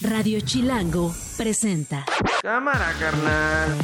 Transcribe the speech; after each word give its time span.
Radio 0.00 0.40
Chilango 0.40 1.12
presenta. 1.36 2.04
Cámara, 2.40 2.92
carnal. 3.00 3.76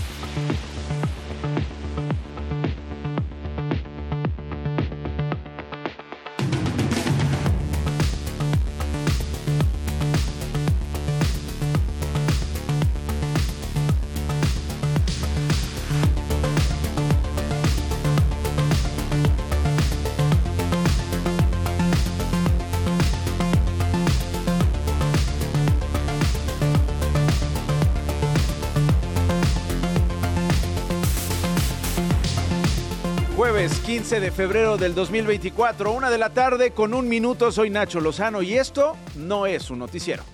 15 33.94 34.18
de 34.18 34.32
febrero 34.32 34.76
del 34.76 34.92
2024, 34.92 35.92
una 35.92 36.10
de 36.10 36.18
la 36.18 36.30
tarde 36.30 36.72
con 36.72 36.94
un 36.94 37.08
minuto. 37.08 37.52
Soy 37.52 37.70
Nacho 37.70 38.00
Lozano 38.00 38.42
y 38.42 38.54
esto 38.54 38.96
no 39.14 39.46
es 39.46 39.70
un 39.70 39.78
noticiero. 39.78 40.24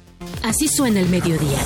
Así 0.42 0.66
suena 0.66 0.98
el 0.98 1.10
mediodía. 1.10 1.58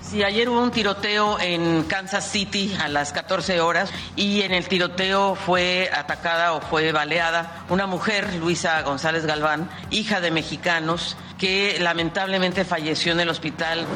Sí, 0.00 0.22
ayer 0.22 0.48
hubo 0.48 0.62
un 0.62 0.70
tiroteo 0.70 1.38
en 1.38 1.82
Kansas 1.82 2.26
City 2.30 2.74
a 2.80 2.88
las 2.88 3.12
14 3.12 3.60
horas 3.60 3.90
y 4.16 4.40
en 4.40 4.54
el 4.54 4.66
tiroteo 4.66 5.34
fue 5.34 5.90
atacada 5.92 6.54
o 6.54 6.62
fue 6.62 6.90
baleada 6.90 7.66
una 7.68 7.86
mujer, 7.86 8.32
Luisa 8.36 8.80
González 8.80 9.26
Galván, 9.26 9.68
hija 9.90 10.22
de 10.22 10.30
mexicanos, 10.30 11.18
que 11.36 11.76
lamentablemente 11.80 12.64
falleció 12.64 13.12
en 13.12 13.20
el 13.20 13.28
hospital. 13.28 13.86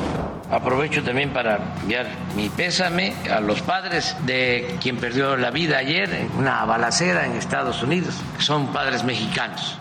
Aprovecho 0.52 1.02
también 1.02 1.33
para 1.33 1.56
enviar 1.81 2.06
mi 2.36 2.50
pésame 2.50 3.14
a 3.31 3.41
los 3.41 3.62
padres 3.62 4.14
de 4.27 4.77
quien 4.83 4.98
perdió 4.98 5.34
la 5.39 5.50
vida 5.50 5.78
ayer 5.78 6.12
en 6.12 6.31
una 6.36 6.67
balacera 6.67 7.25
en 7.25 7.33
Estados 7.33 7.83
Unidos. 7.83 8.14
Son 8.39 8.70
padres 8.70 9.03
mexicanos. 9.03 9.78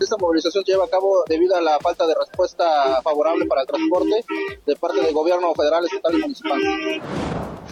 Esta 0.00 0.16
movilización 0.18 0.64
se 0.64 0.72
lleva 0.72 0.86
a 0.86 0.88
cabo 0.88 1.22
debido 1.28 1.54
a 1.54 1.60
la 1.60 1.78
falta 1.80 2.06
de 2.06 2.14
respuesta 2.18 2.64
favorable 3.02 3.44
para 3.44 3.60
el 3.60 3.66
transporte 3.66 4.24
de 4.64 4.76
parte 4.76 5.02
del 5.02 5.12
gobierno 5.12 5.54
federal, 5.54 5.84
estatal 5.84 6.14
y 6.14 6.18
municipal. 6.18 6.60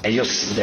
Ellos 0.03 0.55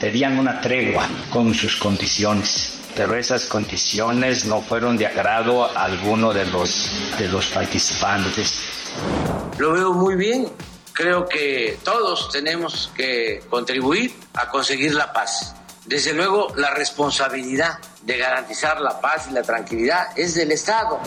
pedían 0.00 0.40
una 0.40 0.60
tregua 0.60 1.06
con 1.30 1.54
sus 1.54 1.76
condiciones, 1.76 2.80
pero 2.96 3.14
esas 3.14 3.46
condiciones 3.46 4.44
no 4.44 4.60
fueron 4.60 4.96
de 4.96 5.06
agrado 5.06 5.64
a 5.64 5.84
alguno 5.84 6.32
de 6.32 6.46
los, 6.46 6.90
de 7.16 7.28
los 7.28 7.46
participantes. 7.46 8.81
Lo 9.58 9.72
veo 9.72 9.92
muy 9.92 10.16
bien. 10.16 10.48
Creo 10.92 11.26
que 11.26 11.78
todos 11.82 12.30
tenemos 12.30 12.90
que 12.94 13.42
contribuir 13.48 14.14
a 14.34 14.48
conseguir 14.48 14.94
la 14.94 15.12
paz. 15.12 15.54
Desde 15.86 16.12
luego, 16.12 16.52
la 16.56 16.70
responsabilidad 16.74 17.78
de 18.02 18.18
garantizar 18.18 18.80
la 18.80 19.00
paz 19.00 19.26
y 19.30 19.34
la 19.34 19.42
tranquilidad 19.42 20.16
es 20.16 20.34
del 20.34 20.52
Estado. 20.52 21.00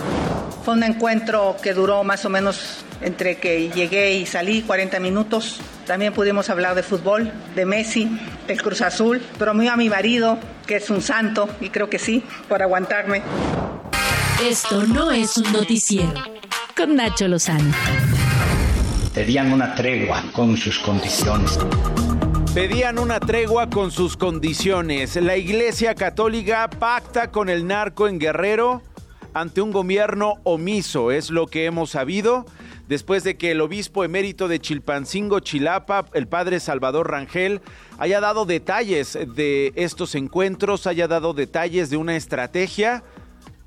Fue 0.63 0.73
un 0.73 0.83
encuentro 0.83 1.55
que 1.61 1.73
duró 1.73 2.03
más 2.03 2.25
o 2.25 2.29
menos 2.29 2.83
entre 3.01 3.37
que 3.37 3.69
llegué 3.69 4.13
y 4.13 4.25
salí 4.25 4.63
40 4.63 4.99
minutos. 4.99 5.59
También 5.85 6.13
pudimos 6.13 6.49
hablar 6.49 6.75
de 6.75 6.83
fútbol, 6.83 7.31
de 7.55 7.65
Messi, 7.65 8.19
del 8.47 8.61
Cruz 8.61 8.81
Azul, 8.81 9.21
pero 9.37 9.53
muy 9.53 9.67
a 9.67 9.75
mi 9.75 9.89
marido, 9.89 10.39
que 10.65 10.77
es 10.77 10.89
un 10.89 11.01
santo, 11.01 11.47
y 11.61 11.69
creo 11.69 11.89
que 11.89 11.99
sí, 11.99 12.23
por 12.49 12.63
aguantarme. 12.63 13.21
Esto 14.43 14.83
no 14.83 15.11
es 15.11 15.37
un 15.37 15.53
noticiero. 15.53 16.34
Con 16.75 16.97
Nacho 16.97 17.27
Lozano. 17.29 17.71
Pedían 19.13 19.53
una 19.53 19.75
tregua 19.75 20.23
con 20.33 20.57
sus 20.57 20.77
condiciones. 20.79 21.57
Pedían 22.53 22.99
una 22.99 23.21
tregua 23.21 23.69
con 23.69 23.91
sus 23.91 24.17
condiciones. 24.17 25.15
La 25.15 25.37
Iglesia 25.37 25.95
Católica 25.95 26.69
pacta 26.69 27.31
con 27.31 27.47
el 27.47 27.65
narco 27.65 28.09
en 28.09 28.19
Guerrero 28.19 28.81
ante 29.33 29.61
un 29.61 29.71
gobierno 29.71 30.35
omiso, 30.43 31.11
es 31.11 31.29
lo 31.29 31.47
que 31.47 31.65
hemos 31.65 31.91
sabido 31.91 32.45
después 32.87 33.23
de 33.23 33.37
que 33.37 33.51
el 33.51 33.61
obispo 33.61 34.03
emérito 34.03 34.47
de 34.47 34.59
Chilpancingo, 34.59 35.39
Chilapa, 35.39 36.05
el 36.13 36.27
padre 36.27 36.59
Salvador 36.59 37.09
Rangel, 37.09 37.61
haya 37.97 38.19
dado 38.19 38.45
detalles 38.45 39.17
de 39.35 39.73
estos 39.75 40.15
encuentros, 40.15 40.87
haya 40.87 41.07
dado 41.07 41.33
detalles 41.33 41.89
de 41.89 41.97
una 41.97 42.15
estrategia 42.15 43.03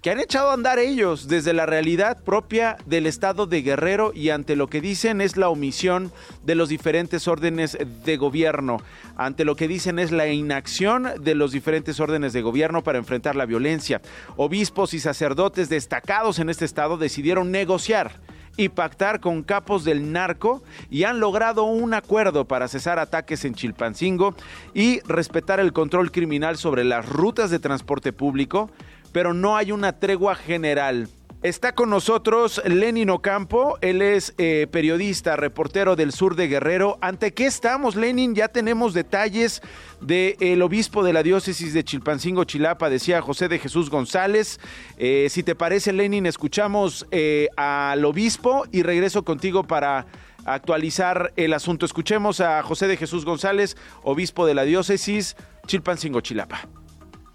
que 0.03 0.11
han 0.11 0.21
echado 0.21 0.51
a 0.51 0.55
andar 0.55 0.79
ellos 0.79 1.27
desde 1.27 1.53
la 1.53 1.67
realidad 1.67 2.23
propia 2.23 2.77
del 2.87 3.07
estado 3.07 3.47
de 3.47 3.63
Guerrero 3.63 4.13
y 4.15 4.31
ante 4.31 4.55
lo 4.55 4.69
que 4.69 4.81
dicen 4.81 5.21
es 5.21 5.37
la 5.37 5.49
omisión 5.49 6.13
de 6.45 6.55
los 6.55 6.69
diferentes 6.69 7.27
órdenes 7.27 7.77
de 8.05 8.17
gobierno, 8.17 8.79
ante 9.17 9.45
lo 9.45 9.57
que 9.57 9.67
dicen 9.67 9.99
es 9.99 10.13
la 10.13 10.29
inacción 10.29 11.09
de 11.21 11.35
los 11.35 11.51
diferentes 11.51 11.99
órdenes 11.99 12.33
de 12.33 12.43
gobierno 12.43 12.85
para 12.85 12.99
enfrentar 12.99 13.35
la 13.35 13.47
violencia. 13.47 14.01
Obispos 14.37 14.95
y 14.95 15.01
sacerdotes 15.01 15.69
destacados 15.69 16.39
en 16.39 16.51
este 16.51 16.65
estado 16.65 16.97
decidieron 16.97 17.51
negociar 17.51 18.13
y 18.59 18.69
pactar 18.69 19.21
con 19.21 19.43
capos 19.45 19.85
del 19.85 20.13
narco 20.13 20.63
y 20.91 21.05
han 21.05 21.21
logrado 21.21 21.63
un 21.63 21.95
acuerdo 21.95 22.45
para 22.45 22.69
cesar 22.69 22.99
ataques 22.99 23.45
en 23.45 23.55
Chilpancingo 23.55 24.35
y 24.75 25.01
respetar 25.03 25.61
el 25.61 25.73
control 25.73 26.11
criminal 26.11 26.59
sobre 26.59 26.85
las 26.85 27.09
rutas 27.09 27.51
de 27.51 27.61
transporte 27.61 28.13
público, 28.13 28.71
pero 29.13 29.35
no 29.35 29.57
hay 29.57 29.73
una 29.73 29.99
tregua 29.99 30.35
general. 30.35 31.09
Está 31.41 31.73
con 31.73 31.89
nosotros 31.89 32.61
Lenin 32.65 33.11
Ocampo, 33.11 33.79
él 33.81 34.03
es 34.03 34.35
eh, 34.39 34.67
periodista, 34.73 35.37
reportero 35.37 35.95
del 35.95 36.11
sur 36.11 36.35
de 36.35 36.49
Guerrero. 36.49 36.99
¿Ante 37.01 37.33
qué 37.33 37.47
estamos, 37.47 37.95
Lenin? 37.95 38.35
Ya 38.35 38.49
tenemos 38.49 38.93
detalles 38.93 39.63
del 40.01 40.61
obispo 40.63 41.05
de 41.05 41.13
la 41.13 41.23
diócesis 41.23 41.73
de 41.75 41.85
Chilpancingo, 41.85 42.43
Chilapa, 42.43 42.91
decía 42.91 43.23
José 43.23 43.47
de 43.47 43.61
Jesús 43.61 43.89
González. 43.89 44.59
Eh, 44.97 45.29
si 45.31 45.45
te 45.45 45.55
parece, 45.55 45.93
Lenin, 45.93 46.27
escuchamos 46.27 47.07
eh, 47.13 47.47
al 47.57 48.05
obispo 48.05 48.65
y 48.73 48.83
regreso 48.83 49.23
contigo 49.25 49.63
para 49.63 50.07
actualizar 50.45 51.33
el 51.37 51.53
asunto. 51.53 51.87
Escuchemos 51.87 52.41
a 52.41 52.61
José 52.65 52.89
de 52.89 52.97
Jesús 52.97 53.25
González, 53.25 53.77
obispo 54.03 54.45
de 54.45 54.55
la 54.55 54.65
diócesis 54.65 55.37
Chilpancingo, 55.69 56.21
Chilapa 56.21 56.69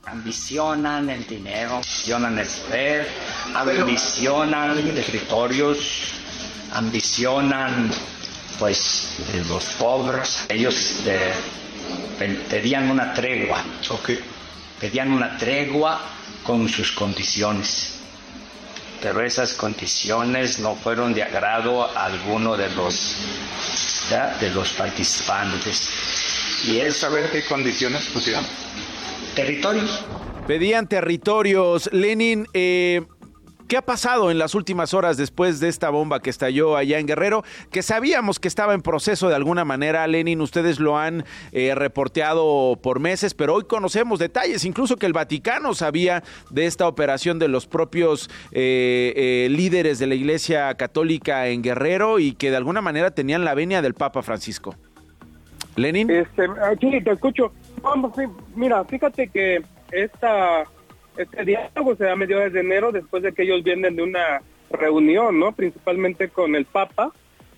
ambicionan 0.05 1.09
el 1.09 1.25
dinero, 1.25 1.75
ambicionan 1.75 2.37
el 2.37 2.47
poder, 2.47 3.07
ambicionan 3.55 4.93
territorios, 4.93 5.77
ambicionan 6.73 7.89
pues 8.59 9.17
los 9.47 9.63
pobres. 9.79 10.45
Ellos 10.49 10.97
eh, 11.05 11.33
pedían 12.49 12.89
una 12.91 13.13
tregua, 13.13 13.63
pedían 14.79 15.11
una 15.11 15.37
tregua 15.37 16.01
con 16.43 16.67
sus 16.67 16.91
condiciones, 16.91 17.93
pero 19.01 19.21
esas 19.21 19.53
condiciones 19.53 20.59
no 20.59 20.75
fueron 20.75 21.13
de 21.13 21.23
agrado 21.23 21.85
a 21.97 22.05
alguno 22.05 22.57
de 22.57 22.69
los 22.71 23.15
de 24.39 24.49
los 24.51 24.69
participantes. 24.73 25.89
Y 26.65 26.79
es 26.79 26.97
saber 26.97 27.31
qué 27.31 27.43
condiciones 27.45 28.05
pusieron 28.07 28.45
territorios. 29.33 30.05
Pedían 30.47 30.87
territorios. 30.87 31.89
Lenin, 31.93 32.47
eh, 32.53 33.03
¿qué 33.67 33.77
ha 33.77 33.81
pasado 33.81 34.29
en 34.29 34.37
las 34.37 34.55
últimas 34.55 34.93
horas 34.93 35.15
después 35.15 35.59
de 35.61 35.69
esta 35.69 35.89
bomba 35.89 36.19
que 36.19 36.29
estalló 36.29 36.75
allá 36.75 36.99
en 36.99 37.07
Guerrero? 37.07 37.43
Que 37.71 37.81
sabíamos 37.81 38.39
que 38.39 38.49
estaba 38.49 38.73
en 38.73 38.81
proceso 38.81 39.29
de 39.29 39.35
alguna 39.35 39.63
manera, 39.63 40.05
Lenin, 40.05 40.41
ustedes 40.41 40.79
lo 40.79 40.97
han 40.97 41.23
eh, 41.53 41.73
reporteado 41.75 42.77
por 42.83 42.99
meses, 42.99 43.33
pero 43.33 43.55
hoy 43.55 43.63
conocemos 43.63 44.19
detalles, 44.19 44.65
incluso 44.65 44.97
que 44.97 45.05
el 45.05 45.13
Vaticano 45.13 45.73
sabía 45.73 46.23
de 46.49 46.65
esta 46.65 46.87
operación 46.87 47.39
de 47.39 47.47
los 47.47 47.65
propios 47.65 48.29
eh, 48.51 49.47
líderes 49.49 49.97
de 49.99 50.07
la 50.07 50.15
Iglesia 50.15 50.73
Católica 50.75 51.47
en 51.47 51.61
Guerrero 51.61 52.19
y 52.19 52.33
que 52.33 52.51
de 52.51 52.57
alguna 52.57 52.81
manera 52.81 53.11
tenían 53.11 53.45
la 53.45 53.53
venia 53.53 53.81
del 53.81 53.93
Papa 53.93 54.21
Francisco. 54.23 54.75
Lenin. 55.75 56.09
Este, 56.09 56.43
aquí 56.69 57.01
te 57.01 57.11
escucho. 57.11 57.51
Vamos, 57.83 58.13
mira, 58.55 58.83
fíjate 58.85 59.27
que 59.27 59.61
esta, 59.91 60.63
este 61.17 61.43
diálogo 61.43 61.95
se 61.97 62.05
da 62.05 62.13
a 62.13 62.15
mediados 62.15 62.53
de 62.53 62.61
enero 62.61 62.93
después 62.93 63.21
de 63.21 63.33
que 63.33 63.43
ellos 63.43 63.61
vienen 63.61 63.97
de 63.97 64.03
una 64.03 64.41
reunión, 64.71 65.37
¿no? 65.37 65.51
Principalmente 65.51 66.29
con 66.29 66.55
el 66.55 66.63
Papa 66.63 67.11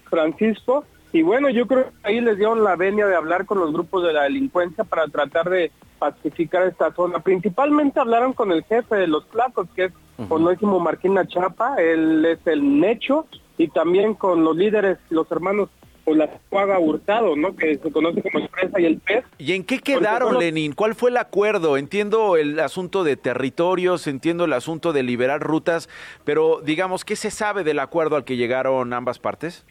Francisco. 0.09 0.83
Y 1.13 1.21
bueno, 1.21 1.49
yo 1.49 1.67
creo 1.67 1.85
que 1.85 1.91
ahí 2.03 2.21
les 2.21 2.37
dieron 2.37 2.63
la 2.63 2.75
venia 2.75 3.05
de 3.05 3.15
hablar 3.15 3.45
con 3.45 3.59
los 3.59 3.71
grupos 3.71 4.03
de 4.03 4.13
la 4.13 4.23
delincuencia 4.23 4.83
para 4.83 5.07
tratar 5.07 5.47
de 5.47 5.71
pacificar 5.99 6.63
esta 6.63 6.91
zona. 6.91 7.19
Principalmente 7.19 7.99
hablaron 7.99 8.33
con 8.33 8.51
el 8.51 8.63
jefe 8.63 8.95
de 8.95 9.07
los 9.07 9.25
placos, 9.25 9.67
que 9.75 9.85
es 9.85 9.93
Onésimo 10.27 10.79
Marquina 10.79 11.27
Chapa, 11.27 11.75
él 11.75 12.25
es 12.25 12.39
el 12.47 12.79
Necho, 12.79 13.27
y 13.57 13.67
también 13.67 14.15
con 14.15 14.43
los 14.43 14.57
líderes, 14.57 14.97
los 15.09 15.31
hermanos 15.31 15.69
o 16.05 16.13
la 16.13 16.27
Cuaga 16.49 16.79
Hurtado, 16.79 17.35
¿no? 17.35 17.55
Que 17.55 17.77
se 17.77 17.91
conoce 17.91 18.21
como 18.21 18.39
el 18.39 18.47
presa 18.49 18.79
y 18.79 18.85
el 18.85 18.99
pez. 18.99 19.25
¿Y 19.37 19.53
en 19.53 19.63
qué 19.63 19.79
quedaron, 19.79 20.39
Lenin? 20.39 20.73
¿Cuál 20.73 20.95
fue 20.95 21.09
el 21.09 21.17
acuerdo? 21.17 21.77
Entiendo 21.77 22.37
el 22.37 22.59
asunto 22.59 23.03
de 23.03 23.17
territorios, 23.17 24.07
entiendo 24.07 24.45
el 24.45 24.53
asunto 24.53 24.93
de 24.93 25.03
liberar 25.03 25.41
rutas, 25.41 25.89
pero 26.23 26.61
digamos, 26.63 27.03
¿qué 27.03 27.15
se 27.15 27.31
sabe 27.31 27.63
del 27.63 27.79
acuerdo 27.79 28.15
al 28.15 28.23
que 28.23 28.37
llegaron 28.37 28.93
ambas 28.93 29.19
partes? 29.19 29.65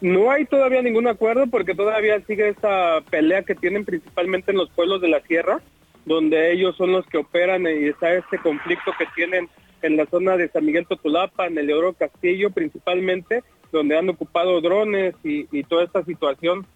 No 0.00 0.30
hay 0.30 0.46
todavía 0.46 0.80
ningún 0.82 1.08
acuerdo 1.08 1.46
porque 1.46 1.74
todavía 1.74 2.20
sigue 2.26 2.48
esta 2.48 3.00
pelea 3.10 3.42
que 3.42 3.54
tienen 3.54 3.84
principalmente 3.84 4.50
en 4.50 4.58
los 4.58 4.70
pueblos 4.70 5.00
de 5.00 5.08
la 5.08 5.20
sierra, 5.22 5.60
donde 6.06 6.52
ellos 6.52 6.76
son 6.76 6.92
los 6.92 7.06
que 7.06 7.18
operan 7.18 7.64
y 7.64 7.88
está 7.88 8.14
este 8.14 8.38
conflicto 8.38 8.92
que 8.98 9.06
tienen 9.14 9.48
en 9.82 9.96
la 9.96 10.06
zona 10.06 10.36
de 10.36 10.48
San 10.48 10.64
Miguel 10.64 10.86
Totulapa, 10.86 11.46
en 11.46 11.58
el 11.58 11.72
Oro 11.72 11.92
Castillo 11.92 12.50
principalmente, 12.50 13.42
donde 13.72 13.96
han 13.96 14.08
ocupado 14.08 14.60
drones 14.60 15.14
y, 15.22 15.62
toda 15.64 15.84
esta 15.84 16.04
situación 16.04 16.66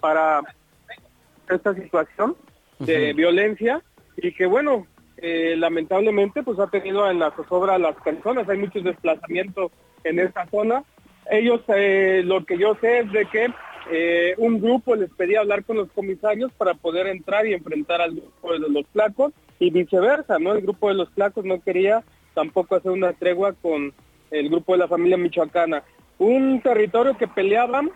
para 0.00 0.42
esta 1.48 1.74
situación 1.74 2.36
de 2.78 3.12
violencia 3.12 3.82
y 4.16 4.32
que 4.32 4.46
bueno, 4.46 4.86
eh, 5.16 5.54
lamentablemente 5.56 6.42
pues 6.42 6.58
ha 6.58 6.66
tenido 6.66 7.10
en 7.10 7.18
la 7.18 7.30
zozobra 7.32 7.74
a 7.74 7.78
las 7.78 7.96
personas, 7.96 8.48
hay 8.48 8.58
muchos 8.58 8.84
desplazamientos 8.84 9.72
en 10.04 10.18
esta 10.18 10.46
zona. 10.46 10.84
Ellos, 11.30 11.62
eh, 11.68 12.22
lo 12.24 12.44
que 12.44 12.58
yo 12.58 12.76
sé 12.80 13.00
es 13.00 13.12
de 13.12 13.24
que 13.26 13.48
eh, 13.90 14.34
un 14.38 14.60
grupo 14.60 14.94
les 14.94 15.10
pedía 15.10 15.40
hablar 15.40 15.64
con 15.64 15.76
los 15.76 15.90
comisarios 15.92 16.52
para 16.52 16.74
poder 16.74 17.06
entrar 17.06 17.46
y 17.46 17.54
enfrentar 17.54 18.00
al 18.00 18.12
grupo 18.12 18.52
de 18.52 18.58
los 18.58 18.86
flacos 18.92 19.32
y 19.58 19.70
viceversa, 19.70 20.38
¿no? 20.38 20.52
El 20.52 20.62
grupo 20.62 20.88
de 20.88 20.94
los 20.94 21.10
flacos 21.10 21.44
no 21.44 21.60
quería 21.62 22.02
tampoco 22.34 22.76
hacer 22.76 22.90
una 22.90 23.12
tregua 23.12 23.52
con 23.52 23.92
el 24.30 24.48
grupo 24.48 24.72
de 24.72 24.78
la 24.78 24.88
familia 24.88 25.16
michoacana. 25.16 25.82
Un 26.18 26.60
territorio 26.62 27.16
que 27.16 27.26
peleaban 27.26 27.90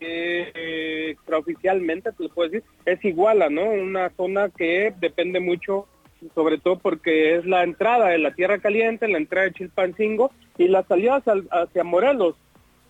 eh, 0.00 1.10
extraoficialmente, 1.10 2.12
se 2.12 2.22
lo 2.22 2.28
puedo 2.30 2.48
decir, 2.50 2.68
es 2.86 3.04
Iguala, 3.04 3.50
¿no? 3.50 3.64
Una 3.64 4.10
zona 4.10 4.48
que 4.48 4.94
depende 4.98 5.40
mucho, 5.40 5.86
sobre 6.34 6.58
todo 6.58 6.78
porque 6.78 7.36
es 7.36 7.44
la 7.44 7.62
entrada 7.62 8.08
de 8.08 8.18
la 8.18 8.32
Tierra 8.32 8.58
Caliente, 8.58 9.08
la 9.08 9.18
entrada 9.18 9.46
de 9.46 9.52
Chilpancingo 9.52 10.32
y 10.56 10.68
la 10.68 10.82
salida 10.84 11.22
hacia, 11.50 11.84
Morelos. 11.84 12.34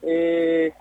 Eh, 0.02 0.72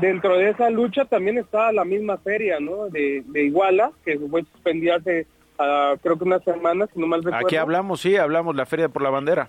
dentro 0.00 0.36
de 0.36 0.50
esa 0.50 0.68
lucha 0.68 1.04
también 1.04 1.38
está 1.38 1.72
la 1.72 1.84
misma 1.84 2.18
feria, 2.18 2.58
¿no? 2.60 2.88
De, 2.88 3.24
Iguala, 3.34 3.92
que 4.04 4.18
fue 4.18 4.42
suspendida 4.42 4.96
hace 4.96 5.26
ah, 5.58 5.94
creo 6.02 6.18
que 6.18 6.24
unas 6.24 6.42
semanas, 6.42 6.90
si 6.92 7.00
no 7.00 7.06
mal 7.06 7.22
recuerdo. 7.22 7.46
Aquí 7.46 7.56
hablamos, 7.56 8.00
sí, 8.00 8.16
hablamos 8.16 8.56
la 8.56 8.66
feria 8.66 8.88
por 8.88 9.02
la 9.02 9.10
bandera. 9.10 9.48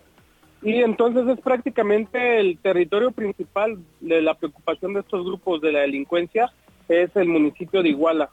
Y 0.63 0.81
entonces 0.81 1.27
es 1.27 1.39
prácticamente 1.42 2.39
el 2.39 2.57
territorio 2.57 3.12
principal 3.12 3.77
de 4.00 4.21
la 4.21 4.33
preocupación 4.33 4.94
de 4.94 5.01
estos 5.01 5.25
grupos 5.25 5.62
de 5.62 5.74
la 5.74 5.80
delincuencia, 5.81 6.51
es 6.88 7.13
el 7.15 7.27
municipio 7.27 7.83
de 7.83 7.89
Iguala. 7.89 8.30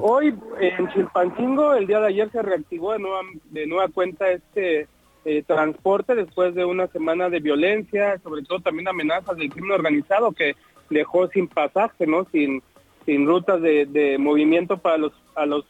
Hoy 0.00 0.32
en 0.60 0.88
Chilpancingo, 0.92 1.74
el 1.74 1.88
día 1.88 1.98
de 1.98 2.06
ayer 2.06 2.30
se 2.30 2.42
reactivó 2.42 2.92
de 2.92 3.00
nueva, 3.00 3.22
de 3.50 3.66
nueva 3.66 3.88
cuenta 3.88 4.30
este 4.30 4.86
eh, 5.24 5.42
transporte 5.42 6.14
después 6.14 6.54
de 6.54 6.64
una 6.64 6.86
semana 6.86 7.28
de 7.28 7.40
violencia, 7.40 8.16
sobre 8.18 8.42
todo 8.42 8.60
también 8.60 8.86
amenazas 8.86 9.36
del 9.36 9.50
crimen 9.50 9.72
organizado 9.72 10.30
que 10.30 10.54
dejó 10.90 11.26
sin 11.28 11.48
pasaje, 11.48 12.06
¿no? 12.06 12.24
Sin, 12.30 12.62
sin 13.04 13.26
rutas 13.26 13.60
de, 13.62 13.86
de 13.86 14.16
movimiento 14.16 14.78
para 14.78 14.98
los, 14.98 15.12
a, 15.34 15.44
los, 15.44 15.64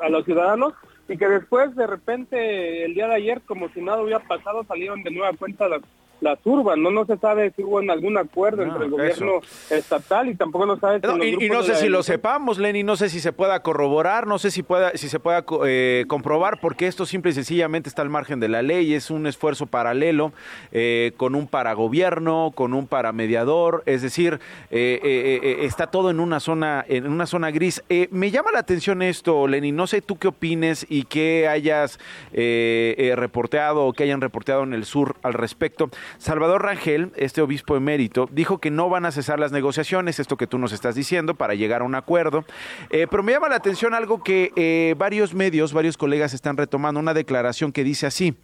a 0.00 0.08
los 0.10 0.24
ciudadanos 0.26 0.74
y 1.08 1.16
que 1.16 1.28
después 1.28 1.74
de 1.76 1.86
repente 1.86 2.84
el 2.84 2.94
día 2.94 3.06
de 3.08 3.14
ayer 3.14 3.42
como 3.42 3.68
si 3.70 3.80
nada 3.80 4.02
hubiera 4.02 4.20
pasado 4.20 4.64
salieron 4.64 5.02
de 5.02 5.10
nueva 5.10 5.32
cuenta 5.36 5.68
las 5.68 5.82
la 6.20 6.36
turban, 6.36 6.82
¿no? 6.82 6.90
No 6.90 7.04
se 7.04 7.16
sabe 7.18 7.52
si 7.54 7.62
hubo 7.62 7.78
algún 7.78 8.16
acuerdo 8.16 8.62
entre 8.62 8.84
el 8.84 8.90
gobierno 8.90 9.40
estatal 9.70 10.28
y 10.28 10.34
tampoco 10.34 10.66
no 10.66 10.78
sabe 10.78 11.00
si 11.00 11.44
y, 11.44 11.48
no 11.48 11.62
sé 11.62 11.74
si 11.76 11.88
lo 11.88 12.02
sepamos, 12.02 12.58
Lenny, 12.58 12.82
no 12.82 12.96
sé 12.96 13.08
si 13.08 13.20
se 13.20 13.32
pueda 13.32 13.62
corroborar, 13.62 14.26
no 14.26 14.38
sé 14.38 14.50
si 14.50 14.62
pueda, 14.62 14.92
si 14.94 15.08
se 15.08 15.20
pueda 15.20 15.44
eh, 15.66 16.04
comprobar, 16.08 16.58
porque 16.60 16.86
esto 16.86 17.04
simple 17.06 17.32
y 17.32 17.34
sencillamente 17.34 17.88
está 17.88 18.02
al 18.02 18.08
margen 18.08 18.40
de 18.40 18.48
la 18.48 18.62
ley, 18.62 18.94
es 18.94 19.10
un 19.10 19.26
esfuerzo 19.26 19.66
paralelo 19.66 20.32
eh, 20.72 21.12
con 21.16 21.34
un 21.34 21.46
paragobierno, 21.46 22.52
con 22.54 22.72
un 22.72 22.86
paramediador, 22.86 23.82
es 23.86 24.02
decir, 24.02 24.40
eh, 24.70 25.58
está 25.62 25.88
todo 25.88 26.10
en 26.10 26.20
una 26.20 26.40
zona, 26.40 26.84
en 26.88 27.06
una 27.06 27.26
zona 27.26 27.50
gris. 27.50 27.82
me 28.10 28.30
llama 28.30 28.50
la 28.52 28.60
atención 28.60 29.02
esto, 29.02 29.46
Lenny, 29.46 29.72
no 29.72 29.86
sé 29.86 30.00
tú 30.00 30.16
qué 30.16 30.28
opines 30.28 30.86
y 30.88 31.04
qué 31.04 31.48
hayas 31.48 31.98
reporteado 32.32 33.84
o 33.86 33.92
que 33.92 34.04
hayan 34.04 34.20
reporteado 34.20 34.62
en 34.62 34.72
el 34.72 34.84
sur 34.84 35.16
al 35.22 35.34
respecto. 35.34 35.90
Salvador 36.18 36.62
Rangel, 36.62 37.12
este 37.16 37.42
obispo 37.42 37.76
emérito, 37.76 38.28
dijo 38.32 38.58
que 38.58 38.70
no 38.70 38.88
van 38.88 39.06
a 39.06 39.12
cesar 39.12 39.38
las 39.38 39.52
negociaciones, 39.52 40.18
esto 40.18 40.36
que 40.36 40.46
tú 40.46 40.58
nos 40.58 40.72
estás 40.72 40.94
diciendo, 40.94 41.34
para 41.34 41.54
llegar 41.54 41.82
a 41.82 41.84
un 41.84 41.94
acuerdo. 41.94 42.44
Eh, 42.90 43.06
pero 43.10 43.22
me 43.22 43.32
llama 43.32 43.48
la 43.48 43.56
atención 43.56 43.94
algo 43.94 44.22
que 44.22 44.52
eh, 44.56 44.94
varios 44.98 45.34
medios, 45.34 45.72
varios 45.72 45.96
colegas 45.96 46.34
están 46.34 46.56
retomando, 46.56 47.00
una 47.00 47.14
declaración 47.14 47.72
que 47.72 47.84
dice 47.84 48.06
así, 48.06 48.36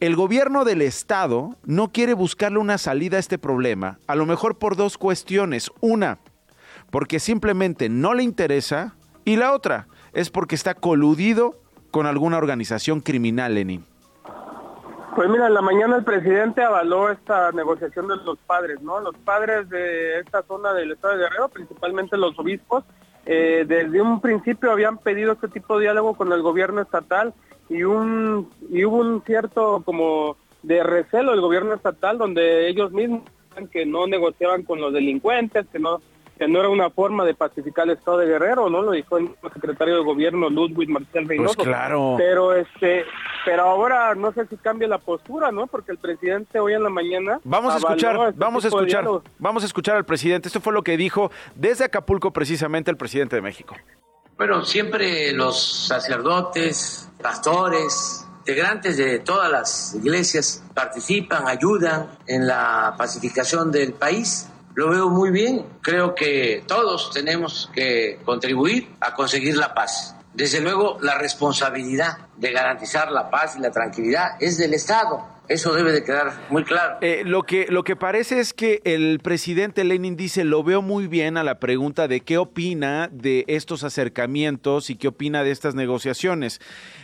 el 0.00 0.16
gobierno 0.16 0.64
del 0.64 0.82
Estado 0.82 1.56
no 1.64 1.92
quiere 1.92 2.14
buscarle 2.14 2.58
una 2.58 2.78
salida 2.78 3.16
a 3.16 3.20
este 3.20 3.38
problema, 3.38 3.98
a 4.06 4.14
lo 4.14 4.26
mejor 4.26 4.58
por 4.58 4.76
dos 4.76 4.98
cuestiones. 4.98 5.70
Una, 5.80 6.18
porque 6.90 7.20
simplemente 7.20 7.88
no 7.88 8.14
le 8.14 8.22
interesa, 8.22 8.94
y 9.24 9.36
la 9.36 9.52
otra 9.52 9.88
es 10.12 10.30
porque 10.30 10.54
está 10.54 10.74
coludido 10.74 11.60
con 11.90 12.06
alguna 12.06 12.38
organización 12.38 13.00
criminal, 13.00 13.54
Lenin. 13.54 13.84
Pues 15.14 15.28
mira, 15.28 15.46
en 15.46 15.54
la 15.54 15.62
mañana 15.62 15.96
el 15.96 16.04
presidente 16.04 16.62
avaló 16.62 17.08
esta 17.08 17.52
negociación 17.52 18.08
de 18.08 18.16
los 18.16 18.36
padres, 18.38 18.82
¿no? 18.82 19.00
Los 19.00 19.16
padres 19.18 19.68
de 19.68 20.18
esta 20.18 20.42
zona 20.42 20.72
del 20.72 20.90
estado 20.90 21.14
de 21.14 21.22
Guerrero, 21.22 21.48
principalmente 21.48 22.16
los 22.16 22.36
obispos, 22.36 22.84
eh, 23.24 23.64
desde 23.66 24.02
un 24.02 24.20
principio 24.20 24.72
habían 24.72 24.98
pedido 24.98 25.32
este 25.32 25.48
tipo 25.48 25.78
de 25.78 25.84
diálogo 25.84 26.14
con 26.14 26.32
el 26.32 26.42
gobierno 26.42 26.82
estatal 26.82 27.32
y 27.68 27.84
un 27.84 28.50
y 28.68 28.84
hubo 28.84 28.96
un 28.96 29.22
cierto 29.24 29.82
como 29.84 30.36
de 30.62 30.82
recelo 30.82 31.30
del 31.30 31.40
gobierno 31.40 31.74
estatal 31.74 32.18
donde 32.18 32.68
ellos 32.68 32.90
mismos 32.92 33.22
que 33.70 33.86
no 33.86 34.06
negociaban 34.06 34.64
con 34.64 34.80
los 34.80 34.92
delincuentes, 34.92 35.66
que 35.72 35.78
no 35.78 36.02
que 36.38 36.48
no 36.48 36.60
era 36.60 36.68
una 36.68 36.90
forma 36.90 37.24
de 37.24 37.34
pacificar 37.34 37.84
el 37.84 37.96
estado 37.96 38.18
de 38.18 38.26
Guerrero, 38.26 38.68
¿no? 38.68 38.82
Lo 38.82 38.92
dijo 38.92 39.18
el 39.18 39.30
secretario 39.52 39.96
de 39.96 40.04
gobierno 40.04 40.50
Ludwig 40.50 40.88
Marcel 40.88 41.28
Reynoso. 41.28 41.54
Pues 41.54 41.68
claro. 41.68 42.14
Pero 42.18 42.52
este, 42.52 43.04
pero 43.44 43.62
ahora 43.62 44.14
no 44.14 44.32
sé 44.32 44.46
si 44.46 44.56
cambia 44.56 44.88
la 44.88 44.98
postura, 44.98 45.52
¿no? 45.52 45.66
Porque 45.66 45.92
el 45.92 45.98
presidente 45.98 46.58
hoy 46.58 46.74
en 46.74 46.82
la 46.82 46.90
mañana 46.90 47.40
Vamos 47.44 47.74
a 47.74 47.78
escuchar, 47.78 48.16
este 48.16 48.32
vamos 48.36 48.64
a 48.64 48.68
escuchar, 48.68 49.04
vamos 49.38 49.62
a 49.62 49.66
escuchar 49.66 49.96
al 49.96 50.04
presidente. 50.04 50.48
Esto 50.48 50.60
fue 50.60 50.72
lo 50.72 50.82
que 50.82 50.96
dijo 50.96 51.30
desde 51.54 51.84
Acapulco 51.84 52.32
precisamente 52.32 52.90
el 52.90 52.96
presidente 52.96 53.36
de 53.36 53.42
México. 53.42 53.76
Bueno, 54.36 54.64
siempre 54.64 55.32
los 55.32 55.86
sacerdotes, 55.86 57.08
pastores, 57.22 58.26
integrantes 58.40 58.96
de 58.96 59.20
todas 59.20 59.50
las 59.50 59.94
iglesias 59.94 60.62
participan, 60.74 61.46
ayudan 61.46 62.08
en 62.26 62.46
la 62.46 62.94
pacificación 62.98 63.70
del 63.70 63.92
país 63.92 64.50
lo 64.74 64.90
veo 64.90 65.08
muy 65.08 65.30
bien. 65.30 65.64
Creo 65.80 66.14
que 66.14 66.64
todos 66.66 67.10
tenemos 67.12 67.70
que 67.72 68.20
contribuir 68.24 68.94
a 69.00 69.14
conseguir 69.14 69.56
la 69.56 69.72
paz. 69.74 70.16
Desde 70.32 70.60
luego, 70.60 70.98
la 71.00 71.16
responsabilidad 71.16 72.18
de 72.36 72.50
garantizar 72.50 73.10
la 73.12 73.30
paz 73.30 73.54
y 73.56 73.60
la 73.60 73.70
tranquilidad 73.70 74.32
es 74.40 74.58
del 74.58 74.74
Estado. 74.74 75.33
Eso 75.48 75.74
debe 75.74 75.92
de 75.92 76.02
quedar 76.04 76.32
muy 76.48 76.64
claro. 76.64 76.96
Eh, 77.02 77.22
lo, 77.26 77.42
que, 77.42 77.66
lo 77.68 77.84
que 77.84 77.96
parece 77.96 78.40
es 78.40 78.54
que 78.54 78.80
el 78.84 79.20
presidente 79.22 79.84
Lenin 79.84 80.16
dice, 80.16 80.42
lo 80.44 80.62
veo 80.64 80.80
muy 80.80 81.06
bien 81.06 81.36
a 81.36 81.44
la 81.44 81.60
pregunta 81.60 82.08
de 82.08 82.20
qué 82.20 82.38
opina 82.38 83.10
de 83.12 83.44
estos 83.46 83.84
acercamientos 83.84 84.88
y 84.88 84.96
qué 84.96 85.08
opina 85.08 85.44
de 85.44 85.50
estas 85.50 85.74
negociaciones. 85.74 86.60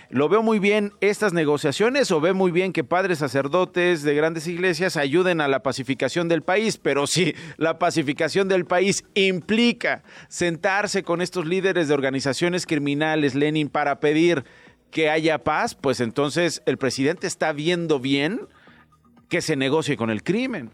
¿Lo 0.08 0.28
veo 0.28 0.42
muy 0.42 0.58
bien 0.58 0.92
estas 1.00 1.32
negociaciones 1.32 2.10
o 2.10 2.20
ve 2.20 2.32
muy 2.32 2.50
bien 2.50 2.72
que 2.72 2.82
padres 2.82 3.18
sacerdotes 3.18 4.02
de 4.02 4.14
grandes 4.14 4.48
iglesias 4.48 4.96
ayuden 4.96 5.40
a 5.40 5.46
la 5.46 5.62
pacificación 5.62 6.26
del 6.26 6.42
país? 6.42 6.78
Pero 6.78 7.06
si 7.06 7.36
la 7.58 7.78
pacificación 7.78 8.48
del 8.48 8.64
país 8.64 9.04
implica 9.14 10.02
sentarse 10.28 11.04
con 11.04 11.20
estos 11.20 11.46
líderes 11.46 11.86
de 11.86 11.94
organizaciones 11.94 12.66
criminales, 12.66 13.36
Lenin, 13.36 13.68
para 13.68 14.00
pedir 14.00 14.44
que 14.90 15.10
haya 15.10 15.38
paz, 15.38 15.74
pues 15.74 16.00
entonces 16.00 16.62
el 16.66 16.78
presidente 16.78 17.26
está 17.26 17.52
viendo 17.52 18.00
bien 18.00 18.40
que 19.28 19.40
se 19.40 19.56
negocie 19.56 19.96
con 19.96 20.10
el 20.10 20.22
crimen. 20.22 20.70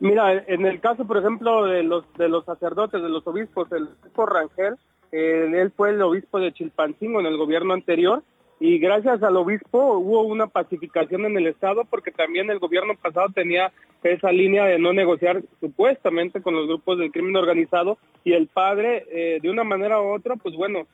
Mira, 0.00 0.44
en 0.46 0.64
el 0.64 0.80
caso, 0.80 1.06
por 1.06 1.18
ejemplo, 1.18 1.64
de 1.66 1.82
los 1.82 2.04
de 2.14 2.28
los 2.28 2.44
sacerdotes, 2.44 3.02
de 3.02 3.08
los 3.08 3.26
obispos, 3.26 3.70
el 3.72 3.88
obispo 4.00 4.26
Rangel, 4.26 4.76
él 5.10 5.72
fue 5.76 5.90
el 5.90 6.02
obispo 6.02 6.38
de 6.38 6.52
Chilpancingo 6.52 7.20
en 7.20 7.26
el 7.26 7.36
gobierno 7.36 7.74
anterior 7.74 8.22
y 8.60 8.78
gracias 8.78 9.22
al 9.22 9.36
obispo 9.36 9.98
hubo 9.98 10.22
una 10.22 10.48
pacificación 10.48 11.24
en 11.24 11.36
el 11.36 11.46
estado 11.46 11.84
porque 11.84 12.10
también 12.10 12.50
el 12.50 12.58
gobierno 12.58 12.94
pasado 13.00 13.28
tenía 13.32 13.72
esa 14.02 14.32
línea 14.32 14.64
de 14.64 14.78
no 14.78 14.92
negociar 14.92 15.42
supuestamente 15.60 16.42
con 16.42 16.54
los 16.54 16.66
grupos 16.66 16.98
del 16.98 17.12
crimen 17.12 17.36
organizado 17.36 17.98
y 18.24 18.32
el 18.32 18.48
padre 18.48 19.06
eh, 19.10 19.38
de 19.40 19.50
una 19.50 19.64
manera 19.64 20.00
u 20.00 20.12
otra 20.12 20.36
pues 20.36 20.56
bueno 20.56 20.86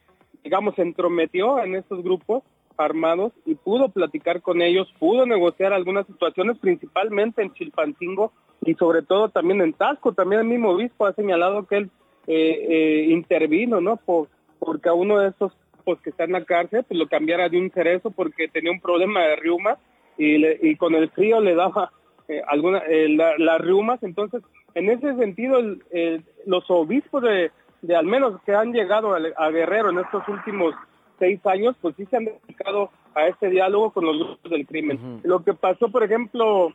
digamos 0.44 0.74
se 0.74 0.82
entrometió 0.82 1.58
en 1.58 1.74
estos 1.74 2.04
grupos 2.04 2.42
armados 2.76 3.32
y 3.46 3.54
pudo 3.54 3.88
platicar 3.88 4.42
con 4.42 4.60
ellos, 4.60 4.92
pudo 4.98 5.26
negociar 5.26 5.72
algunas 5.72 6.06
situaciones 6.06 6.58
principalmente 6.58 7.42
en 7.42 7.52
Chilpancingo 7.54 8.32
y 8.64 8.74
sobre 8.74 9.02
todo 9.02 9.30
también 9.30 9.62
en 9.62 9.72
Tasco, 9.72 10.12
también 10.12 10.42
el 10.42 10.46
mismo 10.46 10.70
obispo 10.70 11.06
ha 11.06 11.14
señalado 11.14 11.66
que 11.66 11.76
él 11.76 11.90
eh, 12.26 12.66
eh, 12.68 13.06
intervino, 13.10 13.80
¿no? 13.80 13.96
Por, 13.96 14.28
porque 14.58 14.88
a 14.88 14.94
uno 14.94 15.18
de 15.18 15.28
estos 15.28 15.52
pues 15.84 16.00
que 16.00 16.10
está 16.10 16.24
en 16.24 16.32
la 16.32 16.44
cárcel, 16.44 16.84
pues 16.84 16.98
lo 16.98 17.08
cambiara 17.08 17.48
de 17.48 17.58
un 17.58 17.70
cerezo 17.70 18.10
porque 18.10 18.48
tenía 18.48 18.72
un 18.72 18.80
problema 18.80 19.20
de 19.22 19.36
riumas 19.36 19.78
y, 20.16 20.46
y 20.66 20.76
con 20.76 20.94
el 20.94 21.10
frío 21.10 21.40
le 21.40 21.54
daba 21.54 21.92
eh, 22.28 22.40
alguna 22.46 22.78
eh, 22.88 23.08
las 23.08 23.60
riumas. 23.60 24.02
Entonces, 24.02 24.42
en 24.74 24.88
ese 24.88 25.14
sentido, 25.16 25.60
los 26.46 26.64
obispos 26.70 27.22
de, 27.22 27.50
de, 27.82 27.96
al 27.96 28.06
menos 28.06 28.40
que 28.44 28.54
han 28.54 28.72
llegado 28.72 29.14
a, 29.14 29.50
Guerrero 29.50 29.90
en 29.90 29.98
estos 29.98 30.26
últimos 30.28 30.74
seis 31.18 31.44
años, 31.46 31.76
pues 31.80 31.94
sí 31.96 32.06
se 32.06 32.16
han 32.16 32.24
dedicado 32.24 32.90
a 33.14 33.26
este 33.26 33.48
diálogo 33.48 33.90
con 33.92 34.04
los 34.04 34.18
grupos 34.18 34.50
del 34.50 34.66
crimen. 34.66 35.20
Lo 35.22 35.44
que 35.44 35.54
pasó, 35.54 35.88
por 35.88 36.02
ejemplo, 36.02 36.72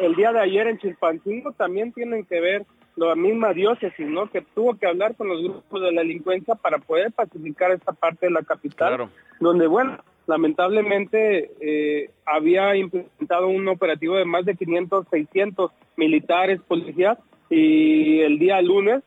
el 0.00 0.14
día 0.14 0.32
de 0.32 0.40
ayer 0.40 0.66
en 0.66 0.78
Chilpancingo 0.78 1.52
también 1.52 1.92
tienen 1.92 2.24
que 2.24 2.40
ver 2.40 2.66
la 2.96 3.14
misma 3.14 3.52
diócesis, 3.52 4.06
¿no? 4.06 4.28
Que 4.28 4.42
tuvo 4.42 4.76
que 4.76 4.86
hablar 4.86 5.14
con 5.14 5.28
los 5.28 5.42
grupos 5.42 5.80
de 5.80 5.92
la 5.92 6.02
delincuencia 6.02 6.54
para 6.56 6.78
poder 6.78 7.12
pacificar 7.12 7.70
esta 7.70 7.92
parte 7.92 8.26
de 8.26 8.32
la 8.32 8.42
capital, 8.42 9.08
donde, 9.38 9.66
bueno, 9.68 9.98
lamentablemente 10.26 11.50
eh, 11.60 12.10
había 12.26 12.76
implementado 12.76 13.48
un 13.48 13.68
operativo 13.68 14.16
de 14.16 14.24
más 14.24 14.44
de 14.44 14.56
500, 14.56 15.06
600 15.10 15.70
militares, 15.96 16.60
policías, 16.66 17.18
y 17.48 18.20
el 18.20 18.38
día 18.38 18.60
lunes 18.60 19.02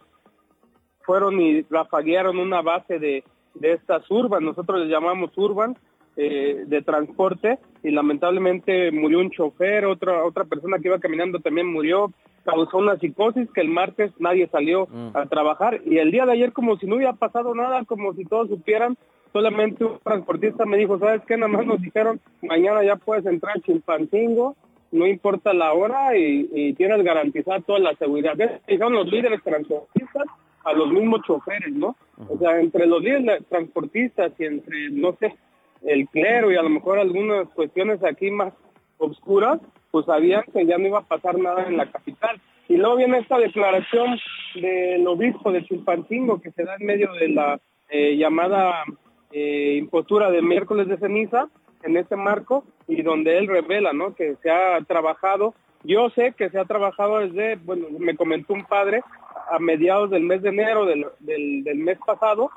fueron 1.05 1.39
y 1.41 1.61
rafaguearon 1.69 2.37
una 2.37 2.61
base 2.61 2.99
de, 2.99 3.23
de 3.55 3.73
estas 3.73 4.09
urban, 4.09 4.43
nosotros 4.43 4.79
les 4.79 4.89
llamamos 4.89 5.31
urban, 5.37 5.75
eh, 6.17 6.65
de 6.67 6.81
transporte 6.81 7.57
y 7.83 7.91
lamentablemente 7.91 8.91
murió 8.91 9.19
un 9.19 9.31
chofer, 9.31 9.85
otra 9.85 10.25
otra 10.25 10.43
persona 10.43 10.77
que 10.77 10.89
iba 10.89 10.99
caminando 10.99 11.39
también 11.39 11.71
murió, 11.71 12.11
causó 12.43 12.79
una 12.79 12.97
psicosis 12.97 13.49
que 13.53 13.61
el 13.61 13.69
martes 13.69 14.11
nadie 14.19 14.49
salió 14.49 14.87
mm. 14.91 15.15
a 15.15 15.25
trabajar 15.27 15.79
y 15.85 15.99
el 15.99 16.11
día 16.11 16.25
de 16.25 16.33
ayer 16.33 16.51
como 16.51 16.77
si 16.77 16.85
no 16.85 16.97
hubiera 16.97 17.13
pasado 17.13 17.55
nada, 17.55 17.85
como 17.85 18.13
si 18.13 18.25
todos 18.25 18.49
supieran, 18.49 18.97
solamente 19.31 19.85
un 19.85 19.99
transportista 20.03 20.65
me 20.65 20.77
dijo, 20.77 20.99
¿sabes 20.99 21.21
qué? 21.25 21.37
Nada 21.37 21.47
más 21.47 21.65
nos 21.65 21.81
dijeron, 21.81 22.19
mañana 22.41 22.83
ya 22.83 22.97
puedes 22.97 23.25
entrar 23.25 23.57
a 23.57 23.61
Chilpancingo, 23.61 24.57
no 24.91 25.07
importa 25.07 25.53
la 25.53 25.71
hora 25.71 26.17
y, 26.17 26.73
tienes 26.73 27.03
garantizada 27.03 27.61
toda 27.61 27.79
la 27.79 27.95
seguridad. 27.95 28.33
Dijeron 28.67 28.93
los 28.93 29.07
líderes 29.07 29.41
transportistas 29.43 30.27
a 30.63 30.73
los 30.73 30.91
mismos 30.91 31.21
choferes, 31.25 31.73
¿no? 31.73 31.95
O 32.29 32.37
sea, 32.37 32.59
entre 32.59 32.85
los 32.85 33.01
líderes 33.01 33.45
transportistas 33.49 34.31
y 34.39 34.45
entre, 34.45 34.89
no 34.91 35.15
sé, 35.19 35.35
el 35.83 36.07
clero 36.09 36.51
y 36.51 36.55
a 36.55 36.63
lo 36.63 36.69
mejor 36.69 36.99
algunas 36.99 37.47
cuestiones 37.49 38.03
aquí 38.03 38.29
más 38.29 38.53
oscuras, 38.97 39.59
pues 39.89 40.05
sabían 40.05 40.43
que 40.53 40.65
ya 40.65 40.77
no 40.77 40.87
iba 40.87 40.99
a 40.99 41.03
pasar 41.03 41.37
nada 41.37 41.65
en 41.67 41.77
la 41.77 41.89
capital. 41.89 42.39
Y 42.67 42.77
luego 42.77 42.97
viene 42.97 43.17
esta 43.17 43.37
declaración 43.37 44.17
del 44.55 45.05
obispo 45.07 45.51
de 45.51 45.65
Chilpancingo 45.65 46.39
que 46.39 46.51
se 46.51 46.63
da 46.63 46.75
en 46.79 46.85
medio 46.85 47.11
de 47.13 47.29
la 47.29 47.59
eh, 47.89 48.15
llamada 48.15 48.83
eh, 49.31 49.75
impostura 49.79 50.31
de 50.31 50.41
miércoles 50.41 50.87
de 50.87 50.97
ceniza 50.97 51.49
en 51.83 51.97
este 51.97 52.15
marco 52.15 52.63
y 52.87 53.01
donde 53.01 53.37
él 53.37 53.47
revela, 53.47 53.91
¿no? 53.91 54.15
Que 54.15 54.35
se 54.41 54.51
ha 54.51 54.79
trabajado, 54.81 55.53
yo 55.83 56.09
sé 56.11 56.33
que 56.37 56.49
se 56.49 56.59
ha 56.59 56.65
trabajado 56.65 57.19
desde, 57.19 57.55
bueno, 57.55 57.87
me 57.97 58.15
comentó 58.15 58.53
un 58.53 58.63
padre 58.65 59.01
a 59.49 59.59
mediados 59.59 60.09
del 60.09 60.23
mes 60.23 60.41
de 60.41 60.49
enero 60.49 60.85
del, 60.85 61.05
del, 61.19 61.75
mes 61.77 61.97
pasado 62.05 62.51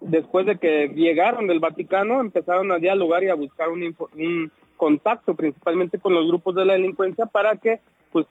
después 0.00 0.46
de 0.46 0.58
que 0.58 0.88
llegaron 0.88 1.46
del 1.46 1.60
Vaticano, 1.60 2.20
empezaron 2.20 2.70
a 2.70 2.78
dialogar 2.78 3.24
y 3.24 3.28
a 3.28 3.34
buscar 3.34 3.68
un, 3.68 3.94
un 4.16 4.52
contacto 4.76 5.34
principalmente 5.34 5.98
con 5.98 6.14
los 6.14 6.26
grupos 6.26 6.54
de 6.54 6.64
la 6.64 6.74
delincuencia 6.74 7.26
para 7.26 7.56
que 7.56 7.80
pues 8.12 8.26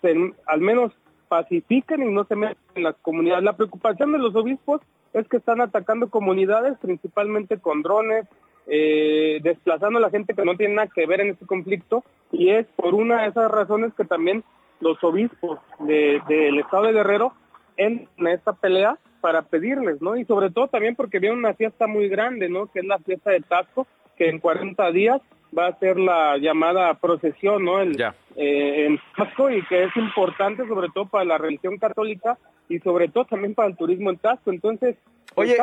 al 0.45 0.61
menos 0.61 0.91
pacifiquen 1.27 2.01
y 2.01 2.11
no 2.11 2.23
se 2.25 2.35
metan 2.35 2.57
en 2.75 2.83
las 2.83 2.95
comunidades. 3.01 3.43
La 3.43 3.57
preocupación 3.57 4.11
de 4.11 4.17
los 4.17 4.35
obispos 4.35 4.81
es 5.13 5.27
que 5.27 5.37
están 5.37 5.61
atacando 5.61 6.09
comunidades 6.09 6.77
principalmente 6.79 7.59
con 7.59 7.81
drones, 7.83 8.25
eh, 8.67 9.39
desplazando 9.43 9.99
a 9.99 10.01
la 10.01 10.09
gente 10.09 10.33
que 10.33 10.43
no 10.43 10.55
tiene 10.55 10.75
nada 10.75 10.89
que 10.93 11.05
ver 11.05 11.21
en 11.21 11.29
este 11.29 11.45
conflicto 11.45 12.03
y 12.31 12.49
es 12.49 12.65
por 12.75 12.93
una 12.95 13.21
de 13.21 13.29
esas 13.29 13.49
razones 13.49 13.93
que 13.93 14.03
también 14.03 14.43
los 14.79 15.03
obispos 15.03 15.59
del 15.79 16.59
estado 16.59 16.83
de 16.83 16.93
Guerrero 16.93 17.33
en 17.77 18.07
esta 18.27 18.53
pelea 18.53 18.97
para 19.21 19.41
pedirles, 19.43 20.01
¿no? 20.01 20.15
Y 20.15 20.25
sobre 20.25 20.51
todo 20.51 20.67
también 20.67 20.95
porque 20.95 21.19
viene 21.19 21.35
una 21.35 21.53
fiesta 21.53 21.87
muy 21.87 22.07
grande, 22.07 22.49
¿no? 22.49 22.67
Que 22.67 22.79
es 22.79 22.85
la 22.85 22.99
fiesta 22.99 23.31
de 23.31 23.41
Tasco, 23.41 23.87
que 24.17 24.29
en 24.29 24.39
40 24.39 24.91
días 24.91 25.21
va 25.57 25.67
a 25.67 25.79
ser 25.79 25.97
la 25.99 26.37
llamada 26.37 26.93
procesión, 26.95 27.65
¿no? 27.65 27.79
El, 27.79 27.99
eh, 28.35 28.85
en 28.85 28.99
Tasco 29.15 29.49
y 29.49 29.63
que 29.63 29.85
es 29.85 29.95
importante 29.95 30.67
sobre 30.67 30.89
todo 30.93 31.07
para 31.07 31.25
la 31.25 31.37
religión 31.37 31.77
católica 31.77 32.37
y 32.69 32.79
sobre 32.79 33.07
todo 33.07 33.25
también 33.25 33.55
para 33.55 33.69
el 33.69 33.77
turismo 33.77 34.09
en 34.09 34.17
Tasco. 34.17 34.51
Entonces, 34.51 34.97
Oye, 35.39 35.55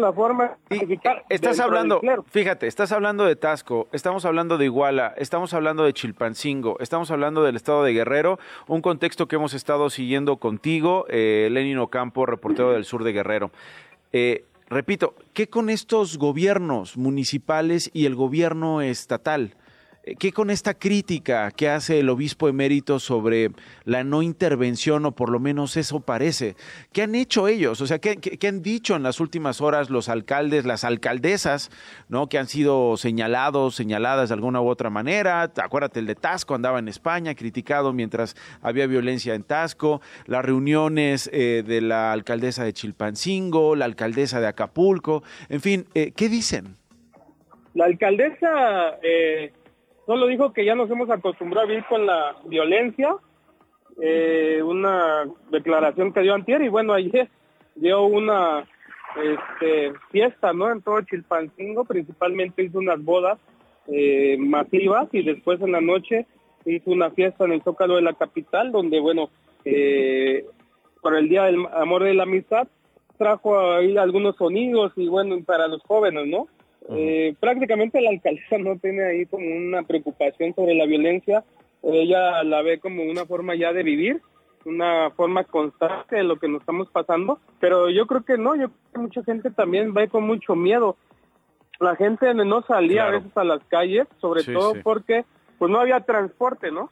la 0.00 0.12
forma 0.12 0.56
estás 1.28 1.60
hablando, 1.60 2.00
fíjate, 2.26 2.66
estás 2.66 2.90
hablando 2.90 3.24
de 3.24 3.36
Tasco, 3.36 3.86
estamos 3.92 4.24
hablando 4.24 4.58
de 4.58 4.64
Iguala, 4.64 5.14
estamos 5.16 5.54
hablando 5.54 5.84
de 5.84 5.92
Chilpancingo, 5.92 6.76
estamos 6.80 7.08
hablando 7.12 7.44
del 7.44 7.54
estado 7.54 7.84
de 7.84 7.92
Guerrero, 7.92 8.40
un 8.66 8.82
contexto 8.82 9.28
que 9.28 9.36
hemos 9.36 9.54
estado 9.54 9.90
siguiendo 9.90 10.38
contigo, 10.38 11.06
eh, 11.08 11.48
Lenin 11.52 11.78
Ocampo, 11.78 12.26
reportero 12.26 12.72
del 12.72 12.84
sur 12.84 13.04
de 13.04 13.12
Guerrero. 13.12 13.52
Eh, 14.12 14.44
repito, 14.68 15.14
¿qué 15.34 15.48
con 15.48 15.70
estos 15.70 16.18
gobiernos 16.18 16.96
municipales 16.96 17.90
y 17.94 18.06
el 18.06 18.16
gobierno 18.16 18.82
estatal? 18.82 19.54
¿Qué 20.18 20.32
con 20.32 20.50
esta 20.50 20.74
crítica 20.74 21.52
que 21.52 21.68
hace 21.68 22.00
el 22.00 22.08
obispo 22.08 22.48
emérito 22.48 22.98
sobre 22.98 23.50
la 23.84 24.02
no 24.02 24.22
intervención, 24.22 25.06
o 25.06 25.12
por 25.12 25.30
lo 25.30 25.38
menos 25.38 25.76
eso 25.76 26.00
parece? 26.00 26.56
¿Qué 26.92 27.02
han 27.02 27.14
hecho 27.14 27.46
ellos? 27.46 27.80
O 27.80 27.86
sea, 27.86 28.00
¿qué, 28.00 28.48
han 28.48 28.62
dicho 28.62 28.96
en 28.96 29.04
las 29.04 29.20
últimas 29.20 29.60
horas 29.60 29.90
los 29.90 30.08
alcaldes, 30.08 30.64
las 30.64 30.82
alcaldesas, 30.82 31.70
¿no? 32.08 32.28
que 32.28 32.38
han 32.38 32.48
sido 32.48 32.96
señalados, 32.96 33.76
señaladas 33.76 34.30
de 34.30 34.34
alguna 34.34 34.60
u 34.60 34.66
otra 34.66 34.90
manera? 34.90 35.42
Acuérdate, 35.42 36.00
el 36.00 36.06
de 36.06 36.16
Tasco 36.16 36.56
andaba 36.56 36.80
en 36.80 36.88
España, 36.88 37.36
criticado 37.36 37.92
mientras 37.92 38.34
había 38.60 38.88
violencia 38.88 39.36
en 39.36 39.44
Tasco, 39.44 40.00
las 40.26 40.44
reuniones 40.44 41.30
eh, 41.32 41.62
de 41.64 41.80
la 41.80 42.10
alcaldesa 42.10 42.64
de 42.64 42.72
Chilpancingo, 42.72 43.76
la 43.76 43.84
alcaldesa 43.84 44.40
de 44.40 44.48
Acapulco, 44.48 45.22
en 45.48 45.60
fin, 45.60 45.86
eh, 45.94 46.10
¿qué 46.10 46.28
dicen? 46.28 46.76
La 47.74 47.84
alcaldesa... 47.84 48.98
Eh 49.00 49.52
Solo 50.06 50.26
dijo 50.26 50.52
que 50.52 50.64
ya 50.64 50.74
nos 50.74 50.90
hemos 50.90 51.10
acostumbrado 51.10 51.66
a 51.66 51.70
vivir 51.70 51.84
con 51.86 52.06
la 52.06 52.36
violencia, 52.44 53.14
eh, 54.00 54.60
una 54.64 55.24
declaración 55.50 56.12
que 56.12 56.20
dio 56.20 56.34
antier 56.34 56.62
y 56.62 56.68
bueno, 56.68 56.92
ayer 56.92 57.28
dio 57.74 58.04
una 58.04 58.66
este, 59.16 59.92
fiesta, 60.10 60.52
¿no? 60.52 60.70
En 60.70 60.82
todo 60.82 61.00
Chilpancingo, 61.02 61.84
principalmente 61.84 62.64
hizo 62.64 62.78
unas 62.78 63.02
bodas 63.02 63.38
eh, 63.88 64.36
masivas 64.38 65.08
y 65.12 65.22
después 65.22 65.60
en 65.60 65.72
la 65.72 65.80
noche 65.80 66.26
hizo 66.64 66.90
una 66.90 67.10
fiesta 67.10 67.44
en 67.44 67.52
el 67.52 67.62
Zócalo 67.62 67.96
de 67.96 68.02
la 68.02 68.14
capital, 68.14 68.72
donde, 68.72 69.00
bueno, 69.00 69.30
eh, 69.64 70.44
por 71.00 71.16
el 71.16 71.28
Día 71.28 71.44
del 71.44 71.66
Amor 71.72 72.04
de 72.04 72.14
la 72.14 72.22
Amistad, 72.22 72.68
trajo 73.18 73.72
ahí 73.72 73.96
algunos 73.96 74.36
sonidos 74.36 74.92
y 74.96 75.08
bueno, 75.08 75.36
para 75.44 75.68
los 75.68 75.82
jóvenes, 75.82 76.26
¿no? 76.26 76.48
Eh, 76.88 77.34
prácticamente 77.38 78.00
la 78.00 78.10
alcaldesa 78.10 78.58
no 78.58 78.78
tiene 78.78 79.04
ahí 79.04 79.26
como 79.26 79.46
una 79.46 79.82
preocupación 79.82 80.54
sobre 80.54 80.74
la 80.74 80.86
violencia, 80.86 81.44
ella 81.82 82.42
la 82.44 82.62
ve 82.62 82.78
como 82.78 83.02
una 83.02 83.26
forma 83.26 83.54
ya 83.54 83.72
de 83.72 83.82
vivir, 83.82 84.20
una 84.64 85.10
forma 85.10 85.44
constante 85.44 86.16
de 86.16 86.22
lo 86.22 86.36
que 86.36 86.48
nos 86.48 86.60
estamos 86.60 86.88
pasando, 86.90 87.40
pero 87.58 87.90
yo 87.90 88.06
creo 88.06 88.24
que 88.24 88.38
no, 88.38 88.54
yo 88.54 88.68
creo 88.68 88.92
que 88.94 89.00
mucha 89.00 89.24
gente 89.24 89.50
también 89.50 89.92
va 89.96 90.06
con 90.06 90.24
mucho 90.24 90.54
miedo. 90.54 90.96
La 91.80 91.96
gente 91.96 92.32
no 92.34 92.62
salía 92.62 93.06
a 93.06 93.10
veces 93.10 93.36
a 93.36 93.42
las 93.42 93.64
calles, 93.64 94.06
sobre 94.20 94.44
todo 94.44 94.74
porque 94.84 95.24
pues 95.58 95.70
no 95.70 95.80
había 95.80 96.00
transporte, 96.00 96.70
¿no? 96.70 96.90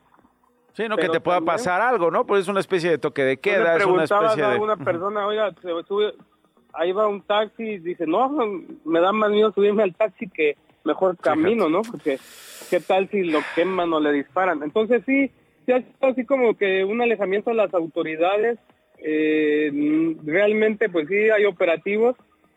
Sí, 0.73 0.89
no 0.89 0.97
que 0.97 1.09
te 1.09 1.21
pueda 1.21 1.41
pasar 1.41 1.81
algo, 1.81 2.11
¿no? 2.11 2.27
Pues 2.27 2.43
es 2.43 2.49
una 2.49 2.61
especie 2.61 2.91
de 2.91 2.99
toque 2.99 3.23
de 3.23 3.37
queda, 3.37 3.77
es 3.77 3.85
una 3.85 4.05
especie 4.05 4.45
de... 4.45 4.77
persona, 4.85 5.27
oiga, 5.27 5.53
se 5.63 5.69
sube, 5.87 6.15
ahí 6.73 6.93
va 6.93 7.09
un 7.09 7.23
taxi 7.23 7.63
y 7.63 7.79
dice, 7.79 8.07
no, 8.07 8.29
me 8.85 9.01
da 9.01 9.13
más 9.13 9.31
miedo 9.31 9.53
subirme 9.53 9.83
al 9.83 9.95
taxi 9.95 10.29
que 10.29 10.57
mejor 10.85 11.17
camino, 11.17 11.69
¿no? 11.69 11.83
Porque 11.83 12.19
qué 12.69 12.81
tal 12.81 13.09
si 13.11 13.23
lo 13.23 13.41
queman 13.55 13.93
o 13.93 14.01
le 14.01 14.13
disparan. 14.13 14.63
Entonces 14.63 15.03
sí, 15.07 15.31
sí 15.67 15.73
ha 15.73 15.83
así 16.07 16.25
como 16.25 16.57
que 16.57 16.85
un 16.85 17.01
alejamiento 17.03 17.51
de 17.51 17.57
las 17.57 17.75
autoridades. 17.75 18.59
Eh, 19.03 19.71
realmente 20.25 20.89
pues 20.89 21.09
sí 21.09 21.31
hay 21.31 21.45
operativos. 21.45 22.17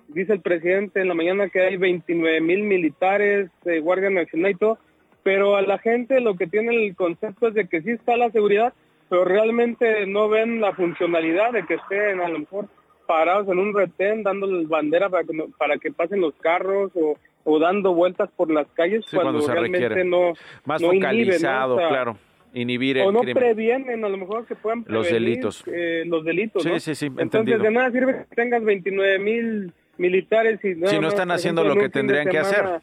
Dice 0.10 0.34
el 0.34 0.42
presidente 0.42 1.02
en 1.02 1.08
la 1.08 1.14
mañana 1.14 1.50
que 1.50 1.62
hay 1.62 1.78
29 1.78 2.42
mil 2.42 2.64
militares, 2.64 3.50
de 3.64 3.80
Guardia 3.80 4.10
Nacional 4.10 4.52
y 4.52 4.56
todo, 4.56 4.78
pero 5.24 5.56
a 5.56 5.62
la 5.62 5.80
gente 5.80 6.20
lo 6.20 6.36
que 6.36 6.46
tiene 6.46 6.76
el 6.76 6.96
concepto 6.96 7.48
es 7.48 7.54
de 7.54 7.68
que 7.68 7.82
sí 7.82 7.92
está 7.92 8.18
la 8.18 8.30
seguridad, 8.30 8.74
pero 9.10 9.24
realmente 9.24 10.06
no 10.06 10.28
ven 10.28 10.60
la 10.60 10.74
funcionalidad 10.74 11.54
de 11.54 11.66
que 11.66 11.76
estén 11.76 12.20
a 12.20 12.28
lo 12.28 12.40
mejor 12.40 12.68
parados 13.06 13.48
en 13.50 13.60
un 13.60 13.74
retén 13.74 14.24
dándoles 14.24 14.68
bandera 14.68 15.10
para 15.10 15.24
que, 15.24 15.46
para 15.58 15.78
que 15.78 15.92
pasen 15.92 16.22
los 16.22 16.34
carros 16.36 16.92
o, 16.96 17.18
o 17.44 17.60
dando 17.60 17.94
vueltas 17.94 18.30
por 18.36 18.52
las 18.52 18.68
calles 18.74 19.06
cuando, 19.14 19.46
realmente 19.46 20.04
no 20.04 20.34
más 20.66 20.82
focalizado, 20.82 21.78
claro. 21.78 22.18
Inhibir 22.56 23.00
el 23.00 23.08
o 23.08 23.12
no 23.12 23.22
previenen 23.22 24.06
a 24.06 24.10
lo 24.10 24.18
mejor 24.18 24.46
que 24.46 24.54
puedan 24.56 24.86
los 24.88 25.10
delitos. 25.10 25.64
eh, 25.66 26.04
los 26.06 26.24
delitos 26.24 26.62
sí 26.62 26.80
sí 26.80 26.94
sí 26.94 27.08
entonces 27.18 27.60
de 27.60 27.72
nada 27.72 27.90
sirve 27.90 28.26
que 28.30 28.36
tengas 28.36 28.64
29 28.64 29.18
mil 29.18 29.74
militares 29.98 30.64
y 30.64 30.76
si 30.76 31.00
no 31.00 31.08
están 31.08 31.32
haciendo 31.32 31.64
lo 31.64 31.76
que 31.76 31.90
tendrían 31.90 32.28
que 32.28 32.40
hacer. 32.40 32.82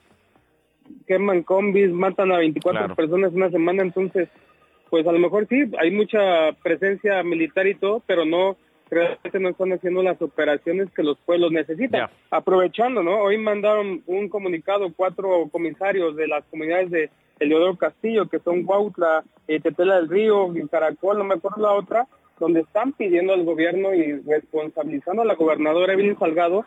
Queman 1.07 1.43
combis, 1.45 1.91
matan 1.91 2.33
a 2.33 2.39
24 2.39 2.95
personas 2.97 3.33
una 3.33 3.51
semana, 3.51 3.83
entonces, 3.83 4.29
pues 4.91 5.07
a 5.07 5.13
lo 5.13 5.19
mejor 5.19 5.47
sí, 5.49 5.71
hay 5.79 5.91
mucha 5.91 6.53
presencia 6.63 7.23
militar 7.23 7.67
y 7.67 7.75
todo, 7.75 8.03
pero 8.07 8.25
no 8.25 8.57
realmente 8.91 9.41
no 9.41 9.51
están 9.51 9.73
haciendo 9.73 10.03
las 10.03 10.21
operaciones 10.21 10.91
que 10.91 11.03
los 11.03 11.17
pueblos 11.19 11.53
necesitan. 11.53 12.11
Aprovechando, 12.31 13.03
¿no? 13.03 13.21
Hoy 13.21 13.39
mandaron 13.39 14.03
un 14.07 14.29
comunicado 14.29 14.93
cuatro 14.95 15.49
comisarios 15.51 16.17
de 16.17 16.27
las 16.27 16.45
comunidades 16.47 16.91
de 16.91 17.11
Eleodoro 17.39 17.77
Castillo, 17.77 18.29
que 18.29 18.41
son 18.41 18.65
Huautla, 18.67 19.25
eh, 19.49 19.61
Tetela 19.61 19.97
del 19.97 20.09
Río, 20.09 20.49
Caracol, 20.71 21.19
no 21.19 21.25
me 21.25 21.35
acuerdo 21.35 21.63
la 21.63 21.73
otra, 21.73 22.07
donde 22.39 22.61
están 22.61 22.93
pidiendo 22.93 23.33
al 23.33 23.45
gobierno 23.45 23.95
y 23.95 24.21
responsabilizando 24.21 25.23
a 25.23 25.27
la 25.27 25.35
gobernadora 25.35 25.93
Evelyn 25.93 26.19
Salgado 26.19 26.65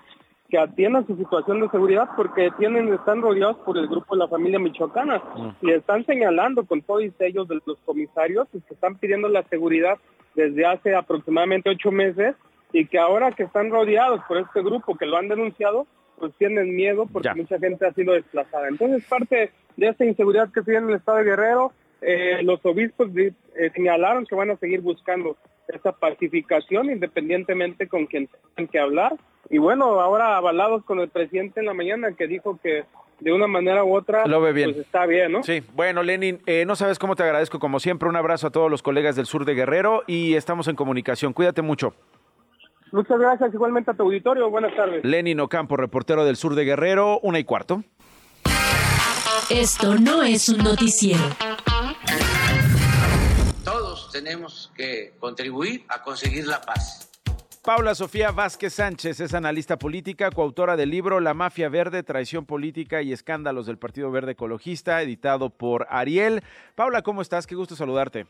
que 0.50 0.60
atiendan 0.60 1.08
su 1.08 1.18
situación 1.18 1.62
de 1.62 1.70
seguridad 1.70 2.10
porque 2.15 2.51
tienen 2.60 2.94
están 2.94 3.24
rodeados 3.24 3.58
por 3.65 3.75
el 3.75 3.88
grupo 3.88 4.13
de 4.13 4.20
la 4.20 4.27
familia 4.27 4.60
michoacana 4.60 5.20
y 5.63 5.72
están 5.72 6.06
señalando 6.06 6.63
con 6.65 6.84
todos 6.84 7.01
ellos 7.20 7.48
de 7.48 7.60
los 7.65 7.77
comisarios 7.86 8.48
que 8.51 8.74
están 8.74 8.96
pidiendo 9.00 9.30
la 9.30 9.42
seguridad 9.50 9.98
desde 10.36 10.66
hace 10.66 10.96
aproximadamente 10.96 11.70
ocho 11.70 11.92
meses 11.92 12.36
y 12.72 12.86
que 12.88 12.98
ahora 12.98 13.32
que 13.32 13.44
están 13.44 13.70
rodeados 13.70 14.22
por 14.28 14.38
este 14.38 14.62
grupo 14.62 14.96
que 14.96 15.06
lo 15.06 15.18
han 15.18 15.28
denunciado, 15.28 15.86
pues 16.18 16.34
tienen 16.38 16.75
miedo 16.75 17.08
porque 17.12 17.34
mucha 17.36 17.60
gente 17.60 17.86
ha 17.86 17.94
sido 17.94 18.13
desplazada. 18.13 18.68
Entonces, 18.68 19.06
parte 19.06 19.52
de 19.78 19.88
esta 19.88 20.06
inseguridad 20.06 20.52
que 20.52 20.62
tiene 20.62 20.80
en 20.80 20.90
el 20.90 20.96
estado 20.96 21.20
de 21.20 21.24
Guerrero, 21.25 21.72
eh, 22.02 22.40
los 22.44 22.66
obispos 22.66 23.10
eh, 23.16 23.32
señalaron 23.74 24.25
que 24.25 24.36
van 24.36 24.52
a 24.52 24.58
seguir 24.58 24.82
buscando 24.82 25.38
esa 25.68 25.94
pacificación 25.94 26.90
independientemente 26.90 27.88
con 27.88 28.06
quien 28.06 28.28
tengan 28.56 28.72
que 28.72 28.80
hablar. 28.80 29.13
Y 29.50 29.58
bueno, 29.58 30.02
ahora 30.02 30.38
avalados 30.38 30.84
con 30.84 31.00
el 31.00 31.10
presidente 31.10 31.60
en 31.60 31.68
la 31.68 31.74
mañana 31.74 32.13
que 32.13 32.28
dijo 32.28 32.60
que 32.62 32.84
de 33.20 33.32
una 33.32 33.48
manera 33.48 33.84
u 33.84 33.96
otra, 33.96 34.25
Lo 34.27 34.41
ve 34.41 34.51
bien. 34.53 34.74
pues 34.74 34.86
está 34.86 35.05
bien, 35.05 35.32
¿no? 35.32 35.43
Sí, 35.43 35.62
bueno, 35.74 36.03
Lenin, 36.03 36.41
eh, 36.46 36.65
no 36.65 36.75
sabes 36.75 37.00
cómo 37.00 37.15
te 37.15 37.24
agradezco, 37.24 37.60
como 37.60 37.79
siempre, 37.79 38.10
un 38.10 38.15
abrazo 38.15 38.48
a 38.48 38.51
todos 38.51 38.70
los 38.70 38.82
colegas 38.84 39.15
del 39.15 39.25
sur 39.25 39.46
de 39.46 39.53
Guerrero 39.53 40.03
y 40.08 40.36
estamos 40.36 40.67
en 40.67 40.75
comunicación. 40.75 41.34
Cuídate 41.34 41.62
mucho. 41.62 41.93
Muchas 42.91 43.17
gracias, 43.20 43.53
igualmente 43.53 43.89
a 43.91 43.93
tu 43.96 44.03
auditorio. 44.03 44.50
Buenas 44.50 44.75
tardes. 44.75 45.03
Lenin 45.03 45.39
Ocampo, 45.39 45.77
reportero 45.77 46.25
del 46.25 46.36
sur 46.36 46.53
de 46.55 46.63
Guerrero, 46.65 47.20
una 47.24 47.39
y 47.39 47.43
cuarto. 47.43 47.84
Esto 49.50 49.96
no 49.96 50.22
es 50.24 50.48
un 50.50 50.60
noticiero. 50.63 51.22
Todos 53.63 54.12
tenemos 54.12 54.72
que 54.75 55.13
contribuir 55.20 55.86
a 55.89 56.01
conseguir 56.03 56.46
la 56.48 56.62
paz. 56.62 57.10
Paula 57.63 57.96
Sofía 57.96 58.32
Vázquez 58.32 58.74
Sánchez 58.74 59.22
es 59.22 59.34
analista 59.34 59.79
política, 59.79 60.29
coautora 60.32 60.75
del 60.75 60.89
libro 60.89 61.22
La 61.22 61.34
Mafia 61.34 61.70
Verde, 61.70 62.03
Traición 62.03 62.46
Política 62.46 63.01
y 63.01 63.13
Escándalos 63.13 63.67
del 63.67 63.77
Partido 63.77 64.12
Verde 64.12 64.34
Ecologista, 64.34 65.01
editado 65.01 65.50
por 65.50 65.88
Ariel. 65.89 66.43
Paula, 66.75 67.03
¿cómo 67.03 67.22
estás? 67.22 67.48
Qué 67.48 67.55
gusto 67.55 67.77
saludarte. 67.77 68.25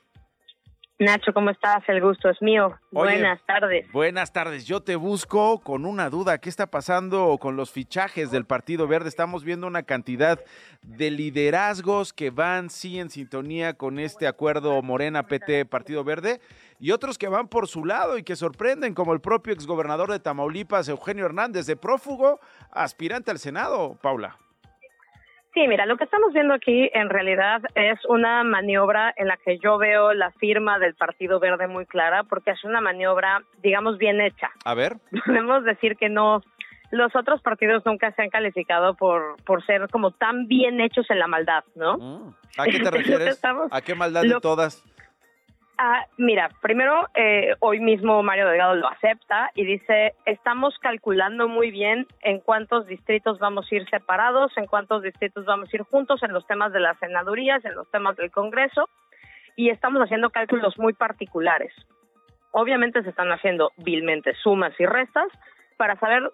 Nacho, 1.00 1.34
¿cómo 1.34 1.50
estás? 1.50 1.84
El 1.88 2.02
gusto 2.02 2.30
es 2.30 2.40
mío. 2.40 2.78
buenas 2.92 3.44
tardes. 3.48 3.92
Buenas 3.92 4.32
tardes. 4.32 4.66
Yo 4.66 4.82
te 4.82 4.96
busco 4.96 5.60
con 5.60 5.86
una 5.86 6.10
duda. 6.12 6.38
¿Qué 6.38 6.50
está 6.50 6.68
pasando 6.68 7.36
con 7.40 7.56
los 7.56 7.72
fichajes 7.72 8.30
del 8.30 8.46
Partido 8.46 8.88
Verde? 8.88 9.10
Estamos 9.10 9.44
viendo 9.44 9.66
una 9.66 9.84
cantidad 9.84 10.40
de 10.84 11.10
liderazgos 11.10 12.14
que 12.14 12.30
van 12.30 12.70
sí 12.70 13.00
en 13.00 13.10
sintonía 13.10 13.74
con 13.74 13.98
este 13.98 14.28
acuerdo 14.28 14.80
Morena 14.84 15.26
PT 15.26 15.66
Partido 15.66 16.04
Verde 16.04 16.40
y 16.80 16.92
otros 16.92 17.18
que 17.18 17.28
van 17.28 17.48
por 17.48 17.68
su 17.68 17.86
lado 17.86 18.20
y 18.20 18.24
que 18.24 18.36
sorprenden, 18.36 18.94
como 18.94 19.14
el 19.14 19.20
propio 19.20 19.52
exgobernador 19.52 20.12
de 20.12 20.20
Tamaulipas, 20.20 20.88
Eugenio 20.90 21.26
Hernández, 21.26 21.66
de 21.66 21.76
prófugo, 21.76 22.40
aspirante 22.72 23.32
al 23.32 23.40
Senado, 23.40 23.98
Paula. 24.00 24.38
Sí, 25.54 25.68
mira, 25.68 25.86
lo 25.86 25.98
que 25.98 26.04
estamos 26.04 26.34
viendo 26.34 26.54
aquí 26.56 26.90
en 26.94 27.10
realidad 27.10 27.62
es 27.76 28.00
una 28.10 28.44
maniobra 28.44 29.14
en 29.16 29.28
la 29.28 29.38
que 29.38 29.60
yo 29.60 29.78
veo 29.78 30.14
la 30.14 30.32
firma 30.32 30.80
del 30.80 30.96
Partido 30.96 31.40
Verde 31.40 31.68
muy 31.68 31.86
clara, 31.86 32.24
porque 32.24 32.52
es 32.52 32.64
una 32.64 32.82
maniobra, 32.82 33.44
digamos, 33.62 34.00
bien 34.00 34.20
hecha. 34.20 34.50
A 34.66 34.74
ver. 34.74 34.98
Podemos 35.26 35.64
decir 35.64 35.96
que 35.96 36.10
no, 36.10 36.42
los 36.89 37.16
otros 37.16 37.42
partidos 37.42 37.86
nunca 37.86 38.12
se 38.13 38.24
han 38.24 38.30
calificado 38.30 38.96
por, 38.96 39.36
por 39.44 39.63
ser 39.66 39.88
como 39.89 40.10
tan 40.12 40.48
bien 40.48 40.82
hechos 40.82 41.06
en 41.12 41.20
la 41.20 41.28
maldad, 41.28 41.63
¿no? 41.76 41.98
Mm. 41.98 42.36
¿A 42.58 42.66
qué 42.66 42.80
te 42.80 42.92
refieres? 42.92 43.39
¿A 43.72 43.82
qué 43.82 43.94
maldad 43.94 44.24
de 44.24 44.39
todas? 44.42 44.84
Ah, 45.78 46.06
mira, 46.18 46.50
primero, 46.62 47.10
eh, 47.16 47.56
hoy 47.60 47.80
mismo 47.80 48.22
Mario 48.22 48.48
Delgado 48.48 48.76
lo 48.76 48.88
acepta 48.88 49.50
y 49.56 49.66
dice, 49.66 50.14
estamos 50.26 50.78
calculando 50.80 51.48
muy 51.48 51.72
bien 51.72 52.06
en 52.22 52.40
cuántos 52.40 52.86
distritos 52.86 53.40
vamos 53.40 53.68
a 53.72 53.76
ir 53.76 53.90
separados, 53.90 54.56
en 54.56 54.68
cuántos 54.68 55.02
distritos 55.02 55.46
vamos 55.46 55.70
a 55.74 55.76
ir 55.76 55.82
juntos, 55.82 56.22
en 56.22 56.32
los 56.32 56.46
temas 56.46 56.74
de 56.74 56.80
las 56.80 56.98
senadurías, 57.00 57.66
en 57.66 57.74
los 57.74 57.90
temas 57.90 58.16
del 58.18 58.30
Congreso, 58.30 58.88
y 59.56 59.70
estamos 59.70 60.02
haciendo 60.04 60.30
cálculos 60.30 60.78
muy 60.78 60.94
particulares. 60.94 61.74
Obviamente 62.52 63.02
se 63.02 63.10
están 63.10 63.32
haciendo 63.32 63.72
vilmente 63.78 64.36
sumas 64.36 64.80
y 64.80 64.86
restas 64.86 65.28
para 65.78 65.96
saber 65.96 66.32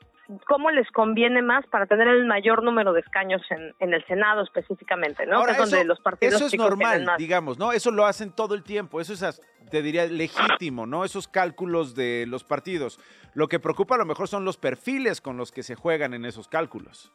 cómo 0.47 0.69
les 0.71 0.89
conviene 0.91 1.41
más 1.41 1.65
para 1.67 1.85
tener 1.85 2.07
el 2.07 2.25
mayor 2.25 2.63
número 2.63 2.93
de 2.93 3.01
escaños 3.01 3.41
en, 3.49 3.73
en 3.79 3.93
el 3.93 4.05
Senado 4.05 4.43
específicamente, 4.43 5.25
¿no? 5.25 5.37
Ahora, 5.37 5.55
que 5.55 5.63
es 5.63 5.69
donde 5.69 5.85
los 5.85 5.99
partidos 5.99 6.35
eso 6.35 6.45
es 6.45 6.57
normal, 6.57 7.03
más. 7.05 7.17
digamos, 7.17 7.57
¿no? 7.57 7.71
Eso 7.71 7.91
lo 7.91 8.05
hacen 8.05 8.31
todo 8.31 8.55
el 8.55 8.63
tiempo, 8.63 9.01
eso 9.01 9.13
es, 9.13 9.41
te 9.69 9.81
diría, 9.81 10.05
legítimo, 10.05 10.85
¿no? 10.85 11.03
Esos 11.05 11.27
cálculos 11.27 11.95
de 11.95 12.25
los 12.27 12.43
partidos. 12.43 12.99
Lo 13.33 13.47
que 13.47 13.59
preocupa 13.59 13.95
a 13.95 13.97
lo 13.97 14.05
mejor 14.05 14.27
son 14.27 14.45
los 14.45 14.57
perfiles 14.57 15.21
con 15.21 15.37
los 15.37 15.51
que 15.51 15.63
se 15.63 15.75
juegan 15.75 16.13
en 16.13 16.25
esos 16.25 16.47
cálculos. 16.47 17.11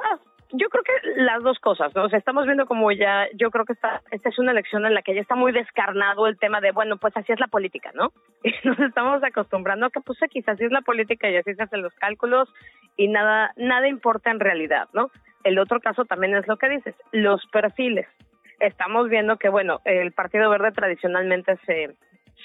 Ah, 0.00 0.18
yo 0.58 0.68
creo 0.68 0.82
que 0.82 1.20
las 1.22 1.42
dos 1.42 1.58
cosas, 1.58 1.94
¿no? 1.94 2.04
O 2.04 2.08
sea, 2.08 2.18
estamos 2.18 2.46
viendo 2.46 2.66
como 2.66 2.90
ya, 2.92 3.26
yo 3.34 3.50
creo 3.50 3.64
que 3.64 3.72
esta, 3.72 4.02
esta 4.10 4.28
es 4.28 4.38
una 4.38 4.52
elección 4.52 4.86
en 4.86 4.94
la 4.94 5.02
que 5.02 5.14
ya 5.14 5.20
está 5.20 5.34
muy 5.34 5.52
descarnado 5.52 6.26
el 6.26 6.38
tema 6.38 6.60
de, 6.60 6.72
bueno, 6.72 6.96
pues 6.96 7.16
así 7.16 7.32
es 7.32 7.40
la 7.40 7.48
política, 7.48 7.90
¿no? 7.94 8.12
Y 8.44 8.52
nos 8.64 8.78
estamos 8.80 9.22
acostumbrando 9.22 9.86
a 9.86 9.90
que 9.90 10.00
pues 10.00 10.20
X, 10.22 10.48
así 10.48 10.64
es 10.64 10.72
la 10.72 10.82
política 10.82 11.28
y 11.28 11.36
así 11.36 11.54
se 11.54 11.62
hacen 11.62 11.82
los 11.82 11.94
cálculos 11.94 12.52
y 12.96 13.08
nada, 13.08 13.52
nada 13.56 13.88
importa 13.88 14.30
en 14.30 14.40
realidad, 14.40 14.88
¿no? 14.92 15.10
El 15.44 15.58
otro 15.58 15.80
caso 15.80 16.04
también 16.04 16.34
es 16.34 16.46
lo 16.48 16.56
que 16.56 16.68
dices, 16.68 16.94
los 17.12 17.44
perfiles. 17.46 18.06
Estamos 18.58 19.08
viendo 19.08 19.36
que, 19.36 19.48
bueno, 19.48 19.80
el 19.84 20.12
Partido 20.12 20.48
Verde 20.50 20.72
tradicionalmente 20.72 21.56
se, 21.66 21.94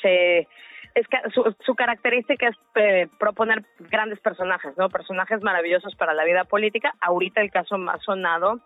se 0.02 0.48
es 0.96 1.08
que 1.08 1.18
su, 1.34 1.56
su 1.66 1.76
característica 1.76 2.48
es 2.48 2.56
eh, 2.76 3.08
proponer 3.20 3.64
grandes 3.80 4.20
personajes, 4.20 4.78
¿no? 4.78 4.90
Personajes 4.90 5.42
maravillosos 5.42 5.96
para 5.96 6.14
la 6.14 6.24
vida 6.24 6.44
política. 6.44 6.94
Ahorita 7.02 7.42
el 7.42 7.52
caso 7.52 7.78
más 7.78 8.02
sonado 8.04 8.60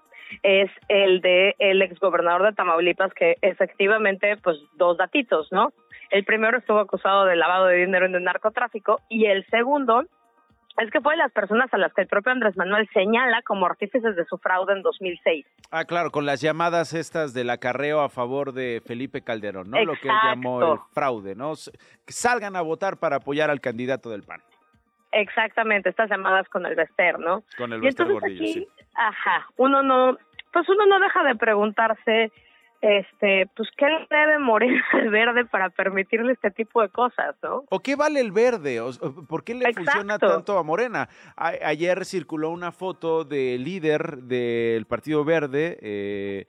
es 0.43 0.71
el 0.87 1.21
de 1.21 1.55
el 1.59 1.81
exgobernador 1.81 2.43
de 2.43 2.53
Tamaulipas, 2.53 3.13
que 3.13 3.37
efectivamente, 3.41 4.37
pues, 4.37 4.57
dos 4.73 4.97
datitos, 4.97 5.51
¿no? 5.51 5.71
El 6.09 6.23
primero 6.23 6.57
estuvo 6.57 6.79
acusado 6.79 7.25
de 7.25 7.35
lavado 7.35 7.67
de 7.67 7.77
dinero 7.77 8.05
en 8.05 8.15
el 8.15 8.23
narcotráfico 8.23 9.01
y 9.09 9.25
el 9.25 9.45
segundo 9.47 10.05
es 10.77 10.91
que 10.91 11.01
fue 11.01 11.13
de 11.13 11.17
las 11.17 11.31
personas 11.31 11.73
a 11.73 11.77
las 11.77 11.93
que 11.93 12.01
el 12.01 12.07
propio 12.07 12.31
Andrés 12.31 12.57
Manuel 12.57 12.87
señala 12.93 13.41
como 13.43 13.65
artífices 13.65 14.15
de 14.15 14.25
su 14.25 14.37
fraude 14.37 14.73
en 14.73 14.81
2006. 14.81 15.45
Ah, 15.71 15.85
claro, 15.85 16.11
con 16.11 16.25
las 16.25 16.41
llamadas 16.41 16.93
estas 16.93 17.33
del 17.33 17.49
acarreo 17.49 18.01
a 18.01 18.09
favor 18.09 18.51
de 18.51 18.81
Felipe 18.85 19.21
Calderón, 19.21 19.69
¿no? 19.71 19.83
Lo 19.83 19.93
que 19.93 20.09
él 20.09 20.15
llamó 20.23 20.61
el 20.61 20.67
Exacto. 20.73 20.89
fraude, 20.93 21.35
¿no? 21.35 21.53
Salgan 22.07 22.55
a 22.55 22.61
votar 22.61 22.97
para 22.97 23.17
apoyar 23.17 23.49
al 23.49 23.61
candidato 23.61 24.09
del 24.09 24.23
PAN. 24.23 24.41
Exactamente, 25.11 25.89
estas 25.89 26.09
llamadas 26.09 26.47
con 26.49 26.65
el 26.65 26.75
Bester, 26.75 27.19
¿no? 27.19 27.43
Con 27.57 27.71
el 27.71 27.81
entonces 27.85 28.13
Gordillo, 28.13 28.45
sí. 28.45 28.67
ajá, 28.95 29.47
uno 29.55 29.81
no, 29.81 30.17
pues 30.51 30.67
uno 30.67 30.85
no 30.87 30.99
deja 30.99 31.23
de 31.23 31.35
preguntarse, 31.35 32.31
este, 32.81 33.47
pues 33.55 33.69
qué 33.77 33.85
le 33.87 34.05
debe 34.09 34.39
morir 34.39 34.79
al 34.93 35.09
verde 35.09 35.45
para 35.45 35.69
permitirle 35.69 36.33
este 36.33 36.51
tipo 36.51 36.81
de 36.81 36.89
cosas, 36.89 37.35
¿no? 37.41 37.63
¿O 37.69 37.79
qué 37.79 37.95
vale 37.95 38.19
el 38.19 38.31
verde? 38.31 38.79
O 38.81 38.91
¿Por 39.27 39.43
qué 39.43 39.55
le 39.55 39.73
funciona 39.73 40.17
tanto 40.19 40.57
a 40.57 40.63
Morena? 40.63 41.09
A- 41.35 41.53
ayer 41.65 42.05
circuló 42.05 42.49
una 42.51 42.71
foto 42.71 43.23
del 43.23 43.63
líder 43.63 44.17
del 44.23 44.85
Partido 44.85 45.23
Verde, 45.25 45.77
eh, 45.81 46.45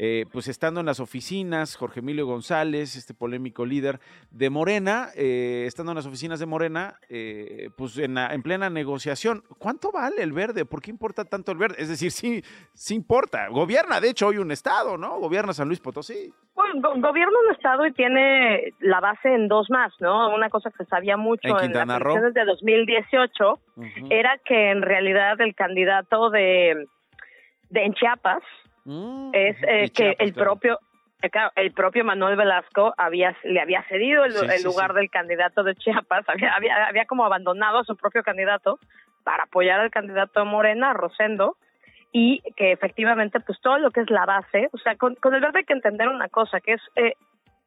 eh, 0.00 0.26
pues 0.32 0.46
estando 0.46 0.78
en 0.78 0.86
las 0.86 1.00
oficinas, 1.00 1.74
Jorge 1.76 1.98
Emilio 1.98 2.24
González, 2.24 2.94
este 2.94 3.14
polémico 3.14 3.66
líder 3.66 3.98
de 4.30 4.48
Morena, 4.48 5.08
eh, 5.16 5.64
estando 5.66 5.90
en 5.90 5.96
las 5.96 6.06
oficinas 6.06 6.38
de 6.38 6.46
Morena, 6.46 6.94
eh, 7.08 7.70
pues 7.76 7.98
en, 7.98 8.14
la- 8.14 8.32
en 8.32 8.42
plena 8.44 8.70
negociación. 8.70 9.42
¿Cuánto 9.58 9.90
vale 9.90 10.22
el 10.22 10.32
verde? 10.32 10.64
¿Por 10.64 10.80
qué 10.80 10.90
importa 10.92 11.24
tanto 11.24 11.50
el 11.50 11.58
verde? 11.58 11.74
Es 11.78 11.88
decir, 11.88 12.12
sí, 12.12 12.44
sí 12.74 12.94
importa. 12.94 13.48
Gobierna, 13.48 14.00
de 14.00 14.10
hecho, 14.10 14.28
hoy 14.28 14.38
un 14.38 14.52
estado, 14.52 14.96
¿no? 14.96 15.18
Gobierna 15.18 15.52
San 15.52 15.66
Luis 15.66 15.80
Potosí. 15.80 16.32
Bueno, 16.54 16.80
go- 16.80 16.94
gobierna 17.08 17.34
un 17.48 17.54
estado 17.56 17.84
y 17.84 17.92
tiene 17.92 18.72
la 18.78 19.00
base 19.00 19.34
en 19.34 19.48
dos 19.48 19.68
más, 19.68 19.92
¿no? 19.98 20.32
Una 20.32 20.48
cosa 20.48 20.70
que 20.70 20.84
se 20.84 20.88
sabía 20.90 21.16
mucho 21.16 21.40
En 21.48 21.50
en, 21.56 21.58
Quintana 21.58 21.94
las 21.98 22.02
elecciones 22.02 22.34
de 22.34 22.44
2018 22.44 23.60
era 24.10 24.38
que 24.44 24.70
en 24.70 24.82
realidad 24.82 25.40
el 25.40 25.54
candidato 25.56 26.30
de, 26.30 26.86
de 27.70 27.84
en 27.84 27.94
Chiapas 27.94 28.42
es 29.32 29.56
eh, 29.62 29.90
que 29.90 29.90
Chiapas, 29.90 30.20
el 30.20 30.32
claro. 30.32 30.50
propio 30.50 30.78
eh, 31.20 31.30
claro, 31.30 31.50
el 31.56 31.72
propio 31.72 32.04
Manuel 32.04 32.36
Velasco 32.36 32.94
había 32.96 33.36
le 33.44 33.60
había 33.60 33.82
cedido 33.84 34.24
el, 34.24 34.32
Sí, 34.32 34.44
el 34.44 34.58
sí, 34.58 34.64
lugar 34.64 34.90
sí. 34.90 34.96
del 34.96 35.10
candidato 35.10 35.62
de 35.62 35.74
Chiapas, 35.74 36.24
había, 36.28 36.54
había 36.54 36.86
había 36.86 37.06
como 37.06 37.24
abandonado 37.24 37.78
a 37.78 37.84
su 37.84 37.96
propio 37.96 38.22
candidato 38.22 38.78
para 39.24 39.44
apoyar 39.44 39.80
al 39.80 39.90
candidato 39.90 40.40
de 40.40 40.46
Morena, 40.46 40.94
Rosendo, 40.94 41.56
y 42.12 42.40
que 42.56 42.72
efectivamente 42.72 43.40
pues 43.40 43.60
todo 43.60 43.78
lo 43.78 43.90
que 43.90 44.00
es 44.00 44.10
la 44.10 44.24
base, 44.24 44.68
o 44.72 44.78
sea, 44.78 44.96
con, 44.96 45.16
el 45.22 45.40
verde 45.40 45.58
hay 45.58 45.64
que 45.64 45.74
entender 45.74 46.08
una 46.08 46.28
cosa, 46.28 46.60
que 46.60 46.74
es, 46.74 46.80
eh, 46.96 47.12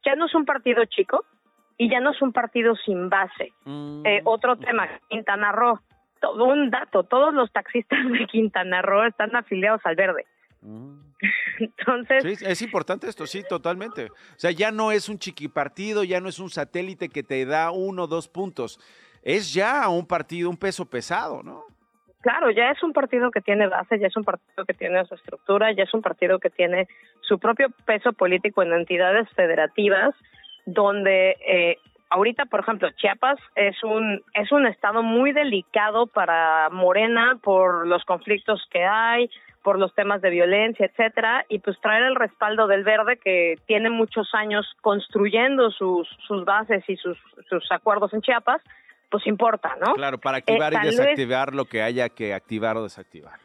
ya 0.04 0.16
no 0.16 0.26
es 0.26 0.34
un 0.34 0.44
partido 0.44 0.84
chico 0.86 1.24
y 1.78 1.88
ya 1.88 2.00
no 2.00 2.10
es 2.10 2.20
un 2.20 2.32
partido 2.32 2.74
sin 2.76 3.08
base. 3.08 3.52
Mm. 3.64 4.04
Eh, 4.04 4.20
otro 4.24 4.56
tema, 4.56 4.88
Quintana 5.08 5.52
Roo, 5.52 5.78
todo 6.20 6.44
un 6.44 6.70
dato, 6.70 7.04
todos 7.04 7.32
los 7.32 7.52
taxistas 7.52 8.00
de 8.10 8.26
Quintana 8.26 8.82
Roo 8.82 9.04
están 9.04 9.34
afiliados 9.36 9.80
al 9.84 9.96
verde. 9.96 10.24
Mm. 10.62 10.98
Entonces. 11.58 12.38
Sí, 12.38 12.44
es 12.46 12.62
importante 12.62 13.08
esto, 13.08 13.26
sí, 13.26 13.42
totalmente. 13.48 14.06
O 14.06 14.38
sea, 14.38 14.50
ya 14.50 14.70
no 14.70 14.92
es 14.92 15.08
un 15.08 15.18
chiquipartido, 15.18 16.04
ya 16.04 16.20
no 16.20 16.28
es 16.28 16.38
un 16.38 16.50
satélite 16.50 17.08
que 17.08 17.22
te 17.22 17.44
da 17.44 17.70
uno 17.70 18.04
o 18.04 18.06
dos 18.06 18.28
puntos. 18.28 18.80
Es 19.22 19.52
ya 19.52 19.88
un 19.88 20.06
partido, 20.06 20.50
un 20.50 20.56
peso 20.56 20.84
pesado, 20.86 21.42
¿no? 21.42 21.64
Claro, 22.22 22.50
ya 22.52 22.70
es 22.70 22.82
un 22.84 22.92
partido 22.92 23.32
que 23.32 23.40
tiene 23.40 23.66
base, 23.66 23.98
ya 23.98 24.06
es 24.06 24.16
un 24.16 24.22
partido 24.22 24.64
que 24.64 24.74
tiene 24.74 25.04
su 25.06 25.14
estructura, 25.16 25.72
ya 25.72 25.82
es 25.82 25.92
un 25.92 26.02
partido 26.02 26.38
que 26.38 26.50
tiene 26.50 26.86
su 27.20 27.40
propio 27.40 27.68
peso 27.84 28.12
político 28.12 28.62
en 28.62 28.72
entidades 28.72 29.28
federativas, 29.30 30.14
donde 30.64 31.36
eh, 31.44 31.78
ahorita, 32.10 32.44
por 32.44 32.60
ejemplo, 32.60 32.88
Chiapas 32.92 33.40
es 33.56 33.82
un 33.82 34.22
es 34.34 34.52
un 34.52 34.66
estado 34.66 35.02
muy 35.02 35.32
delicado 35.32 36.06
para 36.06 36.68
Morena 36.70 37.40
por 37.42 37.88
los 37.88 38.04
conflictos 38.04 38.64
que 38.70 38.84
hay, 38.84 39.28
por 39.62 39.78
los 39.78 39.94
temas 39.94 40.20
de 40.20 40.30
violencia, 40.30 40.86
etcétera, 40.86 41.44
y 41.48 41.58
pues 41.60 41.80
traer 41.80 42.04
el 42.04 42.16
respaldo 42.16 42.66
del 42.66 42.84
Verde 42.84 43.16
que 43.16 43.56
tiene 43.66 43.90
muchos 43.90 44.34
años 44.34 44.66
construyendo 44.80 45.70
sus 45.70 46.08
sus 46.26 46.44
bases 46.44 46.82
y 46.88 46.96
sus 46.96 47.18
sus 47.48 47.70
acuerdos 47.70 48.12
en 48.12 48.22
Chiapas, 48.22 48.60
pues 49.10 49.26
importa, 49.26 49.76
¿no? 49.80 49.94
Claro, 49.94 50.18
para 50.18 50.38
activar 50.38 50.72
y 50.72 50.76
eh, 50.76 50.80
desactivar 50.84 51.54
lo 51.54 51.66
que 51.66 51.82
haya 51.82 52.08
que 52.08 52.34
activar 52.34 52.76
o 52.76 52.82
desactivar. 52.82 53.38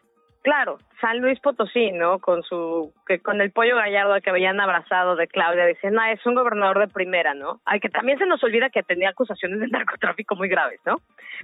Claro, 0.48 0.78
San 1.02 1.20
Luis 1.20 1.38
Potosí, 1.42 1.92
¿no? 1.92 2.20
Con 2.20 2.42
su, 2.42 2.94
que 3.06 3.20
con 3.20 3.42
el 3.42 3.52
pollo 3.52 3.76
gallardo 3.76 4.22
que 4.22 4.30
habían 4.30 4.62
abrazado 4.62 5.18
de 5.18 5.28
Claudia, 5.28 5.66
dicen, 5.66 6.00
ah, 6.00 6.14
es 6.14 6.26
un 6.26 6.36
gobernador 6.36 6.80
de 6.80 6.88
primera, 6.88 7.34
¿no? 7.34 7.60
Ay, 7.66 7.82
que 7.82 7.90
también 7.90 8.18
se 8.18 8.26
nos 8.26 8.42
olvida 8.46 8.70
que 8.70 8.82
tenía 8.82 9.10
acusaciones 9.10 9.60
de 9.60 9.68
narcotráfico 9.78 10.38
muy 10.38 10.48
graves, 10.48 10.80
¿no? 10.86 11.02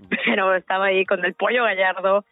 Pero 0.10 0.56
estaba 0.56 0.86
ahí 0.86 1.06
con 1.06 1.26
el 1.26 1.34
pollo 1.34 1.66
gallardo, 1.66 2.24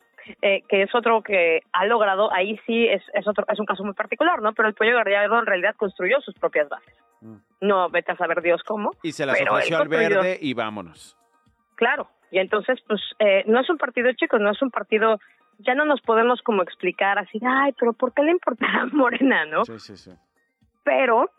eh, 0.41 0.63
que 0.67 0.83
es 0.83 0.93
otro 0.95 1.21
que 1.21 1.61
ha 1.73 1.85
logrado, 1.85 2.33
ahí 2.33 2.59
sí 2.65 2.87
es, 2.87 3.01
es 3.13 3.27
otro, 3.27 3.45
es 3.47 3.59
un 3.59 3.65
caso 3.65 3.83
muy 3.83 3.93
particular, 3.93 4.41
¿no? 4.41 4.53
Pero 4.53 4.67
el 4.67 4.75
pollo 4.75 4.95
gallardo 4.95 5.39
en 5.39 5.45
realidad 5.45 5.75
construyó 5.75 6.19
sus 6.21 6.35
propias 6.35 6.69
bases. 6.69 6.95
Mm. 7.21 7.35
No, 7.61 7.89
vete 7.89 8.11
a 8.11 8.17
saber 8.17 8.41
Dios 8.41 8.61
cómo. 8.63 8.91
Y 9.03 9.11
se 9.11 9.25
las 9.25 9.39
ofreció 9.41 9.77
al 9.77 9.87
verde 9.87 10.37
y 10.41 10.53
vámonos. 10.53 11.17
Claro, 11.75 12.09
y 12.31 12.39
entonces, 12.39 12.79
pues, 12.87 13.01
eh, 13.19 13.43
no 13.47 13.59
es 13.59 13.69
un 13.69 13.77
partido 13.77 14.11
chico, 14.13 14.37
no 14.39 14.51
es 14.51 14.61
un 14.61 14.71
partido 14.71 15.19
ya 15.65 15.75
no 15.75 15.85
nos 15.85 16.01
podemos 16.01 16.41
como 16.41 16.63
explicar 16.63 17.19
así, 17.19 17.39
ay, 17.45 17.73
pero 17.79 17.93
¿por 17.93 18.13
qué 18.13 18.23
le 18.23 18.31
importará 18.31 18.85
Morena, 18.91 19.45
no? 19.45 19.65
Sí, 19.65 19.79
sí, 19.79 19.97
sí. 19.97 20.11
Pero, 20.83 21.29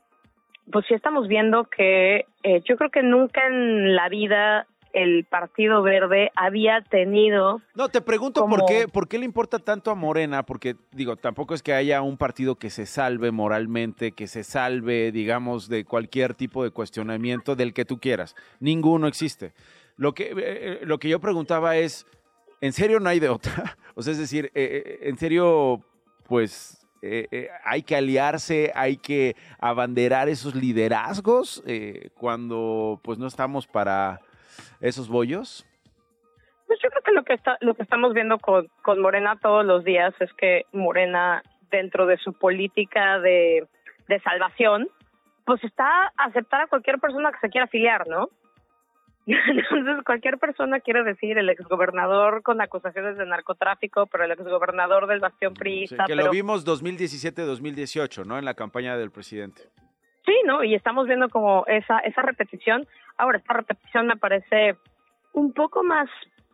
pues 0.71 0.87
sí 0.87 0.95
estamos 0.95 1.29
viendo 1.29 1.65
que 1.65 2.27
eh, 2.43 2.63
yo 2.65 2.77
creo 2.77 2.91
que 2.91 3.03
nunca 3.03 3.47
en 3.47 3.95
la 3.95 4.09
vida 4.09 4.67
el 4.93 5.25
Partido 5.25 5.83
Verde 5.83 6.31
había 6.35 6.83
tenido. 6.83 7.61
No, 7.75 7.89
te 7.89 8.01
pregunto 8.01 8.47
por 8.47 8.65
qué, 8.67 8.89
por 8.89 9.09
qué 9.09 9.19
le 9.19 9.25
importa 9.25 9.59
tanto 9.59 9.91
a 9.91 9.95
Morena, 9.95 10.45
porque 10.45 10.77
digo, 10.93 11.17
tampoco 11.17 11.55
es 11.55 11.63
que 11.63 11.73
haya 11.73 12.03
un 12.03 12.17
partido 12.17 12.57
que 12.57 12.71
se 12.71 12.87
salve 12.87 13.31
moralmente, 13.31 14.13
que 14.13 14.27
se 14.27 14.45
salve, 14.45 15.13
digamos, 15.13 15.69
de 15.69 15.85
cualquier 15.85 16.35
tipo 16.35 16.65
de 16.65 16.71
cuestionamiento 16.71 17.57
del 17.57 17.73
que 17.75 17.85
tú 17.85 17.99
quieras. 17.99 18.35
Ninguno 18.61 19.07
existe. 19.07 19.53
Lo 19.97 20.15
que, 20.15 20.25
eh, 20.25 20.35
eh, 20.37 20.81
lo 20.85 20.99
que 20.99 21.09
yo 21.09 21.21
preguntaba 21.21 21.77
es, 21.77 22.07
¿En 22.63 22.73
serio 22.73 23.01
no 23.01 23.11
hay 23.11 23.21
de 23.21 23.29
otra? 23.29 23.77
O 23.95 24.03
sea, 24.03 24.13
es 24.13 24.19
decir, 24.19 24.51
eh, 24.55 25.01
en 25.03 25.19
serio, 25.19 25.85
pues 26.27 26.87
eh, 27.03 27.51
hay 27.63 27.83
que 27.83 27.95
aliarse, 27.95 28.73
hay 28.75 28.97
que 28.97 29.37
abanderar 29.59 30.31
esos 30.31 30.55
liderazgos 30.55 31.63
cuando 32.15 32.99
pues 33.05 33.19
no 33.19 33.27
estamos 33.27 33.67
para 33.67 34.23
esos 34.81 35.09
bollos. 35.09 35.67
Pues 36.67 36.79
yo 36.83 36.89
creo 36.91 37.03
que 37.03 37.13
lo 37.13 37.25
que 37.25 37.35
está, 37.35 37.59
lo 37.61 37.75
que 37.75 37.83
estamos 37.83 38.15
viendo 38.15 38.39
con, 38.39 38.69
con 38.83 39.01
Morena 39.01 39.39
todos 39.41 39.65
los 39.65 39.85
días 39.85 40.15
es 40.21 40.33
que 40.35 40.67
Morena 40.73 41.43
dentro 41.71 42.07
de 42.07 42.17
su 42.19 42.33
política 42.33 43.19
de, 43.19 43.67
de 44.09 44.21
salvación, 44.21 44.89
pues 45.45 45.63
está 45.65 46.13
a 46.17 46.25
aceptar 46.25 46.63
a 46.63 46.67
cualquier 46.67 46.99
persona 46.99 47.33
que 47.33 47.39
se 47.41 47.51
quiera 47.51 47.65
afiliar, 47.65 48.07
¿no? 48.07 48.29
Entonces, 49.27 50.05
cualquier 50.05 50.39
persona 50.39 50.81
quiere 50.81 51.05
decir 51.05 51.39
el 51.39 51.49
exgobernador 51.49 52.43
con 52.43 52.61
acusaciones 52.61 53.17
de 53.17 53.27
narcotráfico, 53.27 54.07
pero 54.07 54.25
el 54.25 54.33
exgobernador 54.33 55.07
del 55.07 55.21
Bastión 55.21 55.55
Priista. 55.55 56.05
que 56.07 56.17
lo 56.17 56.31
vimos 56.31 56.67
2017-2018, 56.67 58.27
¿no? 58.27 58.39
En 58.39 58.45
la 58.45 58.55
campaña 58.55 58.97
del 58.97 59.11
presidente. 59.11 59.63
Sí, 60.27 60.35
¿no? 60.45 60.63
Y 60.65 60.75
estamos 60.75 61.07
viendo 61.07 61.29
como 61.29 61.65
esa, 61.67 61.99
esa 62.01 62.23
repetición. 62.23 62.87
Ahora, 63.17 63.39
esta 63.39 63.55
repetición 63.55 64.07
me 64.07 64.17
parece 64.17 64.77
un 65.33 65.53
poco 65.53 65.83
más 65.83 66.09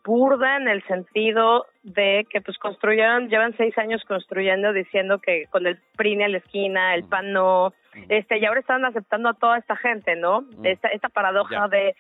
burda 0.05 0.57
en 0.57 0.69
el 0.69 0.83
sentido 0.85 1.67
de 1.83 2.27
que 2.31 2.41
pues 2.41 2.57
construyeron, 2.59 3.29
llevan 3.29 3.55
seis 3.57 3.77
años 3.77 4.03
construyendo 4.09 4.73
diciendo 4.73 5.19
que 5.19 5.45
con 5.51 5.67
el 5.67 5.79
PRI 5.97 6.23
a 6.23 6.29
la 6.29 6.39
esquina, 6.39 6.95
el 6.95 7.05
PAN 7.05 7.33
no, 7.33 7.75
este, 8.09 8.39
y 8.39 8.47
ahora 8.47 8.61
están 8.61 8.85
aceptando 8.87 9.29
a 9.29 9.35
toda 9.35 9.59
esta 9.59 9.77
gente, 9.77 10.17
¿no? 10.17 10.45
Esta, 10.63 10.89
esta 10.89 11.11
paradoja 11.11 11.69
de 11.69 11.95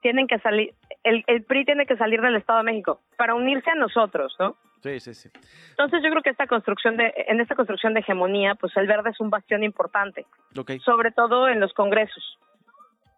tienen 0.00 0.28
que 0.28 0.38
salir, 0.38 0.74
el, 1.02 1.24
el 1.26 1.42
PRI 1.42 1.64
tiene 1.64 1.86
que 1.86 1.96
salir 1.96 2.20
del 2.20 2.36
Estado 2.36 2.58
de 2.58 2.66
México 2.66 3.00
para 3.16 3.34
unirse 3.34 3.70
a 3.70 3.74
nosotros, 3.74 4.36
¿no? 4.38 4.54
Sí, 4.82 5.00
sí, 5.00 5.14
sí. 5.14 5.30
Entonces 5.70 6.02
yo 6.04 6.10
creo 6.10 6.22
que 6.22 6.28
esta 6.28 6.46
construcción 6.46 6.98
de, 6.98 7.12
en 7.26 7.40
esta 7.40 7.54
construcción 7.54 7.94
de 7.94 8.00
hegemonía, 8.00 8.54
pues 8.54 8.76
el 8.76 8.86
verde 8.86 9.10
es 9.10 9.18
un 9.18 9.30
bastión 9.30 9.64
importante, 9.64 10.26
okay. 10.56 10.78
sobre 10.80 11.10
todo 11.10 11.48
en 11.48 11.58
los 11.58 11.72
congresos. 11.72 12.38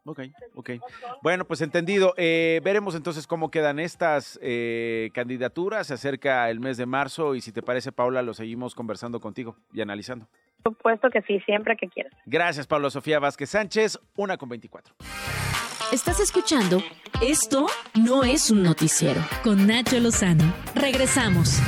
Ok, 0.07 0.21
ok. 0.55 0.71
Bueno, 1.21 1.45
pues 1.45 1.61
entendido. 1.61 2.15
Eh, 2.17 2.61
veremos 2.65 2.95
entonces 2.95 3.27
cómo 3.27 3.51
quedan 3.51 3.81
estas 3.81 4.39
eh, 4.41 5.11
candidaturas. 5.13 5.89
Se 5.89 5.95
acerca 5.95 6.49
el 6.49 6.61
mes 6.61 6.77
de 6.77 6.87
marzo 6.87 7.35
y 7.35 7.41
si 7.41 7.51
te 7.53 7.61
parece, 7.61 7.91
Paula, 7.91 8.23
lo 8.23 8.33
seguimos 8.33 8.75
conversando 8.75 9.21
contigo 9.21 9.57
y 9.73 9.81
analizando. 9.81 10.29
Por 10.63 10.75
supuesto 10.75 11.11
que 11.11 11.23
sí, 11.23 11.41
siempre 11.41 11.77
que 11.77 11.89
quieras. 11.89 12.13
Gracias, 12.25 12.67
Paula 12.67 12.89
Sofía 12.91 13.19
Vázquez 13.19 13.51
Sánchez, 13.51 13.99
una 14.17 14.37
con 14.37 14.49
24. 14.49 14.95
Estás 15.93 16.19
escuchando 16.19 16.83
Esto 17.21 17.67
no 17.95 18.25
es 18.25 18.51
un 18.51 18.63
noticiero 18.63 19.21
con 19.45 19.67
Nacho 19.67 19.99
Lozano. 20.01 20.53
Regresamos. 20.75 21.61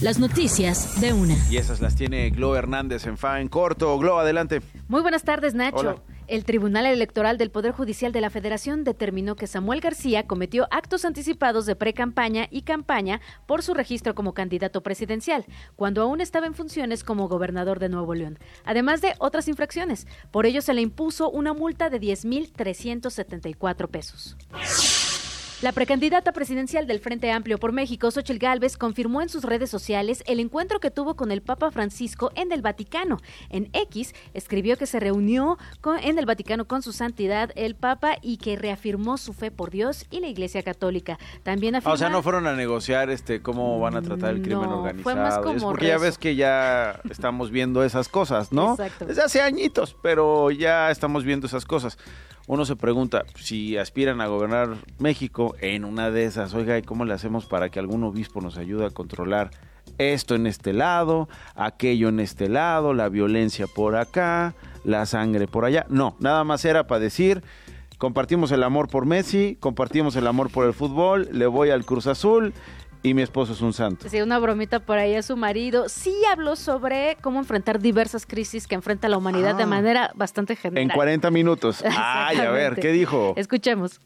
Las 0.00 0.18
noticias 0.18 1.00
de 1.00 1.12
una. 1.12 1.34
Y 1.48 1.58
esas 1.58 1.80
las 1.80 1.94
tiene 1.94 2.30
Glo 2.30 2.56
Hernández 2.56 3.06
en 3.06 3.16
Fa 3.16 3.40
en 3.40 3.48
corto. 3.48 3.96
Glo, 3.98 4.18
adelante. 4.18 4.60
Muy 4.88 5.00
buenas 5.00 5.22
tardes, 5.22 5.54
Nacho. 5.54 6.02
El 6.32 6.46
Tribunal 6.46 6.86
Electoral 6.86 7.36
del 7.36 7.50
Poder 7.50 7.72
Judicial 7.72 8.10
de 8.10 8.22
la 8.22 8.30
Federación 8.30 8.84
determinó 8.84 9.36
que 9.36 9.46
Samuel 9.46 9.82
García 9.82 10.26
cometió 10.26 10.66
actos 10.70 11.04
anticipados 11.04 11.66
de 11.66 11.76
pre-campaña 11.76 12.48
y 12.50 12.62
campaña 12.62 13.20
por 13.44 13.62
su 13.62 13.74
registro 13.74 14.14
como 14.14 14.32
candidato 14.32 14.82
presidencial, 14.82 15.44
cuando 15.76 16.00
aún 16.00 16.22
estaba 16.22 16.46
en 16.46 16.54
funciones 16.54 17.04
como 17.04 17.28
gobernador 17.28 17.80
de 17.80 17.90
Nuevo 17.90 18.14
León, 18.14 18.38
además 18.64 19.02
de 19.02 19.12
otras 19.18 19.46
infracciones. 19.46 20.06
Por 20.30 20.46
ello 20.46 20.62
se 20.62 20.72
le 20.72 20.80
impuso 20.80 21.28
una 21.28 21.52
multa 21.52 21.90
de 21.90 22.00
10.374 22.00 23.88
pesos. 23.88 24.34
La 25.62 25.70
precandidata 25.70 26.32
presidencial 26.32 26.88
del 26.88 26.98
Frente 26.98 27.30
Amplio 27.30 27.56
por 27.56 27.70
México, 27.70 28.10
Xochitl 28.10 28.40
Gálvez, 28.40 28.76
confirmó 28.76 29.22
en 29.22 29.28
sus 29.28 29.44
redes 29.44 29.70
sociales 29.70 30.24
el 30.26 30.40
encuentro 30.40 30.80
que 30.80 30.90
tuvo 30.90 31.14
con 31.14 31.30
el 31.30 31.40
Papa 31.40 31.70
Francisco 31.70 32.32
en 32.34 32.50
el 32.50 32.62
Vaticano. 32.62 33.18
En 33.48 33.70
X 33.72 34.12
escribió 34.34 34.76
que 34.76 34.86
se 34.86 34.98
reunió 34.98 35.58
en 36.02 36.18
el 36.18 36.26
Vaticano 36.26 36.64
con 36.64 36.82
su 36.82 36.92
santidad 36.92 37.52
el 37.54 37.76
Papa 37.76 38.16
y 38.22 38.38
que 38.38 38.56
reafirmó 38.56 39.18
su 39.18 39.34
fe 39.34 39.52
por 39.52 39.70
Dios 39.70 40.06
y 40.10 40.18
la 40.18 40.26
Iglesia 40.26 40.64
Católica. 40.64 41.16
También 41.44 41.76
afirmó. 41.76 41.94
o 41.94 41.96
sea, 41.96 42.08
no 42.08 42.24
fueron 42.24 42.48
a 42.48 42.56
negociar 42.56 43.08
este 43.10 43.40
cómo 43.40 43.78
van 43.78 43.94
a 43.94 44.02
tratar 44.02 44.34
el 44.34 44.42
crimen 44.42 44.68
organizado. 44.68 45.04
Fue 45.04 45.14
más 45.14 45.38
como 45.38 45.58
es 45.58 45.62
porque 45.62 45.86
ya 45.86 45.98
ves 45.98 46.18
que 46.18 46.34
ya 46.34 47.00
estamos 47.08 47.52
viendo 47.52 47.84
esas 47.84 48.08
cosas, 48.08 48.50
¿no? 48.50 48.72
Exacto. 48.72 49.06
Desde 49.06 49.22
hace 49.22 49.40
añitos, 49.40 49.94
pero 50.02 50.50
ya 50.50 50.90
estamos 50.90 51.22
viendo 51.22 51.46
esas 51.46 51.64
cosas 51.64 51.98
uno 52.46 52.64
se 52.64 52.76
pregunta 52.76 53.24
si 53.36 53.76
aspiran 53.76 54.20
a 54.20 54.26
gobernar 54.26 54.76
México 54.98 55.54
en 55.60 55.84
una 55.84 56.10
de 56.10 56.24
esas, 56.24 56.54
oiga, 56.54 56.76
¿y 56.78 56.82
cómo 56.82 57.04
le 57.04 57.14
hacemos 57.14 57.46
para 57.46 57.68
que 57.68 57.78
algún 57.78 58.02
obispo 58.04 58.40
nos 58.40 58.56
ayude 58.56 58.86
a 58.86 58.90
controlar 58.90 59.50
esto 59.98 60.34
en 60.34 60.46
este 60.46 60.72
lado, 60.72 61.28
aquello 61.54 62.08
en 62.08 62.20
este 62.20 62.48
lado, 62.48 62.94
la 62.94 63.08
violencia 63.08 63.66
por 63.66 63.96
acá, 63.96 64.54
la 64.84 65.06
sangre 65.06 65.46
por 65.46 65.64
allá? 65.64 65.86
No, 65.88 66.16
nada 66.18 66.44
más 66.44 66.64
era 66.64 66.86
para 66.86 67.00
decir, 67.00 67.42
compartimos 67.98 68.50
el 68.50 68.64
amor 68.64 68.88
por 68.88 69.06
Messi, 69.06 69.56
compartimos 69.60 70.16
el 70.16 70.26
amor 70.26 70.50
por 70.50 70.66
el 70.66 70.72
fútbol, 70.72 71.28
le 71.32 71.46
voy 71.46 71.70
al 71.70 71.84
Cruz 71.84 72.06
Azul 72.06 72.52
y 73.02 73.14
mi 73.14 73.22
esposo 73.22 73.52
es 73.52 73.60
un 73.60 73.72
santo. 73.72 74.08
Sí, 74.08 74.20
una 74.20 74.38
bromita 74.38 74.80
por 74.80 74.98
ahí 74.98 75.14
a 75.14 75.22
su 75.22 75.36
marido. 75.36 75.88
Sí 75.88 76.14
habló 76.30 76.56
sobre 76.56 77.16
cómo 77.20 77.38
enfrentar 77.40 77.80
diversas 77.80 78.26
crisis 78.26 78.66
que 78.66 78.74
enfrenta 78.74 79.08
la 79.08 79.18
humanidad 79.18 79.56
de 79.56 79.64
ah. 79.64 79.66
manera 79.66 80.12
bastante 80.14 80.56
general. 80.56 80.82
En 80.82 80.88
40 80.88 81.30
minutos. 81.30 81.82
Ay, 81.96 82.38
a 82.38 82.50
ver, 82.50 82.76
¿qué 82.76 82.92
dijo? 82.92 83.34
Escuchemos. 83.36 84.00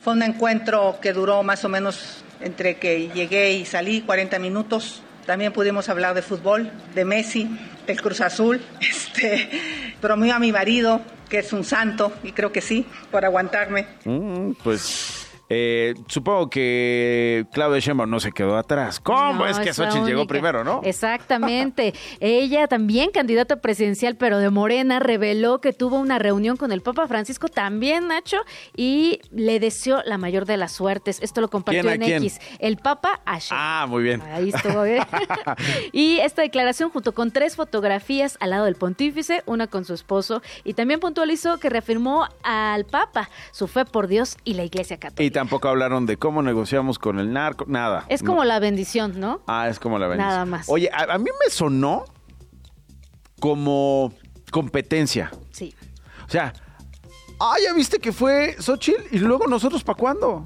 Fue 0.00 0.12
un 0.12 0.22
encuentro 0.22 0.98
que 1.02 1.12
duró 1.12 1.42
más 1.42 1.64
o 1.64 1.68
menos 1.68 2.24
entre 2.40 2.76
que 2.76 3.08
llegué 3.08 3.52
y 3.52 3.64
salí 3.64 4.02
40 4.02 4.38
minutos. 4.38 5.02
También 5.26 5.52
pudimos 5.52 5.88
hablar 5.88 6.14
de 6.14 6.22
fútbol, 6.22 6.70
de 6.94 7.04
Messi, 7.04 7.50
del 7.86 8.00
Cruz 8.00 8.20
Azul. 8.20 8.60
Este, 8.80 9.50
bromeo 10.00 10.36
a 10.36 10.38
mi 10.38 10.52
marido, 10.52 11.00
que 11.28 11.40
es 11.40 11.52
un 11.52 11.64
santo, 11.64 12.12
y 12.22 12.30
creo 12.30 12.52
que 12.52 12.60
sí, 12.60 12.86
por 13.10 13.24
aguantarme. 13.24 13.88
Mm, 14.04 14.52
pues 14.62 15.17
eh, 15.50 15.94
supongo 16.08 16.50
que 16.50 17.46
Claudia 17.52 17.80
Sheinbaum 17.80 18.10
no 18.10 18.20
se 18.20 18.32
quedó 18.32 18.56
atrás. 18.56 19.00
¿Cómo 19.00 19.46
es 19.46 19.58
que 19.58 19.72
Xochitl 19.72 20.06
llegó 20.06 20.26
primero, 20.26 20.62
no? 20.62 20.82
Exactamente. 20.84 21.94
Ella 22.20 22.66
también 22.66 23.10
candidata 23.10 23.56
presidencial, 23.56 24.16
pero 24.16 24.38
de 24.38 24.50
Morena, 24.50 24.98
reveló 24.98 25.60
que 25.60 25.72
tuvo 25.72 25.98
una 25.98 26.18
reunión 26.18 26.56
con 26.56 26.70
el 26.70 26.82
Papa 26.82 27.06
Francisco, 27.06 27.48
también 27.48 28.08
Nacho, 28.08 28.38
y 28.76 29.20
le 29.30 29.58
deseó 29.58 30.02
la 30.04 30.18
mayor 30.18 30.44
de 30.44 30.58
las 30.58 30.72
suertes. 30.72 31.18
Esto 31.22 31.40
lo 31.40 31.48
compartió 31.48 31.90
en 31.90 32.02
X. 32.02 32.40
El 32.58 32.76
Papa 32.76 33.20
a 33.24 33.38
Ah, 33.50 33.86
muy 33.88 34.02
bien. 34.02 34.20
Ahí 34.22 34.50
estuvo 34.50 34.82
bien. 34.82 35.02
y 35.92 36.18
esta 36.18 36.42
declaración 36.42 36.90
junto 36.90 37.14
con 37.14 37.30
tres 37.30 37.56
fotografías 37.56 38.36
al 38.40 38.50
lado 38.50 38.66
del 38.66 38.74
pontífice, 38.74 39.42
una 39.46 39.66
con 39.66 39.84
su 39.84 39.94
esposo, 39.94 40.42
y 40.64 40.74
también 40.74 41.00
puntualizó 41.00 41.58
que 41.58 41.70
reafirmó 41.70 42.28
al 42.42 42.84
Papa 42.84 43.30
su 43.52 43.66
fe 43.66 43.84
por 43.84 44.08
Dios 44.08 44.36
y 44.44 44.54
la 44.54 44.64
Iglesia 44.64 44.98
Católica 44.98 45.37
tampoco 45.38 45.68
hablaron 45.68 46.04
de 46.04 46.16
cómo 46.16 46.42
negociamos 46.42 46.98
con 46.98 47.20
el 47.20 47.32
narco, 47.32 47.64
nada. 47.68 48.04
Es 48.08 48.24
como 48.24 48.42
la 48.42 48.58
bendición, 48.58 49.20
¿no? 49.20 49.40
Ah, 49.46 49.68
es 49.68 49.78
como 49.78 49.96
la 49.96 50.08
bendición. 50.08 50.28
Nada 50.28 50.44
más. 50.44 50.68
Oye, 50.68 50.90
a, 50.92 51.16
mí 51.16 51.30
me 51.44 51.48
sonó 51.48 52.06
como 53.38 54.12
competencia. 54.50 55.30
Sí. 55.52 55.72
O 56.26 56.28
sea, 56.28 56.52
ah, 57.38 57.54
ya 57.64 57.72
viste 57.72 58.00
que 58.00 58.10
fue 58.10 58.56
Xochitl 58.58 59.14
y 59.14 59.20
luego 59.20 59.46
nosotros 59.46 59.84
para 59.84 59.96
cuándo. 59.96 60.42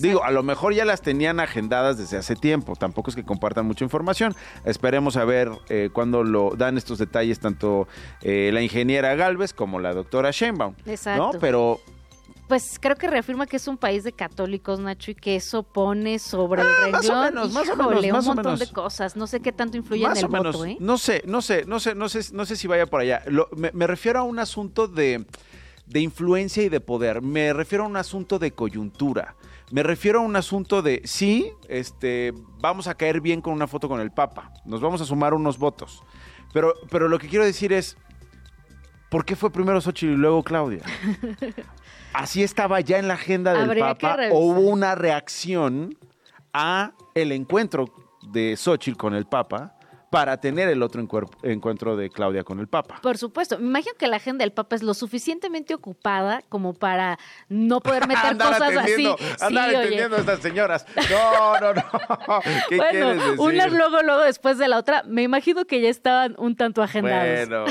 Digo, 0.00 0.22
a 0.22 0.30
lo 0.30 0.42
mejor 0.42 0.74
ya 0.74 0.84
las 0.84 1.00
tenían 1.00 1.40
agendadas 1.40 1.96
desde 1.96 2.18
hace 2.18 2.36
tiempo. 2.36 2.76
Tampoco 2.76 3.08
es 3.08 3.16
que 3.16 3.24
compartan 3.24 3.64
mucha 3.64 3.84
información. 3.84 4.36
Esperemos 4.66 5.16
a 5.16 5.24
ver 5.24 5.50
eh, 5.70 5.88
cuándo 5.94 6.24
lo 6.24 6.50
dan 6.56 6.76
estos 6.76 6.98
detalles 6.98 7.40
tanto 7.40 7.88
eh, 8.20 8.50
la 8.52 8.60
ingeniera 8.60 9.14
Galvez 9.14 9.54
como 9.54 9.80
la 9.80 9.94
doctora 9.94 10.30
Sheinbaum. 10.30 10.74
Exacto. 10.84 11.32
¿no? 11.32 11.40
Pero 11.40 11.80
pues 12.48 12.78
creo 12.80 12.96
que 12.96 13.08
reafirma 13.08 13.46
que 13.46 13.56
es 13.56 13.66
un 13.66 13.76
país 13.76 14.04
de 14.04 14.12
católicos, 14.12 14.78
Nacho, 14.78 15.10
y 15.10 15.14
que 15.14 15.36
eso 15.36 15.62
pone 15.62 16.18
sobre 16.18 16.62
el 16.62 16.68
renglón 16.68 16.92
más 16.92 17.10
o 17.10 17.22
menos, 17.22 17.52
más 17.52 17.68
o 17.68 17.76
menos, 17.76 18.26
un 18.26 18.34
montón 18.34 18.58
de 18.58 18.70
cosas. 18.70 19.16
No 19.16 19.26
sé 19.26 19.40
qué 19.40 19.52
tanto 19.52 19.76
influye 19.76 20.04
en 20.04 20.16
el 20.16 20.26
voto, 20.28 20.64
¿eh? 20.64 20.76
No 20.78 20.96
sé, 20.98 21.22
no 21.26 21.42
sé, 21.42 21.64
no 21.66 21.80
sé, 21.80 21.94
no 21.94 22.08
sé, 22.08 22.20
no 22.32 22.46
sé 22.46 22.56
si 22.56 22.66
vaya 22.68 22.86
por 22.86 23.00
allá. 23.00 23.22
me, 23.56 23.86
refiero 23.86 24.20
a 24.20 24.22
un 24.22 24.38
asunto 24.38 24.86
de, 24.86 25.26
de 25.86 26.00
influencia 26.00 26.62
y 26.62 26.68
de 26.68 26.80
poder. 26.80 27.20
Me 27.20 27.52
refiero 27.52 27.84
a 27.84 27.88
un 27.88 27.96
asunto 27.96 28.38
de 28.38 28.52
coyuntura. 28.52 29.34
Me 29.72 29.82
refiero 29.82 30.20
a 30.20 30.22
un 30.22 30.36
asunto 30.36 30.82
de 30.82 31.02
sí, 31.04 31.50
este, 31.68 32.32
vamos 32.60 32.86
a 32.86 32.94
caer 32.94 33.20
bien 33.20 33.40
con 33.40 33.52
una 33.52 33.66
foto 33.66 33.88
con 33.88 34.00
el 34.00 34.12
Papa. 34.12 34.52
Nos 34.64 34.80
vamos 34.80 35.00
a 35.00 35.04
sumar 35.04 35.34
unos 35.34 35.58
votos. 35.58 36.04
Pero, 36.52 36.74
pero 36.90 37.08
lo 37.08 37.18
que 37.18 37.28
quiero 37.28 37.44
decir 37.44 37.72
es, 37.72 37.96
¿por 39.10 39.24
qué 39.24 39.34
fue 39.34 39.50
primero 39.50 39.80
Xochitl 39.80 40.12
y 40.12 40.16
luego 40.16 40.44
Claudia? 40.44 40.82
así 42.16 42.42
estaba 42.42 42.80
ya 42.80 42.98
en 42.98 43.08
la 43.08 43.14
agenda 43.14 43.52
del 43.52 43.78
Papa 43.78 44.16
o 44.30 44.38
hubo 44.40 44.60
una 44.60 44.94
reacción 44.94 45.96
a 46.52 46.92
el 47.14 47.32
encuentro 47.32 47.86
de 48.22 48.56
Xochitl 48.56 48.96
con 48.96 49.14
el 49.14 49.26
Papa 49.26 49.75
para 50.10 50.38
tener 50.38 50.68
el 50.68 50.82
otro 50.82 51.06
encuentro 51.42 51.96
de 51.96 52.10
Claudia 52.10 52.44
con 52.44 52.60
el 52.60 52.68
Papa. 52.68 53.00
Por 53.02 53.18
supuesto. 53.18 53.58
Me 53.58 53.66
imagino 53.66 53.94
que 53.98 54.06
la 54.06 54.16
agenda 54.16 54.44
del 54.44 54.52
Papa 54.52 54.76
es 54.76 54.82
lo 54.82 54.94
suficientemente 54.94 55.74
ocupada 55.74 56.42
como 56.48 56.74
para 56.74 57.18
no 57.48 57.80
poder 57.80 58.06
meter 58.08 58.36
cosas 58.36 58.76
así. 58.76 59.08
Andar 59.40 59.74
entendiendo 59.74 60.16
a 60.16 60.20
estas 60.20 60.40
señoras. 60.40 60.86
No, 61.10 61.60
no, 61.60 61.74
no. 61.74 61.82
¿Qué 62.68 62.76
bueno, 62.76 63.14
decir? 63.14 63.40
Una 63.40 63.66
luego, 63.68 64.02
luego 64.02 64.22
después 64.22 64.58
de 64.58 64.68
la 64.68 64.78
otra. 64.78 65.02
Me 65.04 65.22
imagino 65.22 65.64
que 65.64 65.80
ya 65.80 65.88
estaban 65.88 66.34
un 66.38 66.56
tanto 66.56 66.82
agendados. 66.82 67.48
Bueno, 67.48 67.64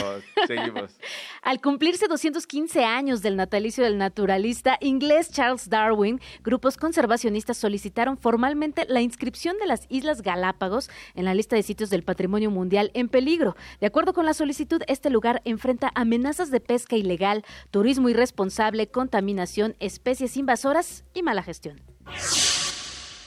seguimos. 0.47 0.91
Al 1.41 1.61
cumplirse 1.61 2.07
215 2.07 2.83
años 2.83 3.21
del 3.21 3.35
natalicio 3.35 3.83
del 3.83 3.97
naturalista 3.97 4.77
inglés 4.81 5.31
Charles 5.31 5.69
Darwin, 5.69 6.19
grupos 6.43 6.77
conservacionistas 6.77 7.57
solicitaron 7.57 8.17
formalmente 8.17 8.85
la 8.89 9.01
inscripción 9.01 9.57
de 9.57 9.67
las 9.67 9.85
Islas 9.89 10.21
Galápagos 10.21 10.89
en 11.13 11.25
la 11.25 11.33
lista 11.33 11.55
de 11.55 11.63
sitios 11.63 11.89
del 11.89 12.03
mundial 12.27 12.91
en 12.93 13.09
peligro. 13.09 13.55
De 13.79 13.87
acuerdo 13.87 14.13
con 14.13 14.25
la 14.25 14.33
solicitud, 14.33 14.81
este 14.87 15.09
lugar 15.09 15.41
enfrenta 15.45 15.91
amenazas 15.95 16.51
de 16.51 16.59
pesca 16.59 16.95
ilegal, 16.95 17.43
turismo 17.71 18.09
irresponsable, 18.09 18.87
contaminación, 18.87 19.75
especies 19.79 20.37
invasoras 20.37 21.03
y 21.13 21.23
mala 21.23 21.43
gestión. 21.43 21.81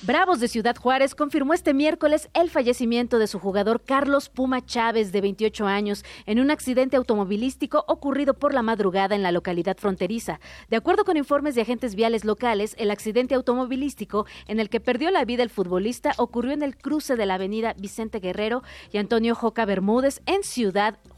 Bravos 0.02 0.38
de 0.38 0.46
Ciudad 0.46 0.76
Juárez 0.76 1.16
confirmó 1.16 1.54
este 1.54 1.74
miércoles 1.74 2.28
el 2.32 2.50
fallecimiento 2.50 3.18
de 3.18 3.26
su 3.26 3.40
jugador 3.40 3.82
Carlos 3.84 4.28
Puma 4.28 4.64
Chávez, 4.64 5.10
de 5.10 5.20
28 5.20 5.66
años, 5.66 6.04
en 6.24 6.38
un 6.38 6.52
accidente 6.52 6.96
automovilístico 6.96 7.84
ocurrido 7.88 8.34
por 8.34 8.54
la 8.54 8.62
madrugada 8.62 9.16
en 9.16 9.24
la 9.24 9.32
localidad 9.32 9.76
fronteriza. 9.76 10.38
De 10.70 10.76
acuerdo 10.76 11.04
con 11.04 11.16
informes 11.16 11.56
de 11.56 11.62
agentes 11.62 11.96
viales 11.96 12.24
locales, 12.24 12.76
el 12.78 12.92
accidente 12.92 13.34
automovilístico 13.34 14.24
en 14.46 14.60
el 14.60 14.70
que 14.70 14.78
perdió 14.78 15.10
la 15.10 15.24
vida 15.24 15.42
el 15.42 15.50
futbolista 15.50 16.12
ocurrió 16.18 16.52
en 16.52 16.62
el 16.62 16.76
cruce 16.76 17.16
de 17.16 17.26
la 17.26 17.34
avenida 17.34 17.74
Vicente 17.76 18.20
Guerrero 18.20 18.62
y 18.92 18.98
Antonio 18.98 19.34
Joca 19.34 19.64
Bermúdez 19.64 20.22
en 20.26 20.44
Ciudad 20.44 20.96
Juárez 21.08 21.17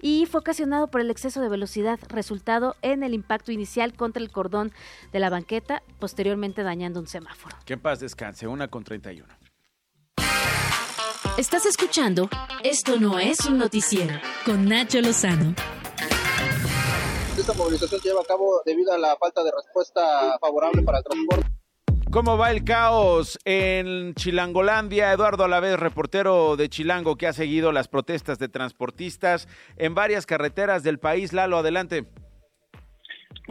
y 0.00 0.26
fue 0.26 0.40
ocasionado 0.40 0.88
por 0.88 1.00
el 1.00 1.10
exceso 1.10 1.40
de 1.40 1.48
velocidad, 1.48 1.98
resultado 2.08 2.76
en 2.82 3.02
el 3.02 3.14
impacto 3.14 3.52
inicial 3.52 3.94
contra 3.94 4.22
el 4.22 4.30
cordón 4.30 4.72
de 5.12 5.20
la 5.20 5.30
banqueta, 5.30 5.82
posteriormente 5.98 6.62
dañando 6.62 7.00
un 7.00 7.06
semáforo. 7.06 7.56
Que 7.64 7.74
en 7.74 7.80
paz 7.80 8.00
descanse, 8.00 8.46
una 8.46 8.68
con 8.68 8.84
31. 8.84 9.26
Estás 11.38 11.64
escuchando 11.64 12.28
Esto 12.62 12.98
no 12.98 13.18
es 13.18 13.46
un 13.46 13.58
noticiero 13.58 14.14
con 14.44 14.68
Nacho 14.68 15.00
Lozano. 15.00 15.54
Esta 17.38 17.54
movilización 17.54 18.00
se 18.00 18.08
lleva 18.08 18.20
a 18.20 18.24
cabo 18.24 18.60
debido 18.66 18.92
a 18.92 18.98
la 18.98 19.16
falta 19.16 19.42
de 19.42 19.50
respuesta 19.50 20.38
favorable 20.40 20.82
para 20.82 20.98
el 20.98 21.04
transporte. 21.04 21.59
¿Cómo 22.10 22.36
va 22.36 22.50
el 22.50 22.64
caos 22.64 23.38
en 23.44 24.14
Chilangolandia? 24.14 25.12
Eduardo 25.12 25.44
Alavés, 25.44 25.78
reportero 25.78 26.56
de 26.56 26.68
Chilango, 26.68 27.14
que 27.14 27.28
ha 27.28 27.32
seguido 27.32 27.70
las 27.70 27.86
protestas 27.86 28.40
de 28.40 28.48
transportistas 28.48 29.46
en 29.76 29.94
varias 29.94 30.26
carreteras 30.26 30.82
del 30.82 30.98
país. 30.98 31.32
Lalo, 31.32 31.58
adelante. 31.58 32.08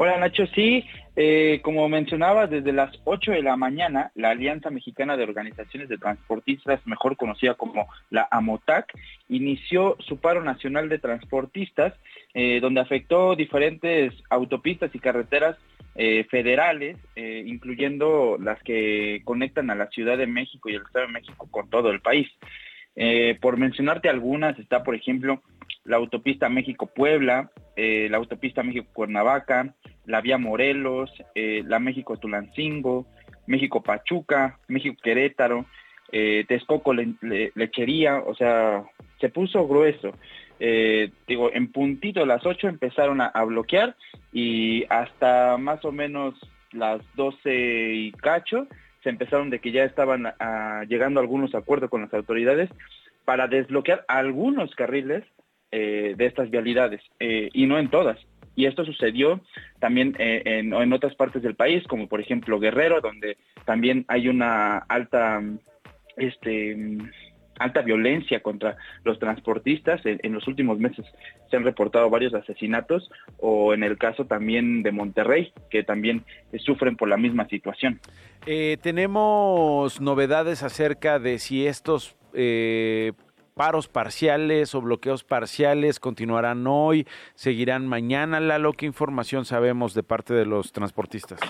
Hola 0.01 0.17
Nacho, 0.17 0.47
sí, 0.55 0.85
eh, 1.17 1.59
como 1.61 1.89
mencionaba, 1.89 2.47
desde 2.47 2.71
las 2.71 2.89
8 3.03 3.31
de 3.31 3.43
la 3.43 3.57
mañana, 3.57 4.13
la 4.15 4.29
Alianza 4.29 4.69
Mexicana 4.69 5.17
de 5.17 5.23
Organizaciones 5.25 5.89
de 5.89 5.97
Transportistas, 5.97 6.79
mejor 6.87 7.17
conocida 7.17 7.55
como 7.55 7.85
la 8.09 8.25
AMOTAC, 8.31 8.93
inició 9.27 9.97
su 9.99 10.21
paro 10.21 10.41
nacional 10.41 10.87
de 10.87 10.99
transportistas, 10.99 11.95
eh, 12.33 12.61
donde 12.61 12.79
afectó 12.79 13.35
diferentes 13.35 14.13
autopistas 14.29 14.89
y 14.95 14.99
carreteras 14.99 15.57
eh, 15.95 16.23
federales, 16.31 16.97
incluyendo 17.17 18.37
las 18.39 18.63
que 18.63 19.21
conectan 19.25 19.69
a 19.69 19.75
la 19.75 19.87
Ciudad 19.87 20.17
de 20.17 20.27
México 20.27 20.69
y 20.69 20.75
el 20.75 20.83
Estado 20.83 21.07
de 21.07 21.11
México 21.11 21.49
con 21.51 21.69
todo 21.69 21.91
el 21.91 21.99
país. 21.99 22.29
Por 23.41 23.57
mencionarte 23.57 24.07
algunas, 24.07 24.57
está 24.59 24.81
por 24.81 24.95
ejemplo 24.95 25.41
la 25.83 25.97
autopista 25.97 26.49
México-Puebla, 26.49 27.51
la 27.75 28.17
autopista 28.17 28.61
México-Cuernavaca, 28.61 29.73
la 30.05 30.21
vía 30.21 30.37
Morelos, 30.37 31.11
la 31.35 31.79
México-Tulancingo, 31.79 33.07
México-Pachuca, 33.47 34.59
México-Querétaro, 34.67 35.65
Texcoco-Lechería, 36.11 38.23
o 38.25 38.35
sea, 38.35 38.83
se 39.19 39.29
puso 39.29 39.67
grueso. 39.67 40.13
Eh, 40.59 41.11
digo, 41.27 41.51
en 41.53 41.71
puntito 41.71 42.25
las 42.25 42.45
8 42.45 42.67
empezaron 42.67 43.21
a, 43.21 43.31
bloquear 43.45 43.95
y 44.33 44.85
hasta 44.89 45.57
más 45.57 45.83
o 45.85 45.91
menos 45.91 46.35
las 46.71 47.01
12 47.15 47.93
y 47.93 48.11
cacho 48.11 48.67
se 49.01 49.09
empezaron 49.09 49.49
de 49.49 49.59
que 49.59 49.71
ya 49.71 49.85
estaban 49.85 50.33
llegando 50.89 51.19
a 51.19 51.23
algunos 51.23 51.55
acuerdos 51.55 51.89
con 51.89 52.01
las 52.01 52.13
autoridades 52.13 52.69
para 53.23 53.47
desbloquear 53.47 54.03
algunos 54.09 54.75
carriles 54.75 55.23
eh, 55.71 56.15
de 56.17 56.25
estas 56.25 56.49
vialidades 56.49 57.01
eh, 57.19 57.49
y 57.53 57.65
no 57.65 57.77
en 57.77 57.89
todas. 57.89 58.17
Y 58.55 58.65
esto 58.65 58.83
sucedió 58.83 59.41
también 59.79 60.15
eh, 60.19 60.41
en, 60.45 60.73
en 60.73 60.93
otras 60.93 61.15
partes 61.15 61.41
del 61.41 61.55
país, 61.55 61.85
como 61.87 62.07
por 62.07 62.19
ejemplo 62.19 62.59
Guerrero, 62.59 62.99
donde 63.01 63.37
también 63.65 64.05
hay 64.07 64.27
una 64.27 64.79
alta 64.79 65.41
este 66.17 66.75
alta 67.59 67.81
violencia 67.81 68.41
contra 68.41 68.77
los 69.03 69.19
transportistas. 69.19 70.01
En, 70.05 70.33
los 70.33 70.47
últimos 70.47 70.79
meses 70.79 71.05
se 71.49 71.57
han 71.57 71.63
reportado 71.63 72.09
varios 72.09 72.33
asesinatos 72.33 73.11
o 73.37 73.73
en 73.73 73.83
el 73.83 73.97
caso 73.97 74.25
también 74.25 74.81
de 74.81 74.91
Monterrey, 74.91 75.53
que 75.69 75.83
también 75.83 76.23
sufren 76.57 76.95
por 76.95 77.09
la 77.09 77.17
misma 77.17 77.47
situación. 77.47 77.99
Eh, 78.47 78.77
tenemos 78.81 80.01
novedades 80.01 80.63
acerca 80.63 81.19
de 81.19 81.37
si 81.37 81.67
estos 81.67 82.15
paros 83.59 83.89
parciales 83.89 84.73
o 84.73 84.79
bloqueos 84.79 85.25
parciales 85.25 85.99
continuarán 85.99 86.65
hoy, 86.65 87.05
seguirán 87.35 87.87
mañana. 87.87 88.39
Lalo, 88.39 88.71
¿qué 88.71 88.85
información 88.85 89.43
sabemos 89.43 89.93
de 89.93 90.01
parte 90.01 90.33
de 90.33 90.45
los 90.45 90.71
transportistas? 90.71 91.41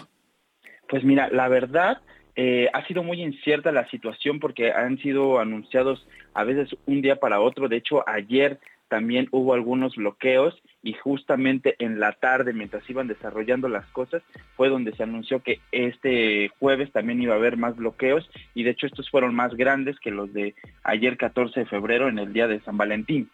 Pues 0.88 1.04
mira, 1.04 1.30
la 1.30 1.48
verdad 1.50 2.02
eh, 2.36 2.68
ha 2.74 2.84
sido 2.88 3.04
muy 3.04 3.22
incierta 3.22 3.72
la 3.72 3.88
situación 3.92 4.40
porque 4.40 4.72
han 4.72 4.98
sido 4.98 5.38
anunciados 5.38 6.08
a 6.34 6.44
veces 6.44 6.76
un 6.88 7.04
día 7.04 7.18
para 7.18 7.42
otro. 7.42 7.70
De 7.70 7.78
hecho, 7.78 8.04
ayer 8.10 8.60
también 8.90 9.28
hubo 9.32 9.54
algunos 9.54 9.96
bloqueos 9.96 10.62
y 10.84 10.94
justamente 10.94 11.76
en 11.80 12.00
la 12.00 12.14
tarde, 12.14 12.54
mientras 12.54 12.88
iban 12.90 13.08
desarrollando 13.08 13.70
las 13.70 13.86
cosas, 13.88 14.22
fue 14.58 14.70
donde 14.70 14.94
se 14.96 15.04
anunció 15.04 15.42
que 15.42 15.62
este 15.72 16.50
jueves 16.60 16.92
también 16.92 17.22
iba 17.22 17.34
a 17.36 17.38
haber 17.38 17.56
más 17.56 17.76
bloqueos 17.76 18.30
y 18.54 18.64
de 18.64 18.72
hecho 18.72 18.88
estos 18.88 19.10
fueron 19.10 19.34
más 19.36 19.56
grandes 19.56 20.00
que 20.00 20.12
los 20.12 20.34
de 20.34 20.56
ayer 20.84 21.18
14 21.18 21.62
de 21.62 21.66
febrero 21.66 22.10
en 22.10 22.20
el 22.20 22.34
día 22.34 22.48
de 22.48 22.60
San 22.62 22.78
Valentín. 22.78 23.30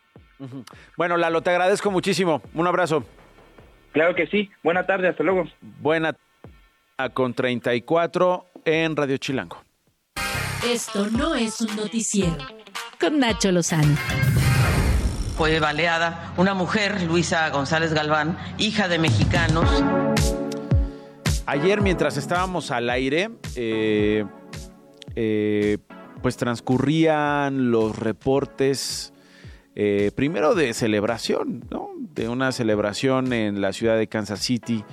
Bueno, 0.98 1.18
Lalo, 1.18 1.42
te 1.42 1.50
agradezco 1.50 1.90
muchísimo. 1.92 2.42
Un 2.54 2.68
abrazo. 2.68 3.06
Claro 3.94 4.14
que 4.14 4.28
sí. 4.28 4.50
Buena 4.62 4.86
tarde, 4.86 5.08
hasta 5.08 5.24
luego. 5.24 5.46
Buena 5.82 6.16
con 7.14 7.34
34 7.34 8.46
en 8.66 8.96
Radio 8.96 9.18
Chilango. 9.18 9.64
Esto 10.68 11.10
no 11.10 11.36
es 11.36 11.62
un 11.62 11.76
noticiero. 11.76 12.38
Con 13.00 13.20
Nacho 13.20 13.52
Lozano. 13.52 13.96
Fue 15.36 15.60
baleada 15.60 16.34
una 16.38 16.54
mujer, 16.54 17.02
Luisa 17.02 17.50
González 17.50 17.94
Galván, 17.94 18.38
hija 18.58 18.88
de 18.88 19.00
mexicanos. 19.00 19.70
Ayer, 21.46 21.82
mientras 21.82 22.16
estábamos 22.16 22.72
al 22.72 22.90
aire, 22.90 23.32
eh, 23.58 24.26
eh, 25.16 25.78
pues 26.22 26.38
transcurrían 26.38 27.70
los 27.70 28.00
reportes 28.00 29.14
eh, 29.76 30.12
primero 30.16 30.56
de 30.56 30.74
celebración, 30.74 31.66
¿no? 31.70 31.90
De 32.00 32.30
una 32.30 32.54
celebración 32.54 33.34
en 33.34 33.60
la 33.60 33.74
ciudad 33.74 33.98
de 33.98 34.08
Kansas 34.08 34.40
City 34.40 34.86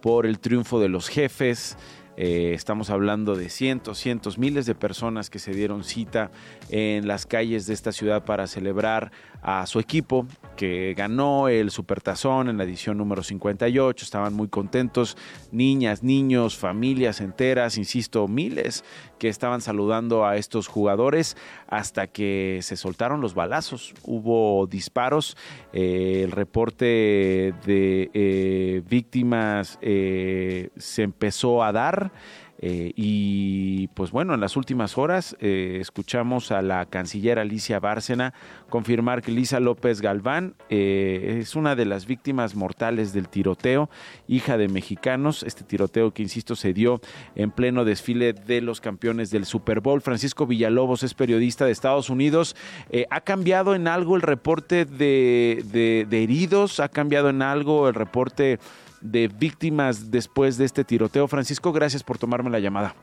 por 0.00 0.26
el 0.26 0.38
triunfo 0.38 0.78
de 0.78 0.88
los 0.88 1.08
jefes. 1.08 1.76
Eh, 2.20 2.52
estamos 2.52 2.90
hablando 2.90 3.36
de 3.36 3.48
cientos, 3.48 3.98
cientos, 3.98 4.38
miles 4.38 4.66
de 4.66 4.74
personas 4.74 5.30
que 5.30 5.38
se 5.38 5.52
dieron 5.52 5.84
cita 5.84 6.32
en 6.68 7.06
las 7.06 7.26
calles 7.26 7.66
de 7.66 7.74
esta 7.74 7.92
ciudad 7.92 8.24
para 8.24 8.48
celebrar 8.48 9.12
a 9.42 9.66
su 9.66 9.78
equipo 9.78 10.26
que 10.56 10.94
ganó 10.96 11.48
el 11.48 11.70
Supertazón 11.70 12.48
en 12.48 12.58
la 12.58 12.64
edición 12.64 12.98
número 12.98 13.22
58. 13.22 14.04
Estaban 14.04 14.34
muy 14.34 14.48
contentos, 14.48 15.16
niñas, 15.52 16.02
niños, 16.02 16.56
familias 16.56 17.20
enteras, 17.20 17.78
insisto, 17.78 18.26
miles 18.26 18.84
que 19.18 19.28
estaban 19.28 19.60
saludando 19.60 20.26
a 20.26 20.36
estos 20.36 20.66
jugadores 20.66 21.36
hasta 21.68 22.08
que 22.08 22.58
se 22.62 22.76
soltaron 22.76 23.20
los 23.20 23.34
balazos. 23.34 23.94
Hubo 24.02 24.66
disparos, 24.66 25.36
eh, 25.72 26.22
el 26.24 26.32
reporte 26.32 27.54
de 27.64 28.10
eh, 28.14 28.82
víctimas 28.88 29.78
se 29.80 31.02
empezó 31.02 31.62
a 31.62 31.72
dar. 31.72 32.12
Eh, 32.60 32.92
y 32.96 33.88
pues 33.88 34.10
bueno, 34.10 34.34
en 34.34 34.40
las 34.40 34.56
últimas 34.56 34.98
horas 34.98 35.36
eh, 35.40 35.78
escuchamos 35.80 36.50
a 36.50 36.60
la 36.60 36.86
canciller 36.86 37.38
Alicia 37.38 37.78
Bárcena 37.78 38.34
confirmar 38.68 39.22
que 39.22 39.30
Lisa 39.30 39.60
López 39.60 40.00
Galván 40.00 40.54
eh, 40.68 41.38
es 41.40 41.54
una 41.54 41.76
de 41.76 41.84
las 41.84 42.06
víctimas 42.06 42.56
mortales 42.56 43.12
del 43.12 43.28
tiroteo, 43.28 43.88
hija 44.26 44.58
de 44.58 44.68
mexicanos. 44.68 45.44
Este 45.44 45.62
tiroteo 45.62 46.12
que, 46.12 46.22
insisto, 46.22 46.56
se 46.56 46.72
dio 46.72 47.00
en 47.36 47.52
pleno 47.52 47.84
desfile 47.84 48.32
de 48.32 48.60
los 48.60 48.80
campeones 48.80 49.30
del 49.30 49.44
Super 49.44 49.80
Bowl. 49.80 50.00
Francisco 50.00 50.46
Villalobos 50.46 51.02
es 51.04 51.14
periodista 51.14 51.64
de 51.64 51.72
Estados 51.72 52.10
Unidos. 52.10 52.56
¿Ha 53.10 53.20
cambiado 53.20 53.74
en 53.74 53.86
algo 53.86 54.16
el 54.16 54.22
reporte 54.22 54.84
de, 54.84 55.64
de 56.08 56.22
heridos? 56.22 56.80
¿Ha 56.80 56.88
cambiado 56.88 57.30
en 57.30 57.42
algo 57.42 57.88
el 57.88 57.94
reporte 57.94 58.58
de 59.00 59.28
víctimas 59.28 60.10
después 60.10 60.58
de 60.58 60.64
este 60.64 60.84
tiroteo. 60.84 61.28
Francisco, 61.28 61.72
gracias 61.72 62.02
por 62.02 62.18
tomarme 62.18 62.50
la 62.50 62.58
llamada. 62.58 62.94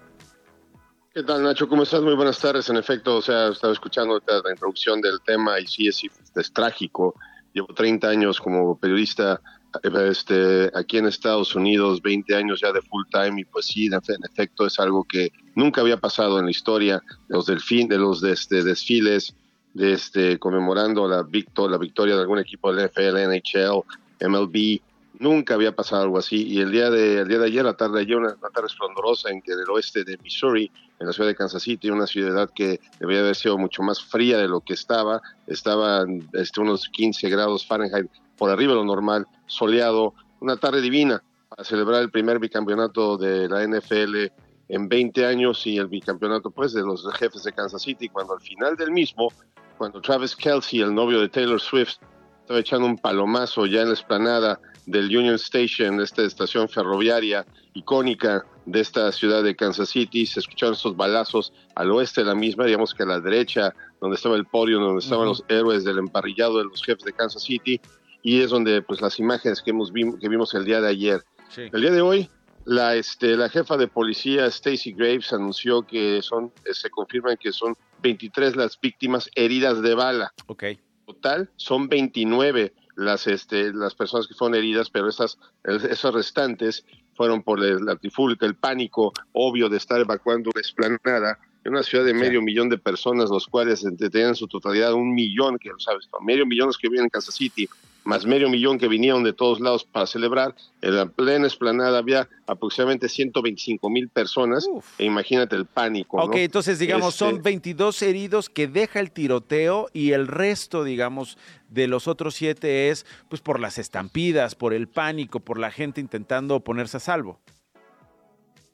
¿Qué 1.15 1.23
tal, 1.23 1.43
Nacho? 1.43 1.69
¿Cómo 1.69 1.83
estás? 1.83 2.01
Muy 2.01 2.13
buenas 2.13 2.39
tardes. 2.39 2.69
En 2.69 2.75
efecto, 2.75 3.15
o 3.15 3.21
sea, 3.21 3.47
estaba 3.47 3.71
escuchando 3.71 4.21
la 4.27 4.51
introducción 4.51 4.99
del 4.99 5.21
tema 5.25 5.57
y 5.61 5.65
sí, 5.65 5.87
es, 5.87 6.53
trágico. 6.53 7.15
Llevo 7.53 7.73
30 7.73 8.09
años 8.09 8.41
como 8.41 8.77
periodista 8.77 9.39
este, 9.83 10.69
aquí 10.73 10.97
en 10.97 11.05
Estados 11.05 11.55
Unidos, 11.55 12.01
20 12.01 12.35
años 12.35 12.59
ya 12.59 12.73
de 12.73 12.81
full 12.81 13.05
time 13.09 13.41
y 13.41 13.45
pues 13.45 13.67
sí, 13.67 13.85
en 13.85 14.25
efecto 14.29 14.65
es 14.65 14.77
algo 14.77 15.05
que 15.05 15.31
nunca 15.55 15.79
había 15.79 15.97
pasado 15.97 16.37
en 16.37 16.45
la 16.45 16.51
historia 16.51 17.01
los 17.29 17.45
delfín, 17.45 17.87
de 17.87 17.97
los 17.97 18.19
de 18.19 18.33
este, 18.33 18.63
desfiles, 18.63 19.35
de 19.73 19.93
este, 19.93 20.37
conmemorando 20.37 21.07
la, 21.07 21.17
la 21.17 21.77
victoria 21.77 22.15
de 22.15 22.21
algún 22.21 22.39
equipo 22.39 22.73
del 22.73 22.89
NFL, 22.89 23.29
NHL, 23.29 23.83
MLB, 24.29 24.81
Nunca 25.19 25.53
había 25.53 25.75
pasado 25.75 26.03
algo 26.03 26.17
así. 26.17 26.47
Y 26.47 26.59
el 26.59 26.71
día 26.71 26.89
de, 26.89 27.19
el 27.19 27.27
día 27.27 27.39
de 27.39 27.45
ayer, 27.45 27.63
la 27.63 27.75
tarde 27.75 27.95
de 27.97 28.01
ayer, 28.01 28.17
una, 28.17 28.35
tarde 28.35 28.67
esplendorosa 28.67 29.29
en 29.29 29.41
que 29.41 29.55
del 29.55 29.69
oeste 29.69 30.03
de 30.03 30.17
Missouri, 30.17 30.71
en 30.99 31.07
la 31.07 31.13
ciudad 31.13 31.29
de 31.29 31.35
Kansas 31.35 31.63
City, 31.63 31.89
una 31.89 32.07
ciudad 32.07 32.49
que 32.53 32.79
debería 32.99 33.21
haber 33.21 33.35
sido 33.35 33.57
mucho 33.57 33.81
más 33.81 34.03
fría 34.03 34.37
de 34.37 34.47
lo 34.47 34.61
que 34.61 34.73
estaba, 34.73 35.21
estaba 35.47 36.05
este, 36.33 36.61
unos 36.61 36.89
15 36.89 37.29
grados 37.29 37.65
Fahrenheit 37.65 38.09
por 38.37 38.49
arriba 38.49 38.73
de 38.73 38.79
lo 38.79 38.85
normal, 38.85 39.27
soleado, 39.45 40.13
una 40.39 40.57
tarde 40.57 40.81
divina 40.81 41.23
para 41.49 41.63
celebrar 41.63 42.01
el 42.01 42.11
primer 42.11 42.39
bicampeonato 42.39 43.17
de 43.17 43.47
la 43.47 43.65
NFL 43.65 44.31
en 44.67 44.89
20 44.89 45.25
años 45.25 45.65
y 45.67 45.77
el 45.77 45.87
bicampeonato 45.87 46.49
pues 46.51 46.73
de 46.73 46.81
los 46.81 47.07
jefes 47.13 47.43
de 47.43 47.53
Kansas 47.53 47.81
City, 47.81 48.09
cuando 48.09 48.33
al 48.33 48.41
final 48.41 48.75
del 48.75 48.91
mismo, 48.91 49.31
cuando 49.77 50.01
Travis 50.01 50.35
Kelsey, 50.35 50.81
el 50.81 50.93
novio 50.93 51.21
de 51.21 51.29
Taylor 51.29 51.59
Swift, 51.59 51.97
estaba 52.41 52.59
echando 52.59 52.85
un 52.85 52.97
palomazo 52.97 53.65
ya 53.65 53.81
en 53.81 53.89
la 53.89 53.93
esplanada 53.93 54.59
del 54.85 55.05
Union 55.15 55.35
Station, 55.35 55.99
esta 56.01 56.23
estación 56.23 56.69
ferroviaria 56.69 57.45
icónica 57.73 58.45
de 58.65 58.81
esta 58.81 59.11
ciudad 59.11 59.43
de 59.43 59.55
Kansas 59.55 59.89
City. 59.89 60.25
Se 60.25 60.39
escucharon 60.39 60.75
esos 60.75 60.95
balazos 60.95 61.53
al 61.75 61.91
oeste 61.91 62.21
de 62.21 62.27
la 62.27 62.35
misma, 62.35 62.65
digamos 62.65 62.93
que 62.93 63.03
a 63.03 63.05
la 63.05 63.19
derecha, 63.19 63.73
donde 64.01 64.15
estaba 64.15 64.35
el 64.35 64.45
podio, 64.45 64.79
donde 64.79 65.03
estaban 65.03 65.27
los 65.27 65.43
héroes 65.47 65.83
del 65.83 65.99
emparrillado 65.99 66.57
de 66.57 66.65
los 66.65 66.83
jefes 66.83 67.03
de 67.03 67.13
Kansas 67.13 67.43
City. 67.43 67.79
Y 68.21 68.41
es 68.41 68.49
donde 68.49 68.81
pues 68.81 69.01
las 69.01 69.19
imágenes 69.19 69.61
que, 69.61 69.71
hemos 69.71 69.91
que 69.91 70.29
vimos 70.29 70.53
el 70.53 70.65
día 70.65 70.81
de 70.81 70.89
ayer. 70.89 71.23
El 71.55 71.81
día 71.81 71.91
de 71.91 72.01
hoy, 72.01 72.29
la, 72.65 72.95
este, 72.95 73.37
la 73.37 73.49
jefa 73.49 73.77
de 73.77 73.87
policía, 73.87 74.47
Stacy 74.47 74.93
Graves, 74.93 75.31
anunció 75.31 75.83
que 75.83 76.21
son, 76.21 76.51
se 76.71 76.89
confirman 76.89 77.37
que 77.37 77.51
son 77.51 77.75
23 78.01 78.55
las 78.55 78.79
víctimas 78.79 79.29
heridas 79.35 79.81
de 79.81 79.93
bala. 79.93 80.33
Ok. 80.47 80.63
Total, 81.05 81.49
son 81.55 81.87
29 81.87 82.73
las, 82.95 83.27
este, 83.27 83.73
las 83.73 83.95
personas 83.95 84.27
que 84.27 84.33
fueron 84.33 84.55
heridas, 84.55 84.89
pero 84.89 85.09
esas, 85.09 85.37
esos 85.63 86.13
restantes 86.13 86.85
fueron 87.15 87.43
por 87.43 87.59
la 87.59 87.95
trifulca, 87.95 88.45
el 88.45 88.55
pánico 88.55 89.13
obvio 89.33 89.69
de 89.69 89.77
estar 89.77 89.99
evacuando 89.99 90.51
una 90.53 90.61
esplanada 90.61 91.39
en 91.63 91.71
una 91.71 91.83
ciudad 91.83 92.05
de 92.05 92.13
medio 92.13 92.41
millón 92.41 92.69
de 92.69 92.77
personas, 92.77 93.29
los 93.29 93.47
cuales 93.47 93.83
tenían 93.97 94.29
en 94.29 94.35
su 94.35 94.47
totalidad 94.47 94.93
un 94.93 95.13
millón, 95.13 95.57
que 95.57 95.69
lo 95.69 95.79
sabes, 95.79 96.07
medio 96.21 96.45
millón 96.45 96.67
los 96.67 96.77
que 96.77 96.89
viven 96.89 97.05
en 97.05 97.09
Kansas 97.09 97.35
City, 97.35 97.67
más 98.05 98.25
medio 98.25 98.49
millón 98.49 98.77
que 98.77 98.87
vinieron 98.87 99.23
de 99.23 99.33
todos 99.33 99.59
lados 99.59 99.83
para 99.83 100.05
celebrar. 100.05 100.55
En 100.81 100.95
la 100.95 101.07
plena 101.07 101.47
esplanada 101.47 101.97
había 101.97 102.29
aproximadamente 102.47 103.09
125 103.09 103.89
mil 103.89 104.07
personas. 104.09 104.67
E 104.97 105.05
imagínate 105.05 105.55
el 105.55 105.65
pánico. 105.65 106.17
Ok, 106.17 106.35
entonces 106.35 106.79
digamos, 106.79 107.15
son 107.15 107.41
22 107.41 107.95
este 107.95 108.09
heridos 108.09 108.49
que 108.49 108.67
deja 108.67 108.99
el 108.99 109.11
tiroteo 109.11 109.89
y 109.91 110.11
el 110.11 110.27
resto, 110.27 110.83
digamos, 110.83 111.37
de 111.69 111.87
los 111.87 112.07
otros 112.07 112.35
siete 112.35 112.89
es 112.89 113.05
pues 113.27 113.41
por 113.41 113.59
las 113.59 113.79
estampidas, 113.79 114.53
por 114.53 114.73
el 114.73 114.87
pánico, 114.87 115.39
por 115.39 115.59
la 115.59 115.71
gente 115.71 115.99
intentando 115.99 116.59
ponerse 116.59 116.97
a 116.97 116.99
salvo. 116.99 117.39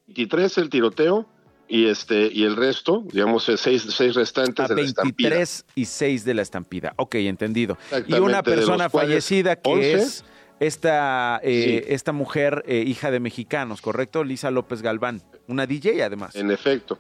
23 0.08 0.58
el 0.58 0.70
tiroteo, 0.70 1.26
y 1.72 1.88
este 1.88 2.30
y 2.32 2.44
el 2.44 2.58
resto, 2.58 3.06
digamos, 3.14 3.50
seis, 3.56 3.88
seis 3.90 4.14
restantes 4.14 4.68
de 4.68 4.76
23 4.76 5.66
y 5.74 5.86
6 5.86 6.26
de 6.26 6.34
la 6.34 6.42
estampida. 6.42 6.94
Ok, 6.98 7.16
entendido. 7.16 7.78
Y 8.08 8.14
una 8.16 8.44
persona 8.44 8.90
fallecida 8.90 9.56
que 9.56 9.94
es 9.94 10.26
esta, 10.60 11.40
eh, 11.42 11.86
esta 11.88 12.12
mujer, 12.12 12.64
eh, 12.68 12.84
hija 12.86 13.10
de 13.10 13.22
mexicanos, 13.22 13.82
¿correcto? 13.82 14.26
Lisa 14.26 14.52
López 14.52 14.82
Galván, 14.82 15.22
una 15.48 15.66
DJ 15.66 16.04
además. 16.04 16.36
En 16.36 16.52
efecto, 16.52 17.00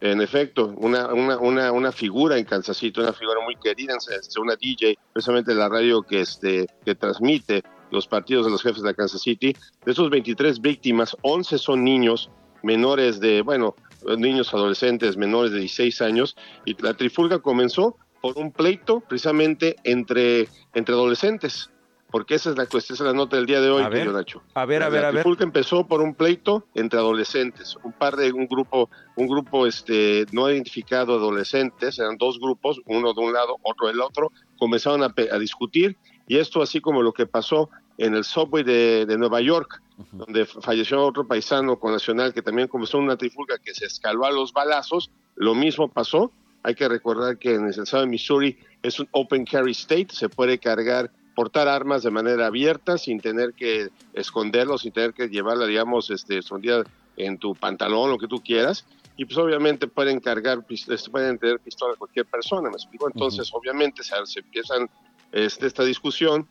en 0.00 0.22
efecto, 0.22 0.74
una, 0.78 1.12
una, 1.12 1.36
una, 1.36 1.72
una 1.72 1.92
figura 1.92 2.38
en 2.38 2.46
Kansas 2.46 2.78
City, 2.78 2.98
una 2.98 3.12
figura 3.12 3.40
muy 3.44 3.56
querida, 3.56 3.98
una 4.40 4.56
DJ, 4.56 4.96
precisamente 5.12 5.54
la 5.54 5.68
radio 5.68 6.00
que, 6.00 6.22
este, 6.22 6.66
que 6.86 6.94
transmite 6.94 7.62
los 7.90 8.06
partidos 8.06 8.46
de 8.46 8.50
los 8.50 8.62
jefes 8.62 8.82
de 8.82 8.94
Kansas 8.94 9.20
City. 9.20 9.54
De 9.84 9.92
esos 9.92 10.08
23 10.08 10.58
víctimas, 10.62 11.14
11 11.20 11.58
son 11.58 11.84
niños 11.84 12.30
menores 12.62 13.20
de, 13.20 13.42
bueno, 13.42 13.76
niños 14.16 14.52
adolescentes 14.54 15.16
menores 15.16 15.52
de 15.52 15.60
16 15.60 16.02
años 16.02 16.36
y 16.64 16.80
la 16.82 16.94
trifulga 16.94 17.38
comenzó 17.38 17.96
por 18.20 18.38
un 18.38 18.52
pleito 18.52 19.00
precisamente 19.00 19.76
entre, 19.84 20.48
entre 20.74 20.94
adolescentes, 20.94 21.70
porque 22.10 22.34
esa 22.34 22.50
es 22.50 22.56
la 22.56 22.66
cuestión, 22.66 22.94
esa 22.94 23.04
es 23.04 23.08
la 23.08 23.16
nota 23.16 23.36
del 23.36 23.46
día 23.46 23.60
de 23.60 23.70
hoy, 23.70 23.82
a 23.82 23.88
ver, 23.88 24.10
Nacho. 24.12 24.42
A 24.54 24.64
ver, 24.64 24.82
a 24.82 24.88
ver, 24.88 25.02
la 25.02 25.08
a 25.08 25.10
ver. 25.10 25.20
trifulca 25.22 25.44
empezó 25.44 25.86
por 25.86 26.00
un 26.00 26.14
pleito 26.14 26.66
entre 26.74 26.98
adolescentes, 26.98 27.76
un 27.84 27.92
par 27.92 28.16
de 28.16 28.32
un 28.32 28.46
grupo, 28.46 28.90
un 29.16 29.26
grupo 29.26 29.66
este 29.66 30.24
no 30.32 30.50
identificado 30.50 31.14
adolescentes, 31.14 31.98
eran 31.98 32.16
dos 32.16 32.38
grupos, 32.40 32.80
uno 32.86 33.12
de 33.12 33.20
un 33.20 33.32
lado, 33.32 33.56
otro 33.62 33.88
del 33.88 34.00
otro, 34.00 34.32
comenzaron 34.58 35.02
a, 35.02 35.14
a 35.30 35.38
discutir 35.38 35.96
y 36.26 36.38
esto 36.38 36.62
así 36.62 36.80
como 36.80 37.02
lo 37.02 37.12
que 37.12 37.26
pasó 37.26 37.70
en 37.98 38.14
el 38.14 38.24
subway 38.24 38.62
de, 38.62 39.16
Nueva 39.18 39.40
York, 39.40 39.82
donde 40.12 40.44
falleció 40.46 41.02
otro 41.04 41.26
paisano 41.26 41.78
con 41.78 41.92
Nacional 41.92 42.34
que 42.34 42.42
también 42.42 42.68
comenzó 42.68 42.98
una 42.98 43.16
trifulga 43.16 43.58
que 43.58 43.74
se 43.74 43.86
escaló 43.86 44.24
a 44.26 44.30
los 44.30 44.52
balazos. 44.52 45.10
Lo 45.34 45.54
mismo 45.54 45.88
pasó. 45.88 46.30
Hay 46.62 46.74
que 46.74 46.88
recordar 46.88 47.38
que 47.38 47.54
en 47.54 47.64
el 47.66 47.70
estado 47.70 48.02
de 48.02 48.08
Missouri 48.08 48.58
es 48.82 48.98
un 48.98 49.08
open 49.12 49.44
carry 49.44 49.70
state, 49.70 50.08
se 50.10 50.28
puede 50.28 50.58
cargar, 50.58 51.10
portar 51.34 51.68
armas 51.68 52.02
de 52.02 52.10
manera 52.10 52.46
abierta 52.46 52.98
sin 52.98 53.20
tener 53.20 53.54
que 53.54 53.88
esconderlo, 54.14 54.76
sin 54.76 54.92
tener 54.92 55.14
que 55.14 55.28
llevarla, 55.28 55.66
digamos, 55.66 56.10
este, 56.10 56.38
escondida 56.38 56.82
en 57.16 57.38
tu 57.38 57.54
pantalón, 57.54 58.10
lo 58.10 58.18
que 58.18 58.26
tú 58.26 58.42
quieras 58.42 58.84
y 59.16 59.24
pues 59.24 59.38
obviamente 59.38 59.86
pueden 59.86 60.20
cargar, 60.20 60.64
pueden 61.10 61.38
tener 61.38 61.58
pistola 61.60 61.94
cualquier 61.96 62.26
persona, 62.26 62.68
¿me 62.68 62.76
explico? 62.76 63.08
Entonces, 63.08 63.50
obviamente 63.52 64.02
se, 64.02 64.14
se, 64.26 64.40
empiezan 64.40 64.90
este, 65.32 65.66
esta 65.66 65.84
discusión, 65.84 66.46